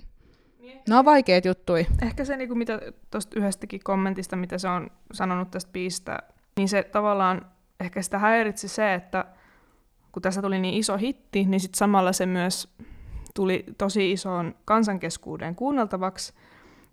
niin. 0.59 0.81
ne 0.89 0.95
on 0.95 1.05
vaikeat 1.05 1.45
juttui. 1.45 1.87
Ehkä 2.01 2.25
se, 2.25 2.37
niin 2.37 2.57
mitä 2.57 2.79
tuosta 3.11 3.39
yhdestäkin 3.39 3.79
kommentista, 3.83 4.35
mitä 4.35 4.57
se 4.57 4.67
on 4.67 4.89
sanonut 5.13 5.51
tästä 5.51 5.71
biistä, 5.71 6.19
niin 6.57 6.69
se 6.69 6.83
tavallaan 6.83 7.45
ehkä 7.79 8.01
sitä 8.01 8.19
häiritsi 8.19 8.67
se, 8.67 8.93
että 8.93 9.25
kun 10.11 10.21
tässä 10.21 10.41
tuli 10.41 10.59
niin 10.59 10.73
iso 10.73 10.97
hitti, 10.97 11.45
niin 11.45 11.59
sitten 11.59 11.77
samalla 11.77 12.13
se 12.13 12.25
myös 12.25 12.69
tuli 13.35 13.65
tosi 13.77 14.11
isoon 14.11 14.55
kansankeskuuden 14.65 15.55
kuunneltavaksi, 15.55 16.33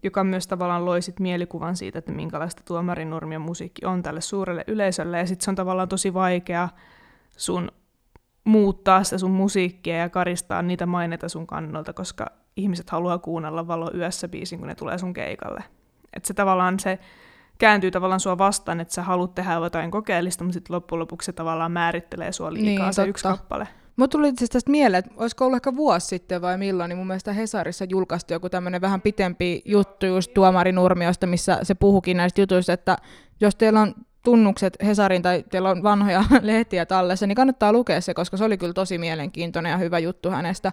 joka 0.02 0.24
myös 0.24 0.46
tavallaan 0.46 0.84
loi 0.84 1.02
sit 1.02 1.20
mielikuvan 1.20 1.76
siitä, 1.76 1.98
että 1.98 2.12
minkälaista 2.12 2.62
tuomarinurmien 2.64 3.40
musiikki 3.40 3.86
on 3.86 4.02
tälle 4.02 4.20
suurelle 4.20 4.64
yleisölle. 4.66 5.18
Ja 5.18 5.26
sitten 5.26 5.44
se 5.44 5.50
on 5.50 5.54
tavallaan 5.54 5.88
tosi 5.88 6.14
vaikea 6.14 6.68
sun 7.36 7.72
muuttaa 8.44 9.04
sitä 9.04 9.18
sun 9.18 9.30
musiikkia 9.30 9.96
ja 9.96 10.08
karistaa 10.08 10.62
niitä 10.62 10.86
maineita 10.86 11.28
sun 11.28 11.46
kannalta, 11.46 11.92
koska 11.92 12.26
ihmiset 12.56 12.90
haluaa 12.90 13.18
kuunnella 13.18 13.66
valo 13.66 13.90
yössä 13.94 14.28
biisin, 14.28 14.58
kun 14.58 14.68
ne 14.68 14.74
tulee 14.74 14.98
sun 14.98 15.12
keikalle. 15.12 15.64
Että 16.12 16.26
se 16.26 16.34
tavallaan 16.34 16.80
se 16.80 16.98
kääntyy 17.58 17.90
tavallaan 17.90 18.20
sua 18.20 18.38
vastaan, 18.38 18.80
että 18.80 18.94
sä 18.94 19.02
haluat 19.02 19.34
tehdä 19.34 19.52
jotain 19.52 19.90
kokeellista, 19.90 20.44
mutta 20.44 20.54
sitten 20.54 20.74
loppujen 20.74 21.00
lopuksi 21.00 21.26
se 21.26 21.32
tavallaan 21.32 21.72
määrittelee 21.72 22.32
sua 22.32 22.52
liikaa 22.52 22.86
niin, 22.86 22.94
se 22.94 23.02
totta. 23.02 23.08
yksi 23.08 23.24
kappale. 23.24 23.68
Mutta 23.98 24.18
tuli 24.18 24.28
itse 24.28 24.46
tästä 24.46 24.70
mieleen, 24.70 24.98
että 24.98 25.10
olisiko 25.16 25.44
ollut 25.44 25.56
ehkä 25.56 25.76
vuosi 25.76 26.06
sitten 26.06 26.42
vai 26.42 26.58
milloin, 26.58 26.88
niin 26.88 26.98
mun 26.98 27.06
mielestä 27.06 27.32
Hesarissa 27.32 27.84
julkaistiin 27.88 28.36
joku 28.36 28.48
tämmöinen 28.48 28.80
vähän 28.80 29.00
pitempi 29.00 29.62
juttu 29.64 30.06
just 30.06 30.34
Tuomari 30.34 30.72
Nurmiosta, 30.72 31.26
missä 31.26 31.58
se 31.62 31.74
puhukin 31.74 32.16
näistä 32.16 32.40
jutuista, 32.40 32.72
että 32.72 32.96
jos 33.40 33.56
teillä 33.56 33.80
on 33.80 33.94
tunnukset 34.24 34.76
Hesarin 34.84 35.22
tai 35.22 35.44
teillä 35.50 35.70
on 35.70 35.82
vanhoja 35.82 36.24
lehtiä 36.42 36.86
tallessa, 36.86 37.26
niin 37.26 37.36
kannattaa 37.36 37.72
lukea 37.72 38.00
se, 38.00 38.14
koska 38.14 38.36
se 38.36 38.44
oli 38.44 38.58
kyllä 38.58 38.72
tosi 38.72 38.98
mielenkiintoinen 38.98 39.70
ja 39.70 39.78
hyvä 39.78 39.98
juttu 39.98 40.30
hänestä. 40.30 40.72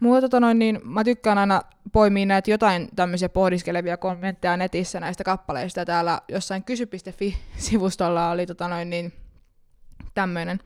Muuta 0.00 0.28
tota 0.28 0.54
niin 0.54 0.80
mä 0.84 1.04
tykkään 1.04 1.38
aina 1.38 1.62
poimia 1.92 2.26
näitä 2.26 2.50
jotain 2.50 2.88
tämmöisiä 2.96 3.28
pohdiskelevia 3.28 3.96
kommentteja 3.96 4.56
netissä 4.56 5.00
näistä 5.00 5.24
kappaleista. 5.24 5.84
Täällä 5.84 6.20
jossain 6.28 6.64
kysy.fi-sivustolla 6.64 8.30
oli 8.30 8.46
tota 8.46 8.68
noin, 8.68 8.90
niin 8.90 9.12
tämmöinen. 10.14 10.60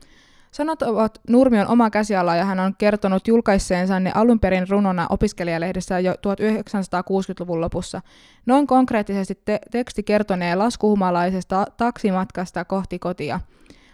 Sanat 0.51 0.81
ovat 0.81 1.21
Nurmion 1.29 1.67
oma 1.67 1.89
käsiala 1.89 2.35
ja 2.35 2.45
hän 2.45 2.59
on 2.59 2.75
kertonut 2.77 3.27
julkaisseensa 3.27 3.99
ne 3.99 4.11
alun 4.15 4.39
perin 4.39 4.69
runona 4.69 5.07
opiskelijalehdessä 5.09 5.99
jo 5.99 6.13
1960-luvun 6.13 7.61
lopussa. 7.61 8.01
Noin 8.45 8.67
konkreettisesti 8.67 9.41
te- 9.45 9.59
teksti 9.71 10.03
kertonee 10.03 10.55
laskuhumalaisesta 10.55 11.65
taksimatkasta 11.77 12.65
kohti 12.65 12.99
kotia. 12.99 13.39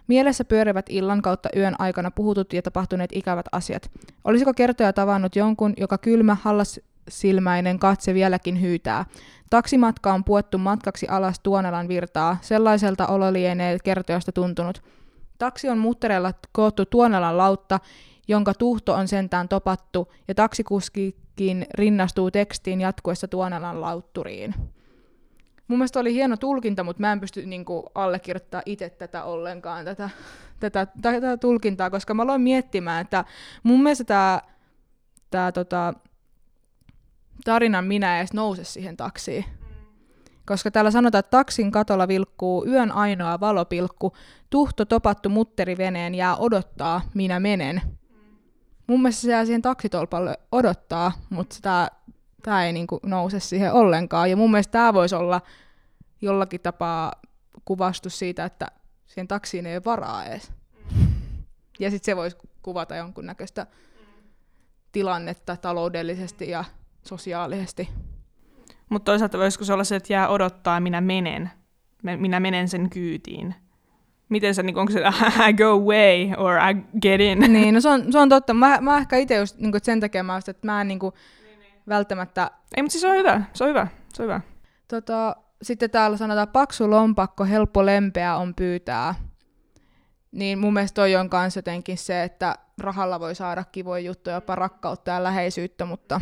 Mielessä 0.07 0.45
pyörivät 0.45 0.85
illan 0.89 1.21
kautta 1.21 1.49
yön 1.55 1.75
aikana 1.79 2.11
puhutut 2.11 2.53
ja 2.53 2.61
tapahtuneet 2.61 3.09
ikävät 3.13 3.45
asiat. 3.51 3.91
Olisiko 4.23 4.53
kertoja 4.53 4.93
tavannut 4.93 5.35
jonkun, 5.35 5.73
joka 5.77 5.97
kylmä, 5.97 6.37
hallas 6.41 6.79
silmäinen 7.09 7.79
katse 7.79 8.13
vieläkin 8.13 8.61
hyytää. 8.61 9.05
Taksimatka 9.49 10.13
on 10.13 10.23
puettu 10.23 10.57
matkaksi 10.57 11.07
alas 11.07 11.39
Tuonelan 11.39 11.87
virtaa, 11.87 12.37
sellaiselta 12.41 13.07
olo 13.07 13.33
lienee 13.33 13.77
kertojasta 13.83 14.31
tuntunut. 14.31 14.83
Taksi 15.37 15.69
on 15.69 15.77
muttereella 15.77 16.33
koottu 16.51 16.85
Tuonelan 16.85 17.37
lautta, 17.37 17.79
jonka 18.27 18.53
tuhto 18.53 18.93
on 18.93 19.07
sentään 19.07 19.49
topattu, 19.49 20.13
ja 20.27 20.35
taksikuskikin 20.35 21.65
rinnastuu 21.73 22.31
tekstiin 22.31 22.81
jatkuessa 22.81 23.27
Tuonelan 23.27 23.81
lautturiin. 23.81 24.55
Mun 25.67 25.79
mielestä 25.79 25.99
oli 25.99 26.13
hieno 26.13 26.37
tulkinta, 26.37 26.83
mutta 26.83 27.01
mä 27.01 27.11
en 27.11 27.19
pysty 27.19 27.45
niinku, 27.45 27.85
allekirjoittamaan 27.95 28.63
itse 28.65 28.89
tätä 28.89 29.23
ollenkaan, 29.23 29.85
tätä, 29.85 30.09
tätä, 30.59 30.87
tätä 31.01 31.37
tulkintaa, 31.37 31.89
koska 31.89 32.13
mä 32.13 32.23
aloin 32.23 32.41
miettimään, 32.41 33.01
että 33.01 33.25
mun 33.63 33.83
mielestä 33.83 34.03
tämä 34.03 34.41
tää, 35.31 35.51
tota, 35.51 35.93
tarinan 37.45 37.85
minä 37.85 38.17
edes 38.17 38.33
nouse 38.33 38.63
siihen 38.63 38.97
taksiin. 38.97 39.45
Koska 40.45 40.71
täällä 40.71 40.91
sanotaan, 40.91 41.19
että 41.19 41.37
taksin 41.37 41.71
katolla 41.71 42.07
vilkkuu 42.07 42.65
yön 42.67 42.91
ainoa 42.91 43.39
valopilkku, 43.39 44.13
tuhto 44.49 44.85
topattu 44.85 45.29
mutteriveneen 45.29 46.15
jää 46.15 46.35
odottaa, 46.35 47.01
minä 47.13 47.39
menen. 47.39 47.81
Mun 48.87 49.01
mielestä 49.01 49.21
se 49.21 49.31
jää 49.31 49.45
siihen 49.45 49.61
taksitolpalle 49.61 50.37
odottaa, 50.51 51.11
mutta 51.29 51.55
tämä, 52.43 52.65
ei 52.65 52.73
niinku 52.73 52.99
nouse 53.03 53.39
siihen 53.39 53.73
ollenkaan. 53.73 54.29
Ja 54.29 54.37
mun 54.37 54.51
mielestä 54.51 54.71
tämä 54.71 54.93
voisi 54.93 55.15
olla 55.15 55.41
jollakin 56.21 56.61
tapaa 56.61 57.11
kuvastus 57.65 58.19
siitä, 58.19 58.45
että 58.45 58.67
siihen 59.05 59.27
taksiin 59.27 59.65
ei 59.65 59.75
ole 59.75 59.85
varaa 59.85 60.25
edes. 60.25 60.51
Ja 61.79 61.91
sitten 61.91 62.05
se 62.05 62.15
voisi 62.15 62.37
kuvata 62.61 62.95
jonkunnäköistä 62.95 63.67
tilannetta 64.91 65.57
taloudellisesti 65.57 66.49
ja 66.49 66.63
sosiaalisesti. 67.03 67.89
Mutta 68.93 69.11
toisaalta 69.11 69.37
voisiko 69.37 69.65
se 69.65 69.73
olla 69.73 69.83
se, 69.83 69.95
että 69.95 70.13
jää 70.13 70.27
odottaa, 70.27 70.79
minä 70.79 71.01
menen. 71.01 71.51
Minä 72.03 72.39
menen 72.39 72.67
sen 72.67 72.89
kyytiin. 72.89 73.55
Miten 74.29 74.55
se, 74.55 74.63
niin 74.63 74.77
onko 74.77 74.91
se 74.91 74.99
I 75.49 75.53
go 75.53 75.69
away 75.69 76.33
or 76.37 76.57
I 76.69 76.99
get 77.01 77.21
in? 77.21 77.39
Niin, 77.53 77.73
no 77.73 77.81
se 77.81 77.89
on, 77.89 78.11
se 78.11 78.19
on 78.19 78.29
totta. 78.29 78.53
Mä, 78.53 78.77
mä 78.81 78.97
ehkä 78.97 79.17
itse 79.17 79.35
just 79.35 79.57
niin 79.57 79.73
sen 79.83 79.99
takia 79.99 80.23
mä 80.23 80.39
että 80.47 80.67
mä 80.67 80.81
en 80.81 80.87
niin 80.87 80.99
kuin, 80.99 81.13
niin, 81.43 81.59
niin. 81.59 81.73
välttämättä... 81.89 82.51
Ei, 82.77 82.83
mutta 82.83 82.91
siis 82.91 83.01
se 83.01 83.07
on 83.07 83.15
hyvä. 83.15 83.41
Se 83.53 83.63
on 83.63 83.69
hyvä. 83.69 83.87
Se 84.13 84.23
on 84.23 84.27
hyvä. 84.27 84.41
Tota, 84.87 85.35
sitten 85.61 85.89
täällä 85.89 86.17
sanotaan, 86.17 86.47
paksu 86.47 86.89
lompakko, 86.89 87.45
helppo 87.45 87.85
lempeä 87.85 88.35
on 88.35 88.55
pyytää. 88.55 89.15
Niin 90.31 90.59
mun 90.59 90.73
mielestä 90.73 90.95
toi 90.95 91.15
on 91.15 91.29
kans 91.29 91.55
jotenkin 91.55 91.97
se, 91.97 92.23
että 92.23 92.55
rahalla 92.79 93.19
voi 93.19 93.35
saada 93.35 93.63
kivoja 93.63 94.05
juttuja, 94.05 94.35
jopa 94.35 94.55
rakkautta 94.55 95.11
ja 95.11 95.23
läheisyyttä, 95.23 95.85
mutta 95.85 96.21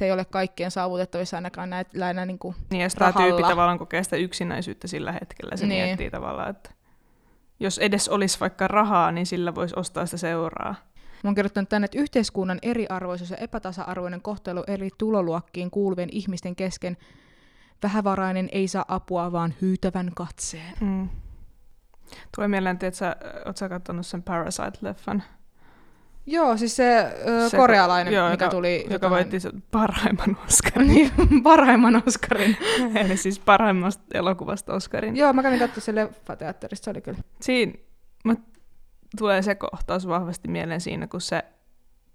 se 0.00 0.04
ei 0.04 0.12
ole 0.12 0.24
kaikkien 0.24 0.70
saavutettavissa 0.70 1.36
ainakaan 1.36 1.70
näitä 1.70 2.12
näin 2.14 2.26
niin 2.26 2.38
kuin 2.38 2.56
Niin, 2.70 2.82
jos 2.82 2.94
tämä 2.94 3.12
tyyppi 3.12 3.42
tavallaan 3.42 3.78
kokee 3.78 4.04
sitä 4.04 4.16
yksinäisyyttä 4.16 4.88
sillä 4.88 5.12
hetkellä, 5.12 5.56
se 5.56 5.66
niin. 5.66 5.84
miettii 5.84 6.10
tavallaan, 6.10 6.50
että 6.50 6.70
jos 7.60 7.78
edes 7.78 8.08
olisi 8.08 8.40
vaikka 8.40 8.68
rahaa, 8.68 9.12
niin 9.12 9.26
sillä 9.26 9.54
voisi 9.54 9.74
ostaa 9.78 10.06
sitä 10.06 10.16
seuraa. 10.16 10.74
Mä 11.24 11.28
oon 11.28 11.34
kirjoittanut 11.34 11.68
tänne, 11.68 11.84
että 11.84 11.98
yhteiskunnan 11.98 12.58
eriarvoisuus 12.62 13.30
ja 13.30 13.36
epätasa-arvoinen 13.36 14.22
kohtelu 14.22 14.64
eri 14.66 14.88
tuloluokkiin 14.98 15.70
kuuluvien 15.70 16.08
ihmisten 16.12 16.56
kesken 16.56 16.96
vähävarainen 17.82 18.48
ei 18.52 18.68
saa 18.68 18.84
apua, 18.88 19.32
vaan 19.32 19.54
hyytävän 19.60 20.10
katseen. 20.14 20.74
Mm. 20.80 21.08
Tulee 22.36 22.48
mieleen, 22.48 22.74
että 22.74 22.90
sä, 22.90 23.16
oot 23.46 23.56
sä 23.56 23.68
katsonut 23.68 24.06
sen 24.06 24.22
Parasite-leffan? 24.22 25.22
Joo, 26.30 26.56
siis 26.56 26.76
se, 26.76 27.14
ö, 27.28 27.48
se 27.48 27.56
korealainen, 27.56 28.14
joo, 28.14 28.30
mikä 28.30 28.44
joka, 28.44 28.56
tuli... 28.56 28.86
Joka 28.90 29.10
voitti 29.10 29.36
parhaimman 29.70 30.36
Oscarin. 30.46 30.88
Niin, 30.88 31.10
parhaimman 31.42 32.02
Oscarin. 32.06 32.56
Eli 33.04 33.16
siis 33.16 33.38
parhaimmasta 33.38 34.04
elokuvasta 34.14 34.74
Oscarin. 34.74 35.16
Joo, 35.16 35.32
mä 35.32 35.42
kävin 35.42 35.58
katsomaan 35.58 35.82
sen 35.82 35.94
leffateatterissa, 35.94 36.84
se 36.84 36.90
oli 36.90 37.00
kyllä. 37.00 37.18
Siinä 37.40 37.72
mä, 38.24 38.34
tulee 39.18 39.42
se 39.42 39.54
kohtaus 39.54 40.08
vahvasti 40.08 40.48
mieleen 40.48 40.80
siinä, 40.80 41.06
kun 41.06 41.20
se, 41.20 41.42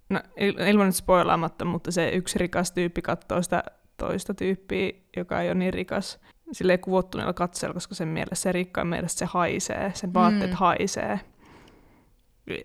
no 0.09 0.19
ilman 0.67 0.85
nyt 0.85 0.95
spoilaamatta, 0.95 1.65
mutta 1.65 1.91
se 1.91 2.09
yksi 2.09 2.39
rikas 2.39 2.71
tyyppi 2.71 3.01
katsoo 3.01 3.41
sitä 3.41 3.63
toista 3.97 4.33
tyyppiä, 4.33 4.91
joka 5.17 5.41
ei 5.41 5.47
ole 5.47 5.55
niin 5.55 5.73
rikas, 5.73 6.19
silleen 6.51 6.79
kuvottuneella 6.79 7.33
katseella, 7.33 7.73
koska 7.73 7.95
sen 7.95 8.07
mielessä 8.07 8.43
se 8.43 8.51
rikkaan 8.51 8.87
mielestä 8.87 9.19
se 9.19 9.25
haisee, 9.25 9.91
sen 9.93 10.13
vaatteet 10.13 10.51
mm. 10.51 10.57
haisee. 10.57 11.19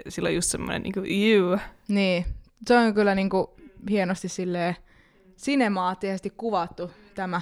Sillä 0.09 0.29
on 0.29 0.35
just 0.35 0.51
semmoinen 0.51 0.83
niinku, 0.83 1.01
you. 1.01 1.59
Niin, 1.89 2.25
se 2.67 2.77
on 2.77 2.95
kyllä 2.95 3.15
niinku 3.15 3.57
hienosti 3.91 4.29
silleen 4.29 4.77
sinemaattisesti 5.37 6.31
kuvattu 6.37 6.91
tämä. 7.15 7.41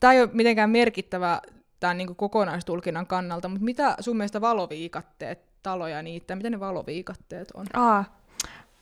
Tämä 0.00 0.12
ei 0.12 0.20
ole 0.20 0.30
mitenkään 0.32 0.70
merkittävä 0.70 1.40
tämän 1.80 1.98
niin 1.98 2.16
kokonaistulkinnan 2.16 3.06
kannalta, 3.06 3.48
mutta 3.48 3.64
mitä 3.64 3.96
sun 4.00 4.16
mielestä 4.16 4.40
valoviikatteet, 4.40 5.38
taloja 5.62 6.02
niitä, 6.02 6.36
mitä 6.36 6.50
ne 6.50 6.60
valoviikatteet 6.60 7.48
on? 7.54 7.66
Aa, 7.74 8.20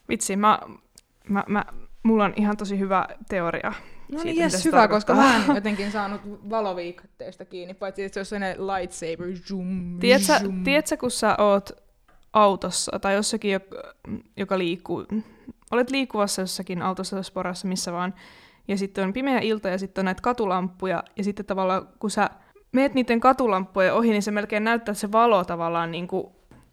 vitsi, 0.09 0.36
mä, 0.36 0.59
mä, 1.28 1.45
mä, 1.49 1.64
mulla 2.03 2.24
on 2.24 2.34
ihan 2.36 2.57
tosi 2.57 2.78
hyvä 2.78 3.07
teoria. 3.28 3.72
No 4.12 4.18
siitä, 4.18 4.41
niin, 4.41 4.51
se 4.51 4.64
hyvä, 4.64 4.88
koska 4.88 5.14
mä 5.14 5.36
en 5.36 5.43
jotenkin 5.55 5.93
saanut 5.93 6.20
valoviikatteesta 6.51 7.45
kiinni, 7.45 7.74
paitsi 7.74 8.03
että 8.03 8.14
se 8.14 8.20
on 8.20 8.26
sellainen 8.26 8.66
lightsaber, 8.66 9.36
zoom, 9.36 9.99
Tiedätkö, 9.99 10.38
zoom. 10.38 10.64
tiedätkö, 10.64 10.97
kun 10.97 11.11
sä 11.11 11.36
oot 11.38 11.70
autossa 12.33 12.99
tai 12.99 13.14
jossakin, 13.14 13.61
joka, 14.37 14.59
liikkuu, 14.59 15.07
olet 15.70 15.91
liikkuvassa 15.91 16.43
jossakin 16.43 16.83
autossa 16.83 17.16
tai 17.16 17.24
sporassa, 17.24 17.68
missä 17.68 17.93
vaan, 17.93 18.14
ja 18.68 18.76
sitten 18.78 19.05
on 19.05 19.12
pimeä 19.12 19.39
ilta 19.41 19.68
ja 19.68 19.78
sitten 19.78 20.03
on 20.03 20.05
näitä 20.05 20.22
katulamppuja, 20.22 21.05
ja 21.16 21.24
sitten 21.24 21.47
tavallaan 21.47 21.89
kun 21.99 22.11
sä 22.11 22.31
meet 22.72 22.95
niiden 22.95 23.20
katulamppujen 23.20 23.95
ohi, 23.95 24.11
niin 24.11 24.22
se 24.22 24.31
melkein 24.31 24.64
näyttää, 24.64 24.93
että 24.93 25.01
se 25.01 25.12
valo 25.12 25.45
tavallaan 25.45 25.91
niin 25.91 26.09
kuin 26.09 26.26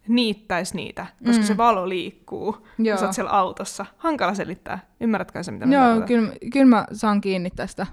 niittäisi 0.08 0.76
niitä, 0.76 1.06
koska 1.26 1.42
Mm. 1.42 1.48
se 1.48 1.58
valo 1.58 1.90
liikkuu, 1.90 2.58
kun 2.78 2.86
Joo. 2.86 2.98
sä 2.98 3.06
oot 3.06 3.14
siellä 3.16 3.32
autossa. 3.32 3.86
Hankala 3.98 4.34
selittää. 4.34 4.80
Ymmärrätkö 5.02 5.44
se, 5.44 5.52
mitä 5.52 5.66
mä 5.66 5.74
Joo, 5.76 6.02
kyllä, 6.08 6.32
kyllä 6.54 6.66
mä 6.66 6.86
saan 6.92 7.22
kiinni 7.22 7.50
tästä. 7.50 7.88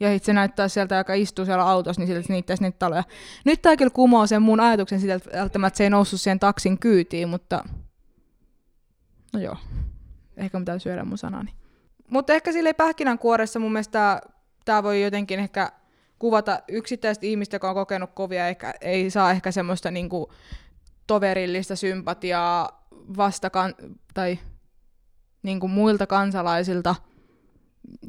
Ja 0.00 0.08
sitten 0.08 0.26
se 0.26 0.32
näyttää 0.32 0.68
sieltä, 0.68 0.94
joka 0.94 1.14
istuu 1.14 1.44
siellä 1.44 1.64
autossa, 1.64 2.02
niin 2.02 2.24
se 2.24 2.32
niittäisi 2.32 2.62
niitä 2.62 2.78
taloja. 2.78 3.04
Nyt 3.44 3.62
tämä 3.62 3.76
kyllä 3.76 3.90
kumoo 3.90 4.26
sen 4.26 4.42
mun 4.42 4.60
ajatuksen 4.60 5.00
siitä, 5.00 5.14
että 5.14 5.30
välttämättä 5.38 5.76
se 5.76 5.84
ei 5.84 5.90
noussut 5.90 6.20
siihen 6.20 6.40
taksin 6.40 6.78
kyytiin, 6.78 7.28
mutta 7.28 7.64
no 9.32 9.40
joo, 9.40 9.56
ehkä 10.36 10.58
mä 10.58 10.64
täytyy 10.64 10.80
syödä 10.80 11.04
mun 11.04 11.18
sanani. 11.18 11.50
Mutta 12.10 12.32
ehkä 12.32 12.52
sille 12.52 12.72
pähkinänkuoressa 12.72 13.58
mun 13.58 13.72
mielestä 13.72 14.20
tämä 14.64 14.82
voi 14.82 15.02
jotenkin 15.02 15.40
ehkä 15.40 15.72
kuvata 16.18 16.60
yksittäistä 16.68 17.26
ihmistä, 17.26 17.54
joka 17.54 17.68
on 17.68 17.74
kokenut 17.74 18.10
kovia, 18.14 18.48
eikä 18.48 18.74
ei 18.80 19.10
saa 19.10 19.30
ehkä 19.30 19.52
semmoista 19.52 19.90
niinku 19.90 20.32
toverillista 21.06 21.76
sympatiaa 21.76 22.88
vastakan, 23.16 23.74
tai 24.14 24.38
niinku 25.42 25.68
muilta 25.68 26.06
kansalaisilta, 26.06 26.94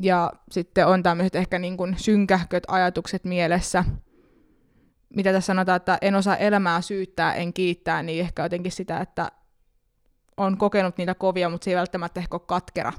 ja 0.02 0.32
sitten 0.52 0.88
on 0.88 1.04
tämmöiset 1.04 1.36
ehkä 1.36 1.60
niin 1.60 1.78
kuin 1.78 1.96
synkähköt 1.98 2.64
ajatukset 2.68 3.24
mielessä, 3.24 3.84
mitä 5.16 5.32
tässä 5.32 5.46
sanotaan, 5.48 5.76
että 5.76 5.98
en 6.02 6.16
osaa 6.16 6.38
elämää 6.38 6.82
syyttää, 6.82 7.34
en 7.34 7.54
kiittää, 7.54 8.04
niin 8.04 8.22
ehkä 8.22 8.44
jotenkin 8.44 8.72
sitä, 8.72 9.00
että 9.00 9.32
on 10.38 10.58
kokenut 10.58 10.98
niitä 10.98 11.16
kovia, 11.16 11.50
mutta 11.50 11.66
se 11.66 11.72
ei 11.72 11.78
välttämättä 11.78 12.20
ehkä 12.20 12.36
ole 12.36 12.42
katkera 12.46 12.94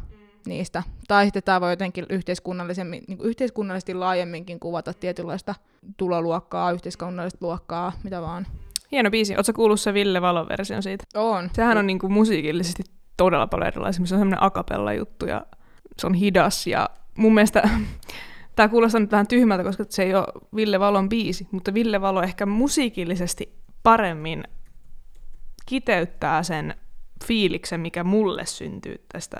niistä. 0.46 0.82
Tai 1.08 1.24
sitten 1.24 1.42
tämä 1.42 1.60
voi 1.60 1.72
jotenkin 1.72 2.06
yhteiskunnallisemmin, 2.08 3.04
niin 3.08 3.18
kuin 3.18 3.28
yhteiskunnallisesti 3.28 3.94
laajemminkin 3.94 4.60
kuvata 4.60 4.92
tietynlaista 4.94 5.54
tuloluokkaa, 5.96 6.72
yhteiskunnallista 6.72 7.38
luokkaa, 7.40 7.92
mitä 8.02 8.22
vaan. 8.22 8.46
Hieno 8.92 9.10
biisi. 9.10 9.36
Ootko 9.36 9.52
kuullut 9.52 9.80
se 9.80 9.94
Ville 9.94 10.22
Valon 10.22 10.48
version 10.48 10.82
siitä? 10.82 11.04
On. 11.14 11.50
Sehän 11.52 11.78
on 11.78 11.86
niinku 11.86 12.08
musiikillisesti 12.08 12.82
todella 13.16 13.46
paljon 13.46 13.68
erilaisia. 13.68 14.06
Se 14.06 14.14
on 14.14 14.20
semmoinen 14.20 14.42
akapella 14.42 14.92
juttu 14.92 15.26
ja 15.26 15.46
se 16.00 16.06
on 16.06 16.14
hidas 16.14 16.66
ja 16.66 16.90
mun 17.18 17.34
mielestä 17.34 17.68
tämä 18.56 18.68
kuulostaa 18.68 19.00
nyt 19.00 19.12
vähän 19.12 19.26
tyhmältä, 19.26 19.64
koska 19.64 19.84
se 19.88 20.02
ei 20.02 20.14
ole 20.14 20.26
Ville 20.56 20.80
Valon 20.80 21.08
biisi, 21.08 21.48
mutta 21.50 21.74
Ville 21.74 22.00
Valo 22.00 22.22
ehkä 22.22 22.46
musiikillisesti 22.46 23.54
paremmin 23.82 24.44
kiteyttää 25.66 26.42
sen 26.42 26.74
fiiliksen, 27.24 27.80
mikä 27.80 28.04
mulle 28.04 28.46
syntyy 28.46 29.04
tästä 29.12 29.36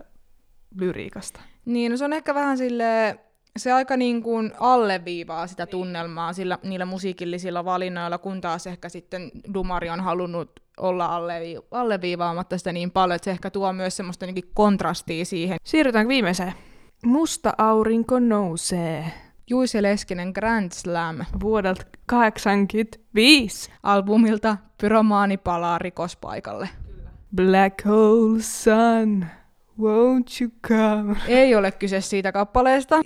lyriikasta. 0.80 1.40
Niin, 1.64 1.90
no 1.90 1.96
se 1.96 2.04
on 2.04 2.12
ehkä 2.12 2.34
vähän 2.34 2.58
sille 2.58 3.18
se 3.56 3.72
aika 3.72 3.96
niin 3.96 4.22
kuin 4.22 4.52
alleviivaa 4.60 5.46
sitä 5.46 5.66
tunnelmaa 5.66 6.32
sillä, 6.32 6.58
niillä 6.62 6.84
musiikillisilla 6.84 7.64
valinnoilla, 7.64 8.18
kun 8.18 8.40
taas 8.40 8.66
ehkä 8.66 8.88
sitten 8.88 9.30
Dumari 9.54 9.90
on 9.90 10.00
halunnut 10.00 10.60
olla 10.78 11.06
allevi- 11.06 11.66
alleviivaamatta 11.70 12.58
sitä 12.58 12.72
niin 12.72 12.90
paljon, 12.90 13.16
että 13.16 13.24
se 13.24 13.30
ehkä 13.30 13.50
tuo 13.50 13.72
myös 13.72 13.96
semmoista 13.96 14.24
jotenkin 14.24 14.50
kontrastia 14.54 15.24
siihen. 15.24 15.58
Siirrytäänkö 15.64 16.08
viimeiseen? 16.08 16.52
Musta 17.04 17.52
aurinko 17.58 18.18
nousee 18.18 19.12
Juise 19.50 19.82
Leskinen 19.82 20.30
Grand 20.34 20.72
Slam 20.72 21.16
vuodelta 21.40 21.82
85. 22.06 23.70
albumilta 23.82 24.56
Pyromaani 24.80 25.36
palaa 25.36 25.78
rikospaikalle. 25.78 26.68
Black 27.34 27.84
hole 27.84 28.42
sun, 28.42 29.26
won't 29.80 30.40
you 30.40 30.50
come? 30.68 31.16
Ei 31.28 31.54
ole 31.54 31.72
kyse 31.72 32.00
siitä 32.00 32.32
kappaleesta. 32.32 32.96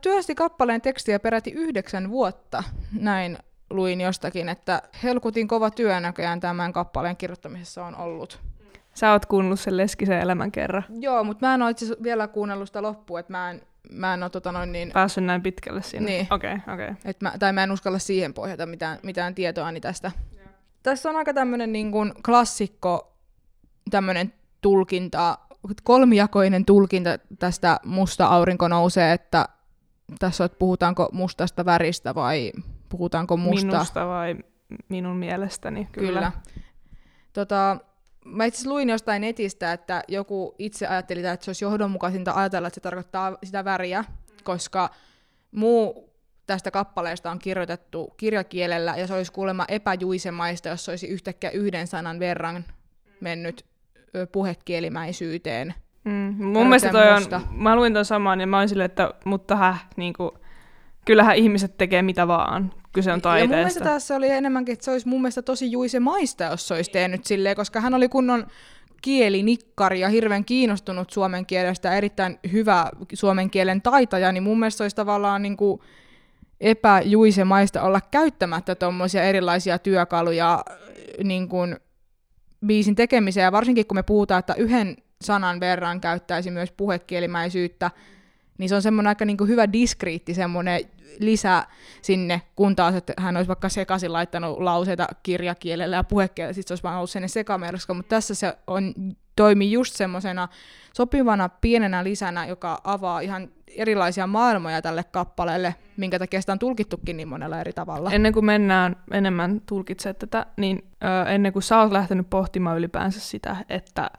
Työsti 0.00 0.34
kappaleen 0.34 0.80
tekstiä 0.80 1.18
peräti 1.18 1.50
yhdeksän 1.50 2.10
vuotta. 2.10 2.62
Näin 3.00 3.38
luin 3.72 4.00
jostakin, 4.00 4.48
että 4.48 4.82
helkutin 5.02 5.48
kova 5.48 5.70
työ 5.70 6.00
näköjään 6.00 6.40
tämän 6.40 6.72
kappaleen 6.72 7.16
kirjoittamisessa 7.16 7.84
on 7.84 7.96
ollut. 7.96 8.40
Sä 8.94 9.12
oot 9.12 9.26
kuunnellut 9.26 9.60
sen 9.60 9.76
Leskisen 9.76 10.20
elämän 10.20 10.52
kerran. 10.52 10.84
Joo, 11.00 11.24
mutta 11.24 11.46
mä 11.46 11.54
en 11.54 11.62
ole 11.62 11.70
itse 11.70 11.86
vielä 12.02 12.28
kuunnellut 12.28 12.68
sitä 12.68 12.82
loppuun, 12.82 13.20
että 13.20 13.32
mä 13.32 13.50
en, 13.50 13.62
mä 13.90 14.14
en 14.14 14.22
ole 14.22 14.30
tota 14.30 14.52
noin 14.52 14.72
niin, 14.72 14.90
Päässyt 14.92 15.24
näin 15.24 15.42
pitkälle 15.42 15.82
siinä. 15.82 16.06
Niin. 16.06 16.26
Okei, 16.30 16.54
okay, 16.54 16.74
okei. 16.74 16.88
Okay. 16.88 16.96
et 17.04 17.20
mä, 17.20 17.32
tai 17.38 17.52
mä 17.52 17.62
en 17.62 17.72
uskalla 17.72 17.98
siihen 17.98 18.34
pohjata 18.34 18.66
mitään, 18.66 18.98
mitään 19.02 19.34
tietoani 19.34 19.80
tästä. 19.80 20.12
Tässä 20.82 21.10
on 21.10 21.16
aika 21.16 21.34
tämmönen 21.34 21.72
niin 21.72 21.92
kuin 21.92 22.12
klassikko 22.26 23.16
tämmönen 23.90 24.32
tulkinta, 24.60 25.38
kolmijakoinen 25.82 26.64
tulkinta 26.64 27.10
tästä 27.38 27.80
musta 27.84 28.26
aurinko 28.26 28.68
nousee, 28.68 29.12
että 29.12 29.48
tässä 30.18 30.44
on, 30.44 30.46
että 30.46 30.58
puhutaanko 30.58 31.08
mustasta 31.12 31.64
väristä 31.64 32.14
vai 32.14 32.52
puhutaanko 32.92 33.36
musta. 33.36 33.66
Minusta 33.66 34.06
vai 34.06 34.36
minun 34.88 35.16
mielestäni? 35.16 35.88
Kyllä. 35.92 36.08
Kyllä. 36.08 36.32
Tota, 37.32 37.76
mä 38.24 38.44
itse 38.44 38.68
luin 38.68 38.88
jostain 38.88 39.20
netistä, 39.20 39.72
että 39.72 40.02
joku 40.08 40.54
itse 40.58 40.86
ajatteli, 40.86 41.26
että 41.26 41.44
se 41.44 41.48
olisi 41.48 41.64
johdonmukaisinta 41.64 42.32
ajatella, 42.34 42.68
että 42.68 42.74
se 42.74 42.80
tarkoittaa 42.80 43.36
sitä 43.44 43.64
väriä, 43.64 44.04
koska 44.44 44.90
muu 45.50 46.12
tästä 46.46 46.70
kappaleesta 46.70 47.30
on 47.30 47.38
kirjoitettu 47.38 48.14
kirjakielellä, 48.16 48.94
ja 48.96 49.06
se 49.06 49.14
olisi 49.14 49.32
kuulemma 49.32 49.64
epäjuisemaista, 49.68 50.68
jos 50.68 50.84
se 50.84 50.90
olisi 50.92 51.06
yhtäkkiä 51.06 51.50
yhden 51.50 51.86
sanan 51.86 52.18
verran 52.18 52.64
mennyt 53.20 53.64
puhekielimäisyyteen. 54.32 55.74
Mm, 56.04 56.34
mun 56.44 56.66
mielestä 56.66 56.90
toi 56.90 57.12
musta. 57.14 57.36
on, 57.36 57.42
mä 57.50 57.76
luin 57.76 57.94
ton 57.94 58.04
saman 58.04 58.40
ja 58.40 58.46
mä 58.46 58.58
oon 58.58 58.68
silleen, 58.68 58.86
että 58.86 59.14
mutta 59.24 59.56
häh, 59.56 59.88
niinku, 59.96 60.38
kyllähän 61.04 61.36
ihmiset 61.36 61.76
tekee 61.78 62.02
mitä 62.02 62.28
vaan. 62.28 62.72
Kyse 62.92 63.12
on 63.12 63.20
Ja 63.24 63.30
mun 63.30 63.32
mielestä 63.32 63.50
taiteesta. 63.50 63.84
tässä 63.84 64.16
oli 64.16 64.28
enemmänkin, 64.28 64.72
että 64.72 64.84
se 64.84 64.90
olisi 64.90 65.08
mun 65.08 65.20
mielestä 65.20 65.42
tosi 65.42 65.72
juisemaista, 65.72 66.44
jos 66.44 66.68
se 66.68 66.74
olisi 66.74 66.90
tehnyt 66.90 67.24
silleen, 67.24 67.56
koska 67.56 67.80
hän 67.80 67.94
oli 67.94 68.08
kunnon 68.08 68.46
kielinikkari 69.02 70.00
ja 70.00 70.08
hirveän 70.08 70.44
kiinnostunut 70.44 71.10
suomen 71.10 71.46
kielestä 71.46 71.88
ja 71.88 71.94
erittäin 71.94 72.38
hyvä 72.52 72.90
suomen 73.14 73.50
kielen 73.50 73.82
taitaja, 73.82 74.32
niin 74.32 74.42
mun 74.42 74.58
mielestä 74.58 74.78
se 74.78 74.84
olisi 74.84 74.96
tavallaan 74.96 75.42
niin 75.42 75.56
kuin 75.56 75.80
epäjuisemaista 76.60 77.82
olla 77.82 78.00
käyttämättä 78.10 78.74
tuommoisia 78.74 79.22
erilaisia 79.22 79.78
työkaluja 79.78 80.64
niin 81.24 81.48
kuin 81.48 81.76
biisin 82.66 82.94
tekemiseen, 82.94 83.44
ja 83.44 83.52
varsinkin 83.52 83.86
kun 83.86 83.96
me 83.96 84.02
puhutaan, 84.02 84.38
että 84.38 84.54
yhden 84.54 84.96
sanan 85.22 85.60
verran 85.60 86.00
käyttäisi 86.00 86.50
myös 86.50 86.72
puhekielimäisyyttä, 86.72 87.90
niin 88.62 88.68
se 88.68 88.74
on 88.74 88.82
semmoinen 88.82 89.08
aika 89.08 89.24
niin 89.24 89.36
kuin 89.36 89.48
hyvä 89.48 89.72
diskriitti 89.72 90.34
semmoinen 90.34 90.80
lisä 91.18 91.66
sinne, 92.02 92.42
kun 92.56 92.76
taas, 92.76 92.94
että 92.94 93.12
hän 93.18 93.36
olisi 93.36 93.48
vaikka 93.48 93.68
sekaisin 93.68 94.12
laittanut 94.12 94.58
lauseita 94.58 95.06
kirjakielellä 95.22 95.96
ja 95.96 96.04
puhekielellä, 96.04 96.52
sitten 96.52 96.68
se 96.68 96.72
olisi 96.72 96.82
vaan 96.82 96.96
ollut 96.96 97.10
sellainen 97.10 97.28
sekamelska, 97.28 97.94
mutta 97.94 98.08
tässä 98.08 98.34
se 98.34 98.56
on, 98.66 98.94
toimii 99.36 99.72
just 99.72 99.94
semmoisena 99.94 100.48
sopivana 100.96 101.48
pienenä 101.48 102.04
lisänä, 102.04 102.46
joka 102.46 102.80
avaa 102.84 103.20
ihan 103.20 103.48
erilaisia 103.76 104.26
maailmoja 104.26 104.82
tälle 104.82 105.04
kappaleelle, 105.04 105.74
minkä 105.96 106.18
takia 106.18 106.40
sitä 106.40 106.52
on 106.52 106.58
tulkittukin 106.58 107.16
niin 107.16 107.28
monella 107.28 107.60
eri 107.60 107.72
tavalla. 107.72 108.10
Ennen 108.12 108.32
kuin 108.32 108.44
mennään 108.44 108.96
enemmän 109.10 109.60
tulkitsemaan 109.66 110.16
tätä, 110.16 110.46
niin 110.56 110.84
ennen 111.28 111.52
kuin 111.52 111.62
sä 111.62 111.78
oot 111.78 111.92
lähtenyt 111.92 112.30
pohtimaan 112.30 112.78
ylipäänsä 112.78 113.20
sitä, 113.20 113.56
että 113.68 114.10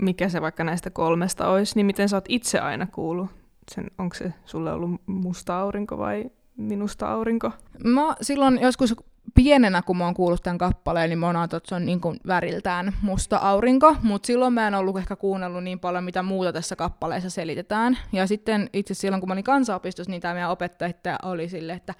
mikä 0.00 0.28
se 0.28 0.42
vaikka 0.42 0.64
näistä 0.64 0.90
kolmesta 0.90 1.48
olisi, 1.48 1.76
niin 1.76 1.86
miten 1.86 2.08
sä 2.08 2.16
oot 2.16 2.24
itse 2.28 2.58
aina 2.58 2.86
kuullut 2.86 3.30
sen, 3.74 3.90
onko 3.98 4.14
se 4.14 4.32
sulle 4.44 4.72
ollut 4.72 5.00
musta 5.06 5.60
aurinko 5.60 5.98
vai 5.98 6.24
minusta 6.56 7.08
aurinko? 7.08 7.52
Mä 7.84 8.16
silloin 8.20 8.58
joskus 8.62 8.94
pienenä, 9.34 9.82
kun 9.82 9.96
mä 9.96 10.04
oon 10.04 10.14
kuullut 10.14 10.42
tämän 10.42 10.58
kappaleen, 10.58 11.10
niin 11.10 11.18
mä 11.18 11.26
oon 11.26 11.44
että 11.44 11.60
se 11.64 11.74
on 11.74 11.86
niin 11.86 12.00
kuin 12.00 12.16
väriltään 12.26 12.92
musta 13.02 13.36
aurinko, 13.36 13.96
mutta 14.02 14.26
silloin 14.26 14.52
mä 14.52 14.68
en 14.68 14.74
ollut 14.74 14.98
ehkä 14.98 15.16
kuunnellut 15.16 15.64
niin 15.64 15.80
paljon, 15.80 16.04
mitä 16.04 16.22
muuta 16.22 16.52
tässä 16.52 16.76
kappaleessa 16.76 17.30
selitetään. 17.30 17.98
Ja 18.12 18.26
sitten 18.26 18.70
itse 18.72 18.94
silloin, 18.94 19.20
kun 19.20 19.28
mä 19.28 19.32
olin 19.32 19.44
kansanopistossa, 19.44 20.10
niin 20.10 20.20
tämä 20.20 20.34
meidän 20.34 20.50
opettaja 20.50 21.18
oli 21.22 21.48
sille, 21.48 21.72
että 21.72 21.94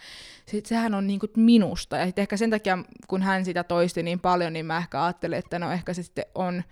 sit 0.47 0.67
sehän 0.67 0.95
on 0.95 1.07
niin 1.07 1.21
kuin 1.21 1.31
minusta. 1.37 1.97
Ja 1.97 2.07
sitten 2.07 2.23
ehkä 2.23 2.37
sen 2.37 2.51
takia, 2.51 2.79
kun 3.09 3.23
hän 3.23 3.45
sitä 3.45 3.65
toisti 3.65 4.03
niin 4.03 4.21
paljon, 4.21 4.53
niin 4.53 4.67
mä 4.67 4.77
ehkä 4.77 5.05
ajattelin, 5.05 5.39
että 5.39 5.59
no 5.59 5.73
ehkä 5.73 5.95
se 5.95 6.03
sitten 6.03 6.25
on 6.35 6.63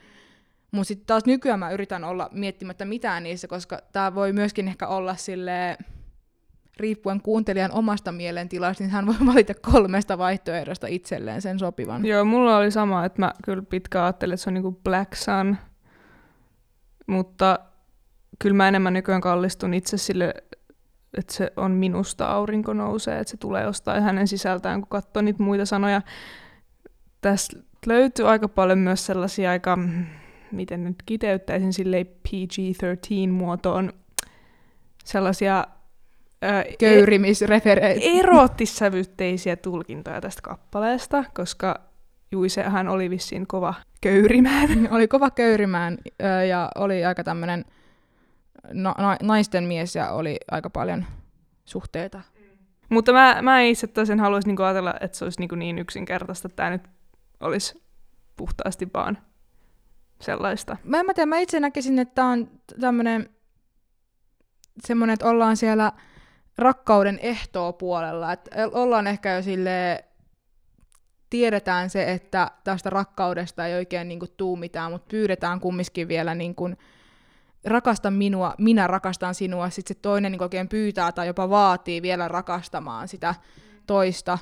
mutta 0.75 0.89
sitten 0.89 1.07
taas 1.07 1.25
nykyään 1.25 1.59
mä 1.59 1.71
yritän 1.71 2.05
olla 2.05 2.29
miettimättä 2.33 2.85
mitään 2.85 3.23
niissä, 3.23 3.49
koska 3.49 3.79
tämä 3.93 4.15
voi 4.15 4.33
myöskin 4.33 4.69
ehkä 4.69 4.87
olla 4.87 5.17
sille 5.17 5.79
riippuen 6.77 7.21
kuuntelijan 7.21 7.73
omasta 7.73 8.13
mielentilasta, 8.13 8.83
niin 8.83 8.91
hän 8.91 9.07
voi 9.07 9.15
valita 9.33 9.55
kolmesta 9.55 10.19
vaihtoehdosta 10.19 10.87
itselleen 10.87 11.43
sen 11.43 11.59
sopivan. 11.59 12.07
Joo, 12.07 12.25
mulla 12.25 12.57
oli 12.57 12.71
sama, 12.71 13.05
että 13.05 13.23
mä 13.23 13.33
kyllä 13.45 13.63
pitkään 13.63 14.05
ajattelin, 14.05 14.35
että 14.35 14.45
se 14.45 14.51
on 14.51 14.55
niinku 14.55 14.81
Black 14.85 15.15
Sun, 15.15 15.57
mutta 17.07 17.59
kyllä 18.39 18.57
mä 18.57 18.69
enemmän 18.69 18.93
nykyään 18.93 19.21
kallistun 19.21 19.75
itse 19.75 19.97
sille, 19.97 20.35
että 21.19 21.35
se 21.35 21.53
on 21.57 21.71
minusta 21.71 22.27
aurinko 22.27 22.73
nousee, 22.73 23.19
että 23.19 23.31
se 23.31 23.37
tulee 23.37 23.63
jostain 23.63 24.03
hänen 24.03 24.29
sisältään, 24.29 24.81
kun 24.81 24.89
katsoo 24.89 25.23
niitä 25.23 25.43
muita 25.43 25.67
sanoja. 25.67 26.03
Tässä 27.21 27.59
löytyy 27.87 28.29
aika 28.29 28.49
paljon 28.49 28.79
myös 28.79 29.07
sellaisia 29.07 29.51
aika 29.51 29.79
miten 30.55 30.85
nyt 30.85 30.97
kiteyttäisin 31.07 31.73
sille 31.73 32.05
PG-13-muotoon, 32.05 33.93
sellaisia 35.05 35.67
Köyrimisrefereitä. 36.79 38.01
Eroottissävytteisiä 38.05 39.57
tulkintoja 39.57 40.21
tästä 40.21 40.43
kappaleesta, 40.43 41.25
koska 41.35 41.81
Juisehan 42.33 42.89
oli 42.89 43.11
vissiin 43.11 43.47
kova 43.47 43.75
köyrimään. 44.01 44.69
oli 44.91 45.09
kova 45.09 45.31
köyrimään 45.31 45.99
ja 46.49 46.71
oli 46.75 47.05
aika 47.05 47.25
tämmöinen 47.25 47.65
na- 48.73 48.95
na- 48.99 49.17
naisten 49.23 49.65
mies 49.65 49.97
ja 49.97 50.11
oli 50.11 50.37
aika 50.51 50.71
paljon 50.71 51.05
suhteita. 51.65 52.21
Mutta 52.89 53.13
mä, 53.13 53.39
mä 53.43 53.61
itse 53.61 53.87
toisen 53.87 54.21
haluaisin 54.21 54.49
niinku 54.49 54.63
ajatella, 54.63 54.95
että 55.01 55.19
se 55.19 55.25
olisi 55.25 55.41
niinku 55.41 55.55
niin 55.55 55.79
yksinkertaista, 55.79 56.49
että 56.49 56.57
tämä 56.57 56.71
nyt 56.71 56.83
olisi 57.41 57.83
puhtaasti 58.37 58.89
vaan 58.95 59.19
sellaista. 60.21 60.77
Mä 60.85 61.01
en 61.01 61.07
mä 61.07 61.15
tiedä, 61.15 61.27
mä 61.27 61.39
itse 61.39 61.61
näkisin, 61.61 61.99
että 61.99 62.15
tämä 62.15 62.31
on 62.31 62.51
tämmöinen 62.81 63.31
semmoinen, 64.85 65.15
että 65.15 65.29
ollaan 65.29 65.57
siellä 65.57 65.93
rakkauden 66.59 67.19
ehtoa 67.23 67.73
puolella. 67.73 68.33
Että 68.33 68.51
ollaan 68.73 69.07
ehkä 69.07 69.35
jo 69.35 69.43
sille 69.43 70.05
tiedetään 71.31 71.91
se, 71.91 72.13
että 72.13 72.51
tästä 72.65 72.91
rakkaudesta 72.91 73.67
ei 73.67 73.75
oikein 73.75 74.09
niin 74.09 74.21
tuu 74.37 74.57
mitään, 74.57 74.93
mutta 74.93 75.11
pyydetään 75.11 75.61
kumminkin 75.61 76.09
vielä 76.09 76.35
niin 76.35 76.55
kuin, 76.55 76.77
rakasta 77.65 78.11
minua, 78.11 78.55
minä 78.59 78.87
rakastan 78.87 79.35
sinua, 79.35 79.71
sitten 79.71 79.97
se 79.97 80.01
toinen 80.03 80.33
niin 80.33 80.43
oikein 80.43 80.69
pyytää 80.69 81.13
tai 81.13 81.27
jopa 81.27 81.51
vaatii 81.51 82.03
vielä 82.03 82.29
rakastamaan 82.29 83.09
sitä 83.09 83.35
toista 83.87 84.39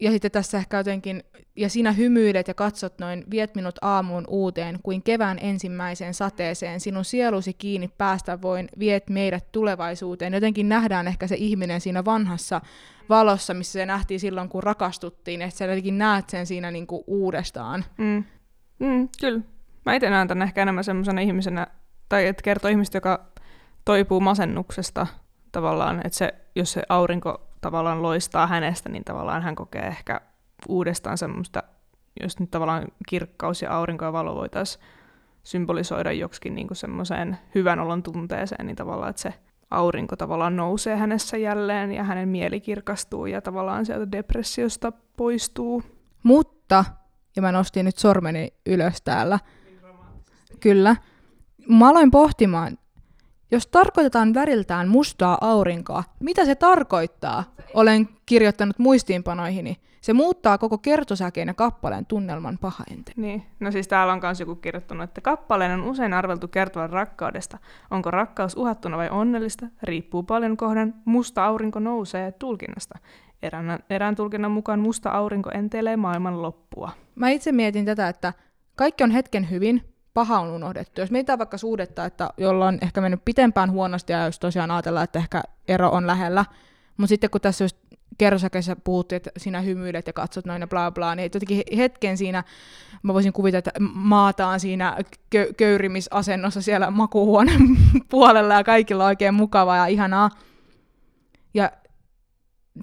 ja 0.00 0.10
sitten 0.10 0.30
tässä 0.30 0.58
ehkä 0.58 0.76
jotenkin, 0.76 1.22
ja 1.56 1.68
sinä 1.68 1.92
hymyilet 1.92 2.48
ja 2.48 2.54
katsot 2.54 2.98
noin, 2.98 3.24
viet 3.30 3.54
minut 3.54 3.74
aamuun 3.82 4.24
uuteen, 4.28 4.78
kuin 4.82 5.02
kevään 5.02 5.38
ensimmäiseen 5.40 6.14
sateeseen, 6.14 6.80
sinun 6.80 7.04
sielusi 7.04 7.54
kiinni 7.54 7.90
päästä 7.98 8.42
voin, 8.42 8.68
viet 8.78 9.10
meidät 9.10 9.52
tulevaisuuteen. 9.52 10.34
Jotenkin 10.34 10.68
nähdään 10.68 11.08
ehkä 11.08 11.26
se 11.26 11.34
ihminen 11.38 11.80
siinä 11.80 12.04
vanhassa 12.04 12.60
valossa, 13.08 13.54
missä 13.54 13.72
se 13.72 13.86
nähtiin 13.86 14.20
silloin, 14.20 14.48
kun 14.48 14.62
rakastuttiin, 14.62 15.42
että 15.42 15.56
sä 15.56 15.64
jotenkin 15.64 15.98
näet 15.98 16.28
sen 16.28 16.46
siinä 16.46 16.70
niin 16.70 16.86
kuin 16.86 17.04
uudestaan. 17.06 17.84
Mm. 17.98 18.24
Mm, 18.78 19.08
kyllä. 19.20 19.40
Mä 19.86 19.94
itse 19.94 20.10
näen 20.10 20.28
tämän 20.28 20.48
ehkä 20.48 20.62
enemmän 20.62 20.84
semmoisena 20.84 21.20
ihmisenä, 21.20 21.66
tai 22.08 22.26
että 22.26 22.42
kertoo 22.42 22.70
ihmistä, 22.70 22.96
joka 22.96 23.26
toipuu 23.84 24.20
masennuksesta 24.20 25.06
tavallaan, 25.52 26.00
että 26.04 26.18
se, 26.18 26.34
jos 26.54 26.72
se 26.72 26.82
aurinko 26.88 27.45
tavallaan 27.66 28.02
loistaa 28.02 28.46
hänestä, 28.46 28.88
niin 28.88 29.04
tavallaan 29.04 29.42
hän 29.42 29.54
kokee 29.54 29.86
ehkä 29.86 30.20
uudestaan 30.68 31.18
semmoista, 31.18 31.62
jos 32.22 32.40
nyt 32.40 32.50
tavallaan 32.50 32.84
kirkkaus 33.08 33.62
ja 33.62 33.76
aurinko 33.76 34.04
ja 34.04 34.12
valo 34.12 34.34
voitaisiin 34.34 34.84
symbolisoida 35.42 36.12
joksikin 36.12 36.54
niin 36.54 36.66
kuin 36.66 36.76
semmoiseen 36.76 37.38
hyvän 37.54 37.80
olon 37.80 38.02
tunteeseen, 38.02 38.66
niin 38.66 38.76
tavallaan, 38.76 39.10
että 39.10 39.22
se 39.22 39.34
aurinko 39.70 40.16
tavallaan 40.16 40.56
nousee 40.56 40.96
hänessä 40.96 41.36
jälleen 41.36 41.92
ja 41.92 42.04
hänen 42.04 42.28
mieli 42.28 42.60
kirkastuu 42.60 43.26
ja 43.26 43.40
tavallaan 43.40 43.86
sieltä 43.86 44.12
depressiosta 44.12 44.92
poistuu. 45.16 45.82
Mutta, 46.22 46.84
ja 47.36 47.42
mä 47.42 47.52
nostin 47.52 47.84
nyt 47.84 47.98
sormeni 47.98 48.52
ylös 48.66 49.02
täällä, 49.02 49.38
kyllä, 50.60 50.96
mä 51.68 51.88
aloin 51.88 52.10
pohtimaan, 52.10 52.78
jos 53.50 53.66
tarkoitetaan 53.66 54.34
väriltään 54.34 54.88
mustaa 54.88 55.38
aurinkoa, 55.40 56.04
mitä 56.20 56.44
se 56.44 56.54
tarkoittaa? 56.54 57.44
Olen 57.74 58.08
kirjoittanut 58.26 58.78
muistiinpanoihini. 58.78 59.76
Se 60.00 60.12
muuttaa 60.12 60.58
koko 60.58 60.78
kertosäkeen 60.78 61.48
ja 61.48 61.54
kappaleen 61.54 62.06
tunnelman 62.06 62.58
pahainten. 62.60 63.14
Niin, 63.16 63.42
no 63.60 63.70
siis 63.70 63.88
täällä 63.88 64.12
on 64.12 64.20
myös 64.22 64.40
joku 64.40 64.54
kirjoittanut, 64.54 65.04
että 65.04 65.20
kappaleen 65.20 65.72
on 65.80 65.82
usein 65.82 66.12
arveltu 66.12 66.48
kertoa 66.48 66.86
rakkaudesta. 66.86 67.58
Onko 67.90 68.10
rakkaus 68.10 68.56
uhattuna 68.56 68.96
vai 68.96 69.10
onnellista? 69.10 69.66
Riippuu 69.82 70.22
paljon 70.22 70.56
kohden 70.56 70.94
musta 71.04 71.44
aurinko 71.44 71.78
nousee 71.78 72.32
tulkinnasta. 72.32 72.98
Erään, 73.42 73.78
erään 73.90 74.16
tulkinnan 74.16 74.50
mukaan 74.50 74.80
musta 74.80 75.10
aurinko 75.10 75.50
entelee 75.50 75.96
maailman 75.96 76.42
loppua. 76.42 76.90
Mä 77.14 77.28
itse 77.28 77.52
mietin 77.52 77.84
tätä, 77.84 78.08
että 78.08 78.32
kaikki 78.76 79.04
on 79.04 79.10
hetken 79.10 79.50
hyvin, 79.50 79.95
paha 80.16 80.40
on 80.40 80.50
unohdettu. 80.50 81.00
Jos 81.00 81.10
mietitään 81.10 81.38
vaikka 81.38 81.58
suhdetta, 81.58 82.04
että 82.04 82.30
jolla 82.36 82.66
on 82.66 82.78
ehkä 82.82 83.00
mennyt 83.00 83.24
pitempään 83.24 83.70
huonosti 83.70 84.12
ja 84.12 84.24
jos 84.24 84.38
tosiaan 84.38 84.70
ajatellaan, 84.70 85.04
että 85.04 85.18
ehkä 85.18 85.42
ero 85.68 85.88
on 85.88 86.06
lähellä, 86.06 86.44
mutta 86.96 87.08
sitten 87.08 87.30
kun 87.30 87.40
tässä 87.40 87.64
just 87.64 87.76
kerrosäkeessä 88.18 88.76
puhuttiin, 88.76 89.16
että 89.16 89.30
sinä 89.36 89.60
hymyilet 89.60 90.06
ja 90.06 90.12
katsot 90.12 90.44
noin 90.46 90.60
ja 90.60 90.66
bla 90.66 90.90
bla, 90.90 91.14
niin 91.14 91.30
jotenkin 91.34 91.62
hetken 91.76 92.16
siinä 92.16 92.44
mä 93.02 93.14
voisin 93.14 93.32
kuvitella, 93.32 93.58
että 93.58 93.80
maataan 93.94 94.60
siinä 94.60 94.96
kö- 95.36 95.54
köyrimisasennossa 95.56 96.62
siellä 96.62 96.90
makuuhuoneen 96.90 97.60
puolella 98.10 98.54
ja 98.54 98.64
kaikilla 98.64 99.04
on 99.04 99.08
oikein 99.08 99.34
mukavaa 99.34 99.76
ja 99.76 99.86
ihanaa. 99.86 100.30
Ja 101.54 101.70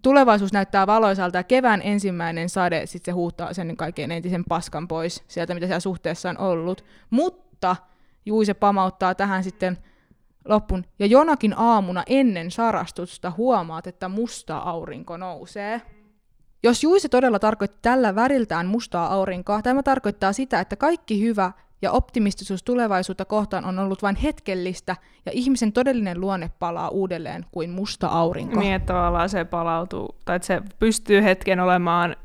tulevaisuus 0.01 0.53
näyttää 0.53 0.87
valoisalta 0.87 1.37
ja 1.37 1.43
kevään 1.43 1.81
ensimmäinen 1.83 2.49
sade 2.49 2.85
sitten 2.85 3.11
se 3.11 3.15
huuttaa 3.15 3.53
sen 3.53 3.77
kaiken 3.77 4.11
entisen 4.11 4.43
paskan 4.49 4.87
pois 4.87 5.23
sieltä, 5.27 5.53
mitä 5.53 5.65
siellä 5.65 5.79
suhteessa 5.79 6.29
on 6.29 6.37
ollut. 6.37 6.85
Mutta 7.09 7.75
Juise 8.25 8.53
pamauttaa 8.53 9.15
tähän 9.15 9.43
sitten 9.43 9.77
loppun. 10.47 10.85
Ja 10.99 11.05
jonakin 11.05 11.53
aamuna 11.57 12.03
ennen 12.07 12.51
sarastusta 12.51 13.31
huomaat, 13.37 13.87
että 13.87 14.09
musta 14.09 14.57
aurinko 14.57 15.17
nousee. 15.17 15.81
Jos 16.63 16.83
Juise 16.83 17.09
todella 17.09 17.39
tarkoitti 17.39 17.79
tällä 17.81 18.15
väriltään 18.15 18.67
mustaa 18.67 19.13
aurinkoa, 19.13 19.61
tämä 19.61 19.83
tarkoittaa 19.83 20.33
sitä, 20.33 20.59
että 20.59 20.75
kaikki 20.75 21.21
hyvä 21.21 21.51
ja 21.83 21.91
optimistisuus 21.91 22.63
tulevaisuutta 22.63 23.25
kohtaan 23.25 23.65
on 23.65 23.79
ollut 23.79 24.01
vain 24.01 24.15
hetkellistä, 24.15 24.95
ja 25.25 25.31
ihmisen 25.35 25.73
todellinen 25.73 26.21
luonne 26.21 26.51
palaa 26.59 26.89
uudelleen 26.89 27.45
kuin 27.51 27.69
musta 27.69 28.07
aurinko. 28.07 28.59
Niin, 28.59 28.73
että 28.73 28.93
tavallaan 28.93 29.29
se 29.29 29.45
palautuu, 29.45 30.15
tai 30.25 30.35
että 30.35 30.45
se 30.45 30.61
pystyy 30.79 31.23
hetken 31.23 31.59
olemaan 31.59 32.15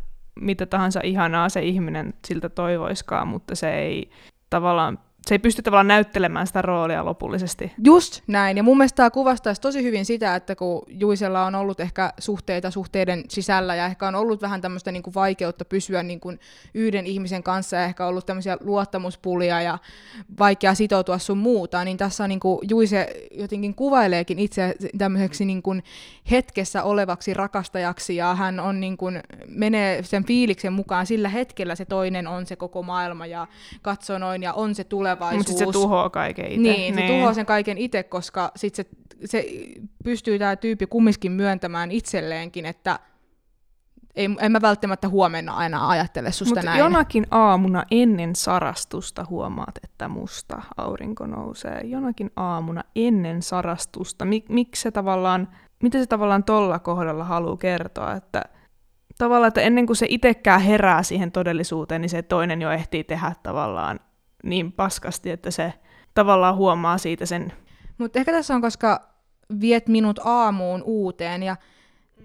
mitä 0.40 0.66
tahansa 0.66 1.00
ihanaa 1.04 1.48
se 1.48 1.62
ihminen 1.62 2.14
siltä 2.24 2.48
toivoiskaan, 2.48 3.28
mutta 3.28 3.54
se 3.54 3.74
ei 3.78 4.10
tavallaan 4.50 4.98
se 5.28 5.34
ei 5.34 5.38
pysty 5.38 5.62
tavallaan 5.62 5.88
näyttelemään 5.88 6.46
sitä 6.46 6.62
roolia 6.62 7.04
lopullisesti. 7.04 7.72
Just 7.84 8.22
näin, 8.26 8.56
ja 8.56 8.62
mun 8.62 8.76
mielestä 8.76 8.96
tämä 8.96 9.10
kuvastaisi 9.10 9.60
tosi 9.60 9.82
hyvin 9.82 10.04
sitä, 10.04 10.34
että 10.34 10.56
kun 10.56 10.82
Juisella 10.88 11.44
on 11.44 11.54
ollut 11.54 11.80
ehkä 11.80 12.12
suhteita 12.18 12.70
suhteiden 12.70 13.24
sisällä, 13.28 13.74
ja 13.74 13.86
ehkä 13.86 14.08
on 14.08 14.14
ollut 14.14 14.42
vähän 14.42 14.60
tämmöistä 14.60 14.92
niin 14.92 15.02
kuin 15.02 15.14
vaikeutta 15.14 15.64
pysyä 15.64 16.02
niin 16.02 16.20
kuin 16.20 16.40
yhden 16.74 17.06
ihmisen 17.06 17.42
kanssa, 17.42 17.76
ja 17.76 17.84
ehkä 17.84 18.06
ollut 18.06 18.26
tämmöisiä 18.26 18.56
luottamuspulia, 18.60 19.60
ja 19.62 19.78
vaikea 20.38 20.74
sitoutua 20.74 21.18
sun 21.18 21.38
muuta, 21.38 21.84
niin 21.84 21.96
tässä 21.96 22.24
on 22.24 22.28
niin 22.28 22.40
kuin 22.40 22.58
Juise 22.70 23.28
jotenkin 23.30 23.74
kuvaileekin 23.74 24.38
itse 24.38 24.74
tämmöiseksi 24.98 25.44
niin 25.44 25.62
kuin 25.62 25.82
hetkessä 26.30 26.82
olevaksi 26.82 27.34
rakastajaksi, 27.34 28.16
ja 28.16 28.34
hän 28.34 28.60
on 28.60 28.80
niin 28.80 28.96
kuin, 28.96 29.20
menee 29.48 30.02
sen 30.02 30.24
fiiliksen 30.24 30.72
mukaan 30.72 31.06
sillä 31.06 31.28
hetkellä 31.28 31.74
se 31.74 31.84
toinen 31.84 32.26
on 32.26 32.46
se 32.46 32.56
koko 32.56 32.82
maailma, 32.82 33.26
ja 33.26 33.46
katsoo 33.82 34.18
noin, 34.18 34.42
ja 34.42 34.52
on 34.52 34.74
se 34.74 34.84
tuleva 34.84 35.17
tulevaisuus. 35.18 35.48
Mutta 35.48 35.58
se 35.58 35.72
tuhoaa 35.72 36.10
kaiken 36.10 36.46
itse. 36.46 36.60
Niin, 36.60 36.94
se 36.94 37.00
niin. 37.00 37.12
tuhoaa 37.12 37.34
sen 37.34 37.46
kaiken 37.46 37.78
itse, 37.78 38.02
koska 38.02 38.52
sit 38.56 38.74
se, 38.74 38.86
se 39.24 39.46
pystyy 40.04 40.38
tämä 40.38 40.56
tyyppi 40.56 40.86
kumminkin 40.86 41.32
myöntämään 41.32 41.90
itselleenkin, 41.90 42.66
että 42.66 42.98
ei, 44.14 44.28
en 44.40 44.52
mä 44.52 44.60
välttämättä 44.60 45.08
huomenna 45.08 45.54
aina 45.54 45.88
ajattele 45.88 46.32
susta 46.32 46.54
Mut 46.54 46.64
näin. 46.64 46.78
jonakin 46.78 47.26
aamuna 47.30 47.84
ennen 47.90 48.36
sarastusta 48.36 49.26
huomaat, 49.30 49.78
että 49.84 50.08
musta 50.08 50.62
aurinko 50.76 51.26
nousee. 51.26 51.80
Jonakin 51.84 52.30
aamuna 52.36 52.84
ennen 52.96 53.42
sarastusta. 53.42 54.24
Mik, 54.24 54.48
miksi 54.48 54.82
se 54.82 54.90
tavallaan, 54.90 55.48
mitä 55.82 55.98
se 55.98 56.06
tavallaan 56.06 56.44
tolla 56.44 56.78
kohdalla 56.78 57.24
haluaa 57.24 57.56
kertoa, 57.56 58.12
että 58.12 58.42
tavallaan, 59.18 59.48
että 59.48 59.60
ennen 59.60 59.86
kuin 59.86 59.96
se 59.96 60.06
itsekään 60.08 60.60
herää 60.60 61.02
siihen 61.02 61.32
todellisuuteen, 61.32 62.00
niin 62.00 62.10
se 62.10 62.22
toinen 62.22 62.62
jo 62.62 62.70
ehtii 62.70 63.04
tehdä 63.04 63.32
tavallaan 63.42 64.00
niin 64.44 64.72
paskasti, 64.72 65.30
että 65.30 65.50
se 65.50 65.72
tavallaan 66.14 66.56
huomaa 66.56 66.98
siitä 66.98 67.26
sen. 67.26 67.52
Mutta 67.98 68.18
ehkä 68.18 68.32
tässä 68.32 68.54
on, 68.54 68.60
koska 68.60 69.08
viet 69.60 69.88
minut 69.88 70.20
aamuun 70.24 70.82
uuteen 70.82 71.42
ja 71.42 71.56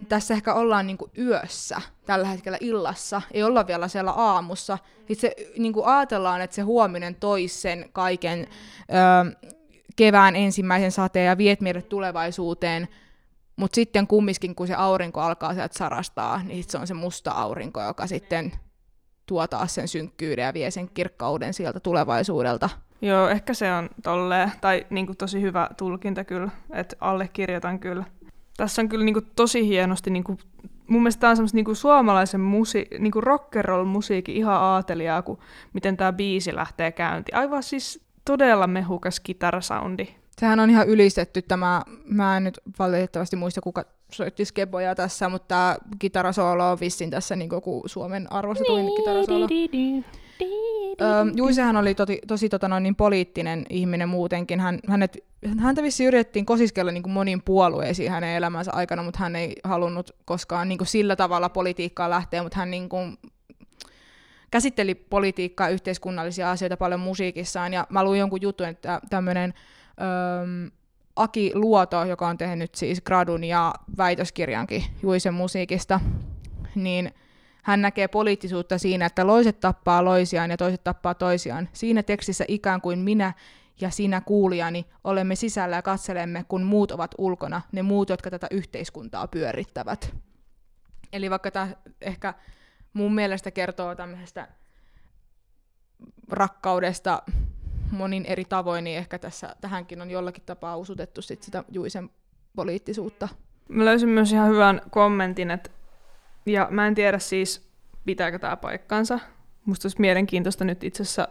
tässä 0.09 0.33
ehkä 0.33 0.53
ollaan 0.53 0.87
niinku 0.87 1.09
yössä 1.17 1.81
tällä 2.05 2.27
hetkellä 2.27 2.57
illassa, 2.61 3.21
ei 3.31 3.43
olla 3.43 3.67
vielä 3.67 3.87
siellä 3.87 4.11
aamussa. 4.11 4.77
Sitten 5.07 5.15
se 5.17 5.35
niinku 5.57 5.83
ajatellaan, 5.83 6.41
että 6.41 6.55
se 6.55 6.61
huominen 6.61 7.15
toisi 7.15 7.61
sen 7.61 7.89
kaiken 7.93 8.47
ö, 8.79 9.49
kevään 9.95 10.35
ensimmäisen 10.35 10.91
sateen 10.91 11.25
ja 11.25 11.37
viet 11.37 11.61
meidät 11.61 11.89
tulevaisuuteen, 11.89 12.87
mutta 13.55 13.75
sitten 13.75 14.07
kumminkin, 14.07 14.55
kun 14.55 14.67
se 14.67 14.73
aurinko 14.73 15.21
alkaa 15.21 15.53
sieltä 15.53 15.77
sarastaa, 15.77 16.43
niin 16.43 16.63
sit 16.63 16.69
se 16.69 16.77
on 16.77 16.87
se 16.87 16.93
musta 16.93 17.31
aurinko, 17.31 17.81
joka 17.81 18.07
sitten 18.07 18.51
tuo 19.25 19.47
taas 19.47 19.75
sen 19.75 19.87
synkkyyden 19.87 20.45
ja 20.45 20.53
vie 20.53 20.71
sen 20.71 20.89
kirkkauden 20.93 21.53
sieltä 21.53 21.79
tulevaisuudelta. 21.79 22.69
Joo, 23.01 23.29
ehkä 23.29 23.53
se 23.53 23.73
on 23.73 23.89
tolleen, 24.03 24.51
tai 24.61 24.85
niin 24.89 25.05
kuin 25.05 25.17
tosi 25.17 25.41
hyvä 25.41 25.69
tulkinta 25.77 26.23
kyllä, 26.23 26.49
että 26.71 26.95
allekirjoitan 26.99 27.79
kyllä. 27.79 28.03
Tässä 28.57 28.81
on 28.81 28.89
kyllä 28.89 29.05
niin 29.05 29.13
kuin 29.13 29.31
tosi 29.35 29.67
hienosti, 29.67 30.09
niin 30.09 30.23
kuin, 30.23 30.37
mun 30.87 31.01
mielestä 31.01 31.19
tämä 31.19 31.31
on 31.31 31.37
semmoista 31.37 31.55
niin 31.55 31.65
kuin 31.65 31.75
suomalaisen 31.75 32.41
musi, 32.41 32.87
niin 32.99 33.11
kuin 33.11 33.23
rock'n'roll-musiikin 33.23 34.35
ihan 34.35 34.55
aatelijaa, 34.55 35.21
kun 35.21 35.39
miten 35.73 35.97
tämä 35.97 36.13
biisi 36.13 36.55
lähtee 36.55 36.91
käyntiin. 36.91 37.35
Aivan 37.35 37.63
siis 37.63 38.05
todella 38.25 38.67
mehukas 38.67 39.19
kitarasoundi. 39.19 40.07
Sehän 40.37 40.59
on 40.59 40.69
ihan 40.69 40.87
ylistetty 40.87 41.41
tämä, 41.41 41.81
mä 42.05 42.37
en 42.37 42.43
nyt 42.43 42.59
valitettavasti 42.79 43.35
muista 43.35 43.61
kuka 43.61 43.85
soitti 44.13 44.45
skeboja 44.45 44.95
tässä, 44.95 45.29
mutta 45.29 45.47
tämä 45.47 45.77
kitarasoolo 45.99 46.71
on 46.71 46.79
vissin 46.79 47.09
tässä 47.09 47.35
niin 47.35 47.49
kuin 47.49 47.81
Suomen 47.85 48.33
arvostetuin 48.33 48.95
kitarasoolo. 48.95 49.47
Öö, 51.01 51.25
Juisehan 51.35 51.77
oli 51.77 51.95
toti, 51.95 52.19
tosi 52.27 52.49
tota, 52.49 52.67
noin, 52.67 52.83
niin 52.83 52.95
poliittinen 52.95 53.65
ihminen 53.69 54.09
muutenkin. 54.09 54.59
Hän, 54.59 54.79
hänet, 54.87 55.17
häntä 55.59 55.83
vissi 55.83 56.05
yritettiin 56.05 56.45
kosiskella 56.45 56.91
niin 56.91 57.03
kuin 57.03 57.13
moniin 57.13 57.41
puolueisiin 57.41 58.11
hänen 58.11 58.35
elämänsä 58.35 58.71
aikana, 58.73 59.03
mutta 59.03 59.19
hän 59.19 59.35
ei 59.35 59.55
halunnut 59.63 60.11
koskaan 60.25 60.69
niin 60.69 60.77
kuin 60.77 60.87
sillä 60.87 61.15
tavalla 61.15 61.49
politiikkaa 61.49 62.09
lähteä, 62.09 62.43
mutta 62.43 62.59
hän 62.59 62.71
niin 62.71 62.89
kuin, 62.89 63.17
käsitteli 64.51 64.95
politiikkaa 64.95 65.69
yhteiskunnallisia 65.69 66.51
asioita 66.51 66.77
paljon 66.77 66.99
musiikissaan. 66.99 67.73
Ja 67.73 67.87
mä 67.89 68.03
luin 68.03 68.19
jonkun 68.19 68.41
jutun, 68.41 68.67
että 68.67 68.99
tämmöinen 69.09 69.53
öö, 70.01 70.69
Aki 71.15 71.51
Luoto, 71.55 72.05
joka 72.05 72.27
on 72.27 72.37
tehnyt 72.37 72.75
siis 72.75 73.01
gradun 73.01 73.43
ja 73.43 73.73
väitöskirjankin 73.97 74.83
Juisen 75.03 75.33
musiikista, 75.33 75.99
niin 76.75 77.13
hän 77.63 77.81
näkee 77.81 78.07
poliittisuutta 78.07 78.77
siinä, 78.77 79.05
että 79.05 79.27
loiset 79.27 79.59
tappaa 79.59 80.05
loisiaan 80.05 80.51
ja 80.51 80.57
toiset 80.57 80.83
tappaa 80.83 81.13
toisiaan. 81.13 81.69
Siinä 81.73 82.03
tekstissä 82.03 82.45
ikään 82.47 82.81
kuin 82.81 82.99
minä 82.99 83.33
ja 83.81 83.89
sinä 83.89 84.21
kuulijani 84.21 84.85
olemme 85.03 85.35
sisällä 85.35 85.75
ja 85.75 85.81
katselemme, 85.81 86.45
kun 86.47 86.63
muut 86.63 86.91
ovat 86.91 87.11
ulkona, 87.17 87.61
ne 87.71 87.81
muut, 87.81 88.09
jotka 88.09 88.29
tätä 88.29 88.47
yhteiskuntaa 88.51 89.27
pyörittävät. 89.27 90.15
Eli 91.13 91.29
vaikka 91.29 91.51
tämä 91.51 91.67
ehkä 92.01 92.33
mun 92.93 93.15
mielestä 93.15 93.51
kertoo 93.51 93.95
tämmöisestä 93.95 94.47
rakkaudesta 96.29 97.21
monin 97.93 98.25
eri 98.25 98.45
tavoin, 98.45 98.83
niin 98.83 98.97
ehkä 98.97 99.19
tässä 99.19 99.55
tähänkin 99.61 100.01
on 100.01 100.11
jollakin 100.11 100.43
tapaa 100.45 100.77
usutettu 100.77 101.21
sit 101.21 101.43
sitä 101.43 101.63
Juisen 101.71 102.09
poliittisuutta. 102.55 103.27
Mä 103.69 103.85
löysin 103.85 104.09
myös 104.09 104.31
ihan 104.31 104.49
hyvän 104.49 104.81
kommentin, 104.89 105.51
että 105.51 105.69
ja 106.45 106.67
mä 106.71 106.87
en 106.87 106.95
tiedä 106.95 107.19
siis, 107.19 107.69
pitääkö 108.05 108.39
tämä 108.39 108.57
paikkansa. 108.57 109.19
Musta 109.65 109.85
olisi 109.85 110.01
mielenkiintoista 110.01 110.65
nyt 110.65 110.83
itse 110.83 111.03
asiassa 111.03 111.27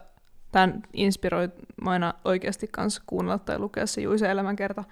tämän 0.52 0.82
inspiroimana 0.92 2.14
oikeasti 2.24 2.68
kanssa 2.70 3.02
kuunnella 3.06 3.38
tai 3.38 3.58
lukea 3.58 3.86
se 3.86 4.00
Juisen 4.00 4.30
elämänkerta. 4.30 4.84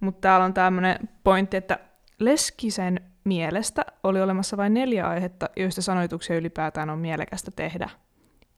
Mutta 0.00 0.20
täällä 0.20 0.46
on 0.46 0.54
tämmöinen 0.54 1.08
pointti, 1.24 1.56
että 1.56 1.78
Leskisen 2.18 3.00
mielestä 3.24 3.84
oli 4.02 4.22
olemassa 4.22 4.56
vain 4.56 4.74
neljä 4.74 5.08
aihetta, 5.08 5.50
joista 5.56 5.82
sanoituksia 5.82 6.36
ylipäätään 6.36 6.90
on 6.90 6.98
mielekästä 6.98 7.50
tehdä. 7.50 7.90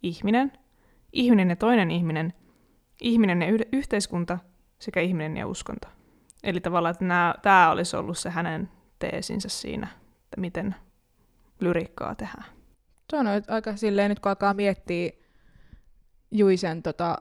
Ihminen, 0.02 0.52
ihminen 1.12 1.50
ja 1.50 1.56
toinen 1.56 1.90
ihminen, 1.90 2.32
ihminen 3.00 3.42
ja 3.42 3.48
yhteiskunta 3.72 4.38
sekä 4.78 5.00
ihminen 5.00 5.36
ja 5.36 5.46
uskonto. 5.46 5.88
Eli 6.42 6.60
tavallaan, 6.60 6.90
että 6.90 7.34
tämä 7.42 7.70
olisi 7.70 7.96
ollut 7.96 8.18
se 8.18 8.30
hänen 8.30 8.70
teesinsä 8.98 9.48
siinä 9.48 9.88
että 10.28 10.40
miten 10.40 10.74
lyrikkaa 11.60 12.14
tehdään. 12.14 12.44
Se 13.10 13.16
on 13.16 13.26
aika 13.48 13.76
silleen, 13.76 14.08
nyt 14.08 14.20
kun 14.20 14.30
alkaa 14.30 14.54
miettiä 14.54 15.10
Juisen 16.30 16.82
tota, 16.82 17.18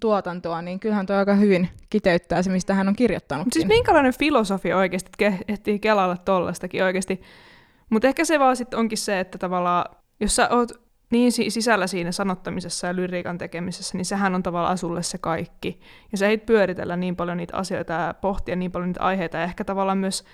tuotantoa, 0.00 0.62
niin 0.62 0.80
kyllähän 0.80 1.06
tuo 1.06 1.16
aika 1.16 1.34
hyvin 1.34 1.68
kiteyttää 1.90 2.42
se, 2.42 2.50
mistä 2.50 2.74
hän 2.74 2.88
on 2.88 2.96
kirjoittanut. 2.96 3.48
Siis 3.52 3.66
minkälainen 3.66 4.18
filosofia 4.18 4.76
oikeasti, 4.76 5.10
että 5.18 5.44
ehtii 5.48 5.78
kelailla 5.78 6.16
tollastakin 6.16 6.84
oikeasti. 6.84 7.22
Mutta 7.90 8.08
ehkä 8.08 8.24
se 8.24 8.38
vaan 8.38 8.56
sitten 8.56 8.78
onkin 8.78 8.98
se, 8.98 9.20
että 9.20 9.38
tavallaan, 9.38 9.96
jos 10.20 10.36
sä 10.36 10.48
oot 10.48 10.83
niin 11.10 11.32
sisällä 11.32 11.86
siinä 11.86 12.12
sanottamisessa 12.12 12.86
ja 12.86 12.96
lyriikan 12.96 13.38
tekemisessä, 13.38 13.96
niin 13.96 14.04
sehän 14.04 14.34
on 14.34 14.42
tavallaan 14.42 14.78
sulle 14.78 15.02
se 15.02 15.18
kaikki. 15.18 15.80
Ja 16.12 16.18
sä 16.18 16.28
ei 16.28 16.38
pyöritellä 16.38 16.96
niin 16.96 17.16
paljon 17.16 17.36
niitä 17.36 17.56
asioita 17.56 17.92
ja 17.92 18.14
pohtia 18.20 18.56
niin 18.56 18.72
paljon 18.72 18.88
niitä 18.88 19.02
aiheita 19.02 19.36
ja 19.36 19.44
ehkä 19.44 19.64
tavallaan 19.64 19.98
myös 19.98 20.24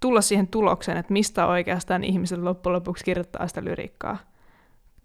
tulla 0.00 0.20
siihen 0.20 0.48
tulokseen, 0.48 0.98
että 0.98 1.12
mistä 1.12 1.46
oikeastaan 1.46 2.04
ihmiset 2.04 2.38
loppujen 2.38 2.76
lopuksi 2.76 3.04
kirjoittaa 3.04 3.48
sitä 3.48 3.64
lyriikkaa. 3.64 4.18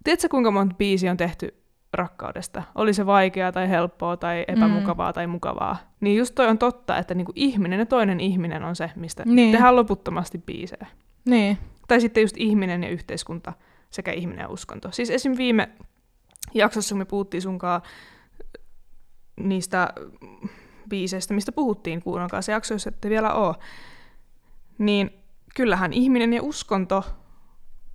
Tiedätkö, 0.03 0.29
kuinka 0.29 0.51
monta 0.51 0.75
biisi 0.75 1.09
on 1.09 1.17
tehty 1.17 1.61
rakkaudesta? 1.93 2.63
Oli 2.75 2.93
se 2.93 3.05
vaikeaa 3.05 3.51
tai 3.51 3.69
helppoa 3.69 4.17
tai 4.17 4.45
epämukavaa 4.47 5.09
mm. 5.09 5.13
tai 5.13 5.27
mukavaa. 5.27 5.77
Niin 5.99 6.17
just 6.17 6.35
toi 6.35 6.47
on 6.47 6.57
totta, 6.57 6.97
että 6.97 7.13
niinku 7.13 7.31
ihminen 7.35 7.79
ja 7.79 7.85
toinen 7.85 8.19
ihminen 8.19 8.63
on 8.63 8.75
se, 8.75 8.89
mistä 8.95 9.23
niin. 9.25 9.51
tehdään 9.51 9.75
loputtomasti 9.75 10.37
biisejä. 10.37 10.87
Niin. 11.25 11.57
Tai 11.87 12.01
sitten 12.01 12.21
just 12.21 12.35
ihminen 12.37 12.83
ja 12.83 12.89
yhteiskunta 12.89 13.53
sekä 13.91 14.11
ihminen 14.11 14.43
ja 14.43 14.49
uskonto. 14.49 14.91
Siis 14.91 15.09
esim. 15.09 15.37
viime 15.37 15.69
jaksossa 16.53 16.95
me 16.95 17.05
puhuttiin 17.05 17.41
sunkaan 17.41 17.81
niistä 19.35 19.93
biiseistä, 20.89 21.33
mistä 21.33 21.51
puhuttiin, 21.51 22.01
kuunnelkaa 22.01 22.41
se 22.41 22.51
jakso, 22.51 22.73
jos 22.73 22.87
ette 22.87 23.09
vielä 23.09 23.33
ole 23.33 23.55
niin 24.77 25.21
kyllähän 25.55 25.93
ihminen 25.93 26.33
ja 26.33 26.43
uskonto 26.43 27.03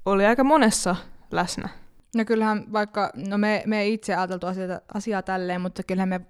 oli 0.05 0.27
aika 0.27 0.45
monessa 0.45 0.97
läsnä. 1.31 1.69
No 2.17 2.25
kyllähän 2.25 2.73
vaikka, 2.73 3.11
no 3.29 3.39
me, 3.39 3.63
me 3.67 3.81
ei 3.81 3.93
itse 3.93 4.15
ajateltu 4.15 4.47
asiaa, 4.47 4.81
asiaa 4.95 5.23
tälleen, 5.23 5.61
mutta 5.61 5.83
kyllähän 5.83 6.09
me, 6.09 6.21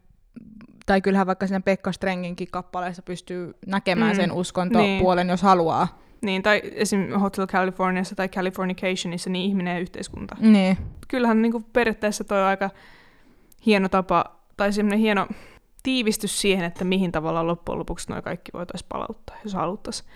tai 0.86 1.00
kyllähän 1.00 1.26
vaikka 1.26 1.46
siinä 1.46 1.60
Pekka 1.60 1.92
Strenginkin 1.92 2.48
kappaleessa 2.50 3.02
pystyy 3.02 3.54
näkemään 3.66 4.12
mm, 4.12 4.16
sen 4.16 4.32
uskontopuolen, 4.32 5.26
niin. 5.26 5.32
jos 5.32 5.42
haluaa. 5.42 6.05
Niin, 6.22 6.42
tai 6.42 6.62
esim. 6.74 7.12
Hotel 7.12 7.46
Californiassa 7.46 8.14
tai 8.14 8.28
Californicationissa, 8.28 9.30
niin 9.30 9.50
ihminen 9.50 9.74
ja 9.74 9.80
yhteiskunta. 9.80 10.36
Niin. 10.40 10.76
Kyllähän 11.08 11.42
niin 11.42 11.52
kuin 11.52 11.64
periaatteessa 11.64 12.24
toi 12.24 12.40
on 12.40 12.46
aika 12.46 12.70
hieno 13.66 13.88
tapa, 13.88 14.24
tai 14.56 14.72
semmoinen 14.72 14.98
hieno 14.98 15.26
tiivistys 15.82 16.40
siihen, 16.40 16.64
että 16.64 16.84
mihin 16.84 17.12
tavalla 17.12 17.46
loppujen 17.46 17.78
lopuksi 17.78 18.10
noin 18.10 18.22
kaikki 18.22 18.52
voitaisiin 18.54 18.88
palauttaa, 18.88 19.36
jos 19.44 19.54
haluttaisiin. 19.54 20.10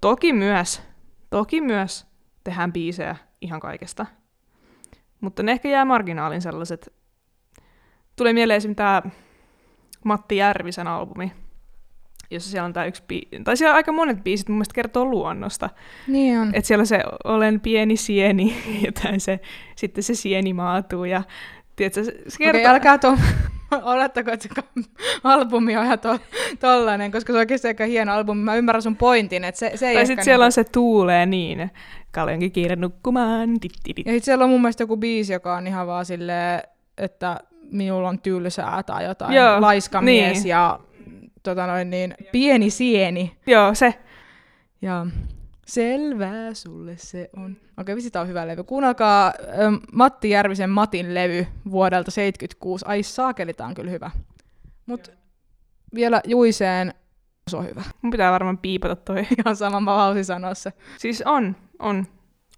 Toki 0.00 0.32
myös, 0.32 0.82
toki 1.30 1.60
myös 1.60 2.06
tehdään 2.44 2.72
biisejä 2.72 3.16
ihan 3.40 3.60
kaikesta. 3.60 4.06
Mutta 5.20 5.42
ne 5.42 5.52
ehkä 5.52 5.68
jää 5.68 5.84
marginaalin 5.84 6.42
sellaiset. 6.42 6.92
Tulee 8.16 8.32
mieleen 8.32 8.56
esimerkiksi 8.56 8.76
tämä 8.76 9.02
Matti 10.04 10.36
Järvisen 10.36 10.86
albumi, 10.86 11.32
jossa 12.30 12.50
siellä 12.50 12.66
on 12.66 12.72
tämä 12.72 12.86
yksi 12.86 13.02
biisi, 13.08 13.28
tai 13.44 13.56
siellä 13.56 13.74
aika 13.74 13.92
monet 13.92 14.24
biisit 14.24 14.48
mun 14.48 14.56
mielestä 14.56 14.74
kertoo 14.74 15.04
luonnosta. 15.04 15.70
Niin 16.08 16.38
on. 16.38 16.48
Että 16.54 16.68
siellä 16.68 16.84
se 16.84 17.00
olen 17.24 17.60
pieni 17.60 17.96
sieni, 17.96 18.56
ja 18.84 18.92
se, 19.18 19.40
sitten 19.76 20.04
se 20.04 20.14
sieni 20.14 20.52
maatuu, 20.52 21.04
ja 21.04 21.22
tiedätkö, 21.76 22.04
se 22.04 22.38
kertoo... 22.38 22.60
Okei, 22.60 22.66
älkää 22.66 22.98
tuon 22.98 23.18
olettako, 23.82 24.30
että 24.30 24.48
se 24.48 24.62
albumi 25.24 25.76
on 25.76 25.84
ihan 25.84 25.98
to, 25.98 26.18
tollainen, 26.60 27.12
koska 27.12 27.32
se 27.32 27.36
on 27.36 27.38
oikeasti 27.38 27.68
aika 27.68 27.84
hieno 27.84 28.12
albumi. 28.12 28.42
Mä 28.42 28.56
ymmärrän 28.56 28.82
sun 28.82 28.96
pointin, 28.96 29.44
että 29.44 29.58
se, 29.58 29.72
se 29.74 29.88
ei 29.88 29.94
Tai 29.94 30.06
sitten 30.06 30.24
siellä 30.24 30.42
niin... 30.42 30.46
on 30.46 30.52
se 30.52 30.64
tuulee 30.64 31.26
niin, 31.26 31.70
kaljonkin 32.10 32.52
kiire 32.52 32.76
nukkumaan. 32.76 33.50
Ja 33.52 33.58
sitten 33.94 34.22
siellä 34.22 34.44
on 34.44 34.50
mun 34.50 34.60
mielestä 34.60 34.82
joku 34.82 34.96
biisi, 34.96 35.32
joka 35.32 35.56
on 35.56 35.66
ihan 35.66 35.86
vaan 35.86 36.04
silleen, 36.04 36.62
että 36.98 37.40
minulla 37.72 38.08
on 38.08 38.18
tylsää 38.18 38.82
tai 38.82 39.04
jotain, 39.04 39.34
Joo, 39.34 39.60
laiskamies 39.60 40.38
niin. 40.38 40.48
ja 40.48 40.80
tota 41.50 41.66
noin, 41.66 41.90
niin, 41.90 42.14
pieni 42.32 42.70
sieni. 42.70 43.36
Joo, 43.46 43.74
se. 43.74 43.94
Ja 44.82 45.06
Selvää 45.66 46.54
sulle 46.54 46.96
se 46.96 47.30
on. 47.36 47.56
Okei, 47.76 47.96
vissi 47.96 48.10
tää 48.10 48.22
on 48.22 48.28
hyvä 48.28 48.46
levy. 48.46 48.64
Kuunnelkaa 48.64 49.32
ähm, 49.60 49.74
Matti 49.92 50.30
Järvisen 50.30 50.70
Matin 50.70 51.14
levy 51.14 51.46
vuodelta 51.70 52.10
76. 52.10 52.84
Ai 52.88 53.02
saakeli, 53.02 53.54
tää 53.54 53.66
on 53.66 53.74
kyllä 53.74 53.90
hyvä. 53.90 54.10
Mut 54.86 55.10
vielä 55.94 56.20
Juiseen 56.24 56.94
Se 57.50 57.56
on 57.56 57.66
hyvä. 57.66 57.82
Mun 58.02 58.10
pitää 58.10 58.32
varmaan 58.32 58.58
piipata 58.58 58.96
toi. 58.96 59.18
Ihan 59.38 59.56
sama, 59.56 59.80
mä 59.80 60.22
sanoa 60.22 60.54
se. 60.54 60.72
Siis 60.98 61.22
on, 61.26 61.56
on, 61.78 62.06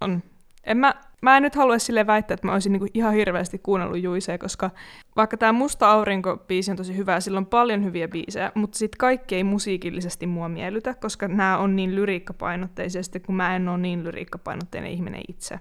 on. 0.00 0.22
En 0.64 0.76
mä, 0.76 0.94
mä 1.20 1.36
en 1.36 1.42
nyt 1.42 1.54
halua 1.54 1.78
sille 1.78 2.06
väittää, 2.06 2.34
että 2.34 2.46
mä 2.46 2.52
olisin 2.52 2.72
niinku 2.72 2.86
ihan 2.94 3.14
hirveästi 3.14 3.58
kuunnellut 3.58 4.02
Juisea, 4.02 4.38
koska 4.38 4.70
vaikka 5.16 5.36
tämä 5.36 5.52
Musta 5.52 5.90
aurinko-biisi 5.92 6.70
on 6.70 6.76
tosi 6.76 6.96
hyvä 6.96 7.20
sillä 7.20 7.38
on 7.38 7.46
paljon 7.46 7.84
hyviä 7.84 8.08
biisejä, 8.08 8.52
mutta 8.54 8.78
sitten 8.78 8.98
kaikki 8.98 9.36
ei 9.36 9.44
musiikillisesti 9.44 10.26
mua 10.26 10.48
miellytä, 10.48 10.94
koska 10.94 11.28
nämä 11.28 11.58
on 11.58 11.76
niin 11.76 11.94
lyriikkapainotteisesti, 11.94 13.20
kun 13.20 13.34
mä 13.34 13.56
en 13.56 13.68
ole 13.68 13.78
niin 13.78 14.04
lyriikkapainotteinen 14.04 14.90
ihminen 14.90 15.22
itse. 15.28 15.60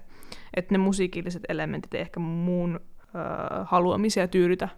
Että 0.54 0.74
ne 0.74 0.78
musiikilliset 0.78 1.42
elementit 1.48 1.94
ei 1.94 2.00
ehkä 2.00 2.20
mun 2.20 2.80
öö, 3.14 3.64
haluamisia 3.64 4.28
tyydytä 4.28 4.68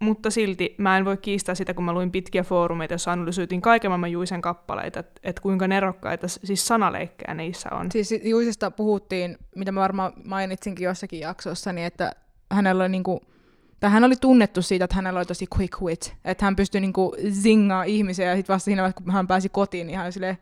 mutta 0.00 0.30
silti 0.30 0.74
mä 0.78 0.98
en 0.98 1.04
voi 1.04 1.16
kiistää 1.16 1.54
sitä, 1.54 1.74
kun 1.74 1.84
mä 1.84 1.92
luin 1.92 2.10
pitkiä 2.10 2.42
foorumeita, 2.42 2.92
joissa 2.92 3.12
analysoitiin 3.12 3.60
kaiken 3.60 3.90
maailman 3.90 4.12
Juisen 4.12 4.40
kappaleita, 4.40 5.00
että 5.00 5.20
et 5.24 5.40
kuinka 5.40 5.68
nerokkaita 5.68 6.28
siis 6.28 6.66
sanaleikkejä 6.66 7.34
niissä 7.34 7.68
on. 7.72 7.92
Siis 7.92 8.14
Juisesta 8.24 8.70
puhuttiin, 8.70 9.38
mitä 9.56 9.72
mä 9.72 9.80
varmaan 9.80 10.12
mainitsinkin 10.24 10.84
jossakin 10.84 11.20
jaksossa, 11.20 11.72
niin 11.72 11.86
että 11.86 12.12
hänellä 12.50 12.82
oli 12.82 12.88
niinku, 12.88 13.20
tai 13.80 13.90
hän 13.90 14.04
oli 14.04 14.16
tunnettu 14.16 14.62
siitä, 14.62 14.84
että 14.84 14.96
hänellä 14.96 15.18
oli 15.18 15.26
tosi 15.26 15.46
quick 15.58 15.82
wit, 15.82 16.14
että 16.24 16.44
hän 16.44 16.56
pystyi 16.56 16.80
niinku 16.80 17.16
zingaa 17.30 17.84
ihmisiä, 17.84 18.28
ja 18.28 18.36
sitten 18.36 18.54
vasta 18.54 18.64
siinä 18.64 18.92
kun 18.92 19.10
hän 19.10 19.26
pääsi 19.26 19.48
kotiin, 19.48 19.86
niin 19.86 19.96
hän 19.96 20.06
oli 20.06 20.12
silleen, 20.12 20.38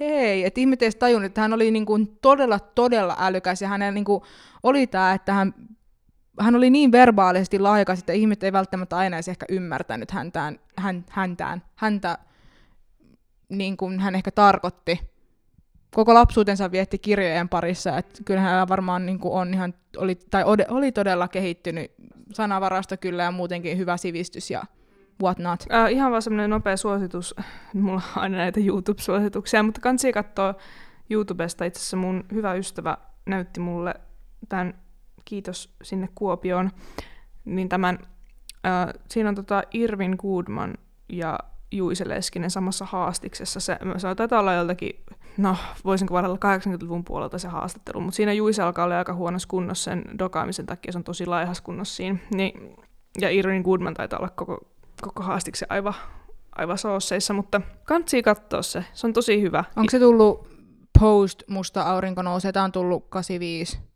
hei, 0.00 0.44
että 0.44 0.60
ihmiset 0.60 0.98
tajunnut, 0.98 1.26
että 1.26 1.40
hän 1.40 1.52
oli 1.52 1.70
niinku 1.70 1.98
todella, 2.22 2.58
todella 2.58 3.16
älykäs, 3.18 3.62
ja 3.62 3.68
hänellä 3.68 3.92
niinku 3.92 4.24
oli 4.62 4.86
tämä, 4.86 5.12
että 5.12 5.32
hän 5.32 5.54
hän 6.40 6.56
oli 6.56 6.70
niin 6.70 6.92
verbaalisesti 6.92 7.58
laajakas, 7.58 7.98
että 7.98 8.12
ihmiset 8.12 8.42
ei 8.42 8.52
välttämättä 8.52 8.96
aina 8.96 9.16
edes 9.16 9.28
ehkä 9.28 9.46
ymmärtänyt 9.48 10.10
häntään, 10.10 10.58
hän, 10.76 11.04
häntään, 11.10 11.62
häntä 11.76 12.18
niin 13.48 13.76
kuin 13.76 14.00
hän 14.00 14.14
ehkä 14.14 14.30
tarkoitti. 14.30 15.00
Koko 15.94 16.14
lapsuutensa 16.14 16.72
vietti 16.72 16.98
kirjojen 16.98 17.48
parissa, 17.48 17.98
että 17.98 18.24
kyllä 18.24 18.40
hän 18.40 18.68
varmaan 18.68 19.06
niin 19.06 19.18
kuin 19.18 19.34
on 19.34 19.54
ihan, 19.54 19.74
oli, 19.96 20.14
tai 20.14 20.44
oli 20.68 20.92
todella 20.92 21.28
kehittynyt 21.28 21.92
sanavarasto 22.32 22.96
kyllä 22.96 23.22
ja 23.22 23.30
muutenkin 23.30 23.78
hyvä 23.78 23.96
sivistys 23.96 24.50
ja 24.50 24.62
what 25.22 25.38
not. 25.38 25.64
Äh, 25.72 25.92
ihan 25.92 26.10
vaan 26.10 26.22
semmoinen 26.22 26.50
nopea 26.50 26.76
suositus, 26.76 27.34
mulla 27.74 28.02
on 28.16 28.22
aina 28.22 28.38
näitä 28.38 28.60
YouTube-suosituksia, 28.60 29.62
mutta 29.62 29.80
kansi 29.80 30.12
katsoa 30.12 30.54
YouTubesta. 31.10 31.64
Itse 31.64 31.78
asiassa 31.78 31.96
mun 31.96 32.24
hyvä 32.32 32.54
ystävä 32.54 32.96
näytti 33.26 33.60
mulle 33.60 33.94
tämän 34.48 34.74
kiitos 35.30 35.74
sinne 35.82 36.08
Kuopioon, 36.14 36.70
niin 37.44 37.68
tämän, 37.68 37.98
äh, 38.66 38.94
siinä 39.08 39.28
on 39.28 39.34
tota 39.34 39.62
Irvin 39.72 40.16
Goodman 40.18 40.74
ja 41.08 41.38
Juise 41.72 42.08
Leskinen 42.08 42.50
samassa 42.50 42.84
haastiksessa. 42.84 43.60
Se, 43.60 43.78
se 43.96 44.14
taitaa 44.14 44.40
olla 44.40 44.54
joltakin, 44.54 45.04
no 45.36 45.56
voisinko 45.84 46.14
varalla 46.14 46.36
80-luvun 46.36 47.04
puolelta 47.04 47.38
se 47.38 47.48
haastattelu, 47.48 48.00
mutta 48.00 48.16
siinä 48.16 48.32
Juise 48.32 48.62
alkaa 48.62 48.84
olla 48.84 48.98
aika 48.98 49.14
huonossa 49.14 49.48
kunnossa 49.48 49.90
sen 49.90 50.04
dokaamisen 50.18 50.66
takia, 50.66 50.92
se 50.92 50.98
on 50.98 51.04
tosi 51.04 51.26
laihas 51.26 51.60
kunnossa 51.60 51.96
siinä. 51.96 52.18
Niin, 52.34 52.76
ja 53.20 53.30
Irvin 53.30 53.62
Goodman 53.62 53.94
taitaa 53.94 54.18
olla 54.18 54.30
koko, 54.30 54.58
koko 55.02 55.22
haastiksen 55.22 55.68
aivan, 55.70 55.94
aivan 56.52 56.78
soosseissa, 56.78 57.34
mutta 57.34 57.60
kantsii 57.84 58.22
katsoa 58.22 58.62
se, 58.62 58.84
se 58.92 59.06
on 59.06 59.12
tosi 59.12 59.42
hyvä. 59.42 59.64
Onko 59.76 59.90
se 59.90 59.98
tullut 59.98 60.48
post 61.00 61.42
Musta 61.48 61.82
aurinko 61.82 62.22
nousee, 62.22 62.52
tämä 62.52 62.64
on 62.64 62.72
tullut 62.72 63.06
85? 63.08 63.89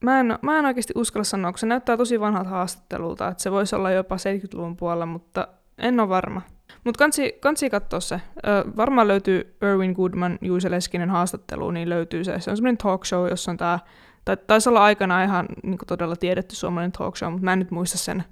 Mä 0.00 0.20
en, 0.20 0.38
mä 0.42 0.58
en 0.58 0.66
oikeasti 0.66 0.92
uskalla 0.96 1.24
sanoa, 1.24 1.52
kun 1.52 1.58
se 1.58 1.66
näyttää 1.66 1.96
tosi 1.96 2.20
vanhalta 2.20 2.50
haastattelulta, 2.50 3.28
että 3.28 3.42
se 3.42 3.50
voisi 3.50 3.76
olla 3.76 3.90
jopa 3.90 4.16
70-luvun 4.16 4.76
puolella, 4.76 5.06
mutta 5.06 5.48
en 5.78 6.00
ole 6.00 6.08
varma. 6.08 6.42
Mutta 6.84 6.98
kansi, 6.98 7.32
kansi 7.40 7.70
katsoa 7.70 8.00
se. 8.00 8.14
Ö, 8.14 8.64
varmaan 8.76 9.08
löytyy 9.08 9.56
Erwin 9.62 9.92
Goodman, 9.92 10.38
Juise 10.42 10.70
Leskinen 10.70 11.10
haastattelu, 11.10 11.70
niin 11.70 11.88
löytyy 11.88 12.24
se. 12.24 12.40
Se 12.40 12.50
on 12.50 12.56
semmoinen 12.56 12.78
talk 12.78 13.04
show, 13.04 13.28
jossa 13.28 13.50
on 13.50 13.56
tämä, 13.56 13.78
tai 14.24 14.36
taisi 14.36 14.68
olla 14.68 14.84
aikana 14.84 15.24
ihan 15.24 15.46
niin 15.62 15.78
todella 15.86 16.16
tiedetty 16.16 16.56
suomalainen 16.56 16.92
talk 16.92 17.16
show, 17.16 17.32
mutta 17.32 17.44
mä 17.44 17.52
en 17.52 17.58
nyt 17.58 17.70
muista 17.70 17.98
sen 17.98 18.24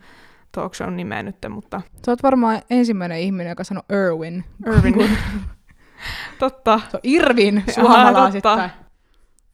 talk 0.52 0.74
show 0.74 0.94
nimeä 0.94 1.22
nyt, 1.22 1.36
mutta... 1.48 1.82
Sä 2.06 2.12
oot 2.12 2.22
varmaan 2.22 2.62
ensimmäinen 2.70 3.18
ihminen, 3.18 3.50
joka 3.50 3.64
sanoo 3.64 3.82
Erwin. 3.88 4.44
Erwin. 4.66 4.94
totta. 6.38 6.80
Se 6.88 6.96
on 6.96 7.00
Irvin 7.02 7.64
suomalaisittain. 7.74 8.70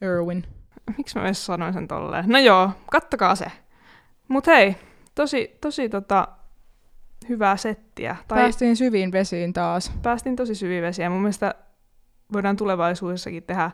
Erwin. 0.01 0.43
Miksi 0.97 1.19
mä 1.19 1.25
edes 1.25 1.45
sanoin 1.45 1.73
sen 1.73 1.87
tolleen? 1.87 2.25
No 2.27 2.39
joo, 2.39 2.69
kattokaa 2.91 3.35
se. 3.35 3.45
Mut 4.27 4.47
hei, 4.47 4.75
tosi, 5.15 5.57
tosi 5.61 5.89
tota, 5.89 6.27
hyvää 7.29 7.57
settiä. 7.57 8.15
Tai 8.27 8.37
päästiin 8.37 8.75
syviin 8.75 9.11
vesiin 9.11 9.53
taas. 9.53 9.91
Päästiin 10.01 10.35
tosi 10.35 10.55
syviin 10.55 10.83
vesiin. 10.83 11.11
Mun 11.11 11.21
mielestä 11.21 11.55
voidaan 12.33 12.55
tulevaisuudessakin 12.55 13.43
tehdä 13.43 13.71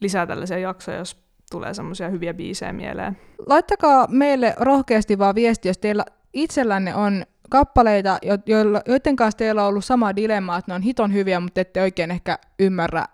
lisää 0.00 0.26
tällaisia 0.26 0.58
jaksoja, 0.58 0.98
jos 0.98 1.26
tulee 1.50 1.74
semmoisia 1.74 2.08
hyviä 2.08 2.34
biisejä 2.34 2.72
mieleen. 2.72 3.18
Laittakaa 3.46 4.06
meille 4.10 4.54
rohkeasti 4.60 5.18
vaan 5.18 5.34
viesti, 5.34 5.68
jos 5.68 5.78
teillä 5.78 6.04
itsellänne 6.32 6.94
on 6.94 7.26
kappaleita, 7.50 8.18
joiden 8.86 9.16
kanssa 9.16 9.38
teillä 9.38 9.62
on 9.62 9.68
ollut 9.68 9.84
sama 9.84 10.16
dilemma, 10.16 10.56
että 10.56 10.70
ne 10.70 10.74
on 10.74 10.82
hiton 10.82 11.12
hyviä, 11.12 11.40
mutta 11.40 11.60
ette 11.60 11.82
oikein 11.82 12.10
ehkä 12.10 12.38
ymmärrä, 12.58 13.04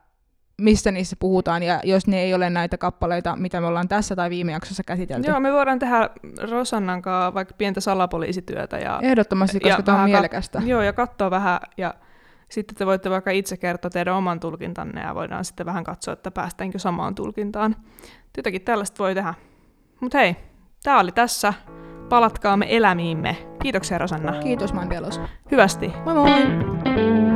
mistä 0.61 0.91
niissä 0.91 1.17
puhutaan, 1.19 1.63
ja 1.63 1.81
jos 1.85 2.07
ne 2.07 2.21
ei 2.21 2.35
ole 2.35 2.51
näitä 2.51 2.79
kappaleita, 2.79 3.37
mitä 3.37 3.61
me 3.61 3.67
ollaan 3.67 3.89
tässä 3.89 4.17
tai 4.17 4.31
viime 4.31 4.53
jaksossa 4.53 4.83
käsitelty. 4.87 5.31
Joo, 5.31 5.41
me 5.41 5.53
voidaan 5.53 5.79
tehdä 5.79 6.11
Rosannan 6.51 7.03
kanssa 7.03 7.35
vaikka 7.35 7.55
pientä 7.59 7.81
salapoliisityötä. 7.81 8.79
Ja, 8.79 9.01
Ehdottomasti, 9.03 9.61
koska 9.61 9.83
tämä 9.83 10.03
on 10.03 10.11
mielekästä. 10.11 10.59
Kat- 10.59 10.67
joo, 10.67 10.83
ja 10.83 10.93
katsoa 10.93 11.31
vähän, 11.31 11.61
ja 11.77 11.95
sitten 12.49 12.77
te 12.77 12.87
voitte 12.87 13.11
vaikka 13.11 13.31
itse 13.31 13.57
kertoa 13.57 13.91
teidän 13.91 14.15
oman 14.15 14.41
tulkintanne, 14.41 15.01
ja 15.01 15.15
voidaan 15.15 15.45
sitten 15.45 15.67
vähän 15.67 15.85
katsoa, 15.85 16.13
että 16.15 16.31
päästäänkö 16.31 16.79
samaan 16.79 17.15
tulkintaan. 17.15 17.77
Jotakin 18.37 18.63
tällaista 18.63 18.99
voi 18.99 19.15
tehdä. 19.15 19.35
Mutta 20.01 20.19
hei, 20.19 20.37
tämä 20.83 21.01
oli 21.01 21.13
tässä. 21.13 21.55
Palatkaamme 22.09 22.67
elämiimme. 22.69 23.37
Kiitoksia 23.63 23.99
Rosanna. 23.99 24.33
Kiitos 24.33 24.73
Mandelos. 24.73 25.21
Hyvästi. 25.51 25.93
Moi 26.05 26.15
moi! 26.15 27.32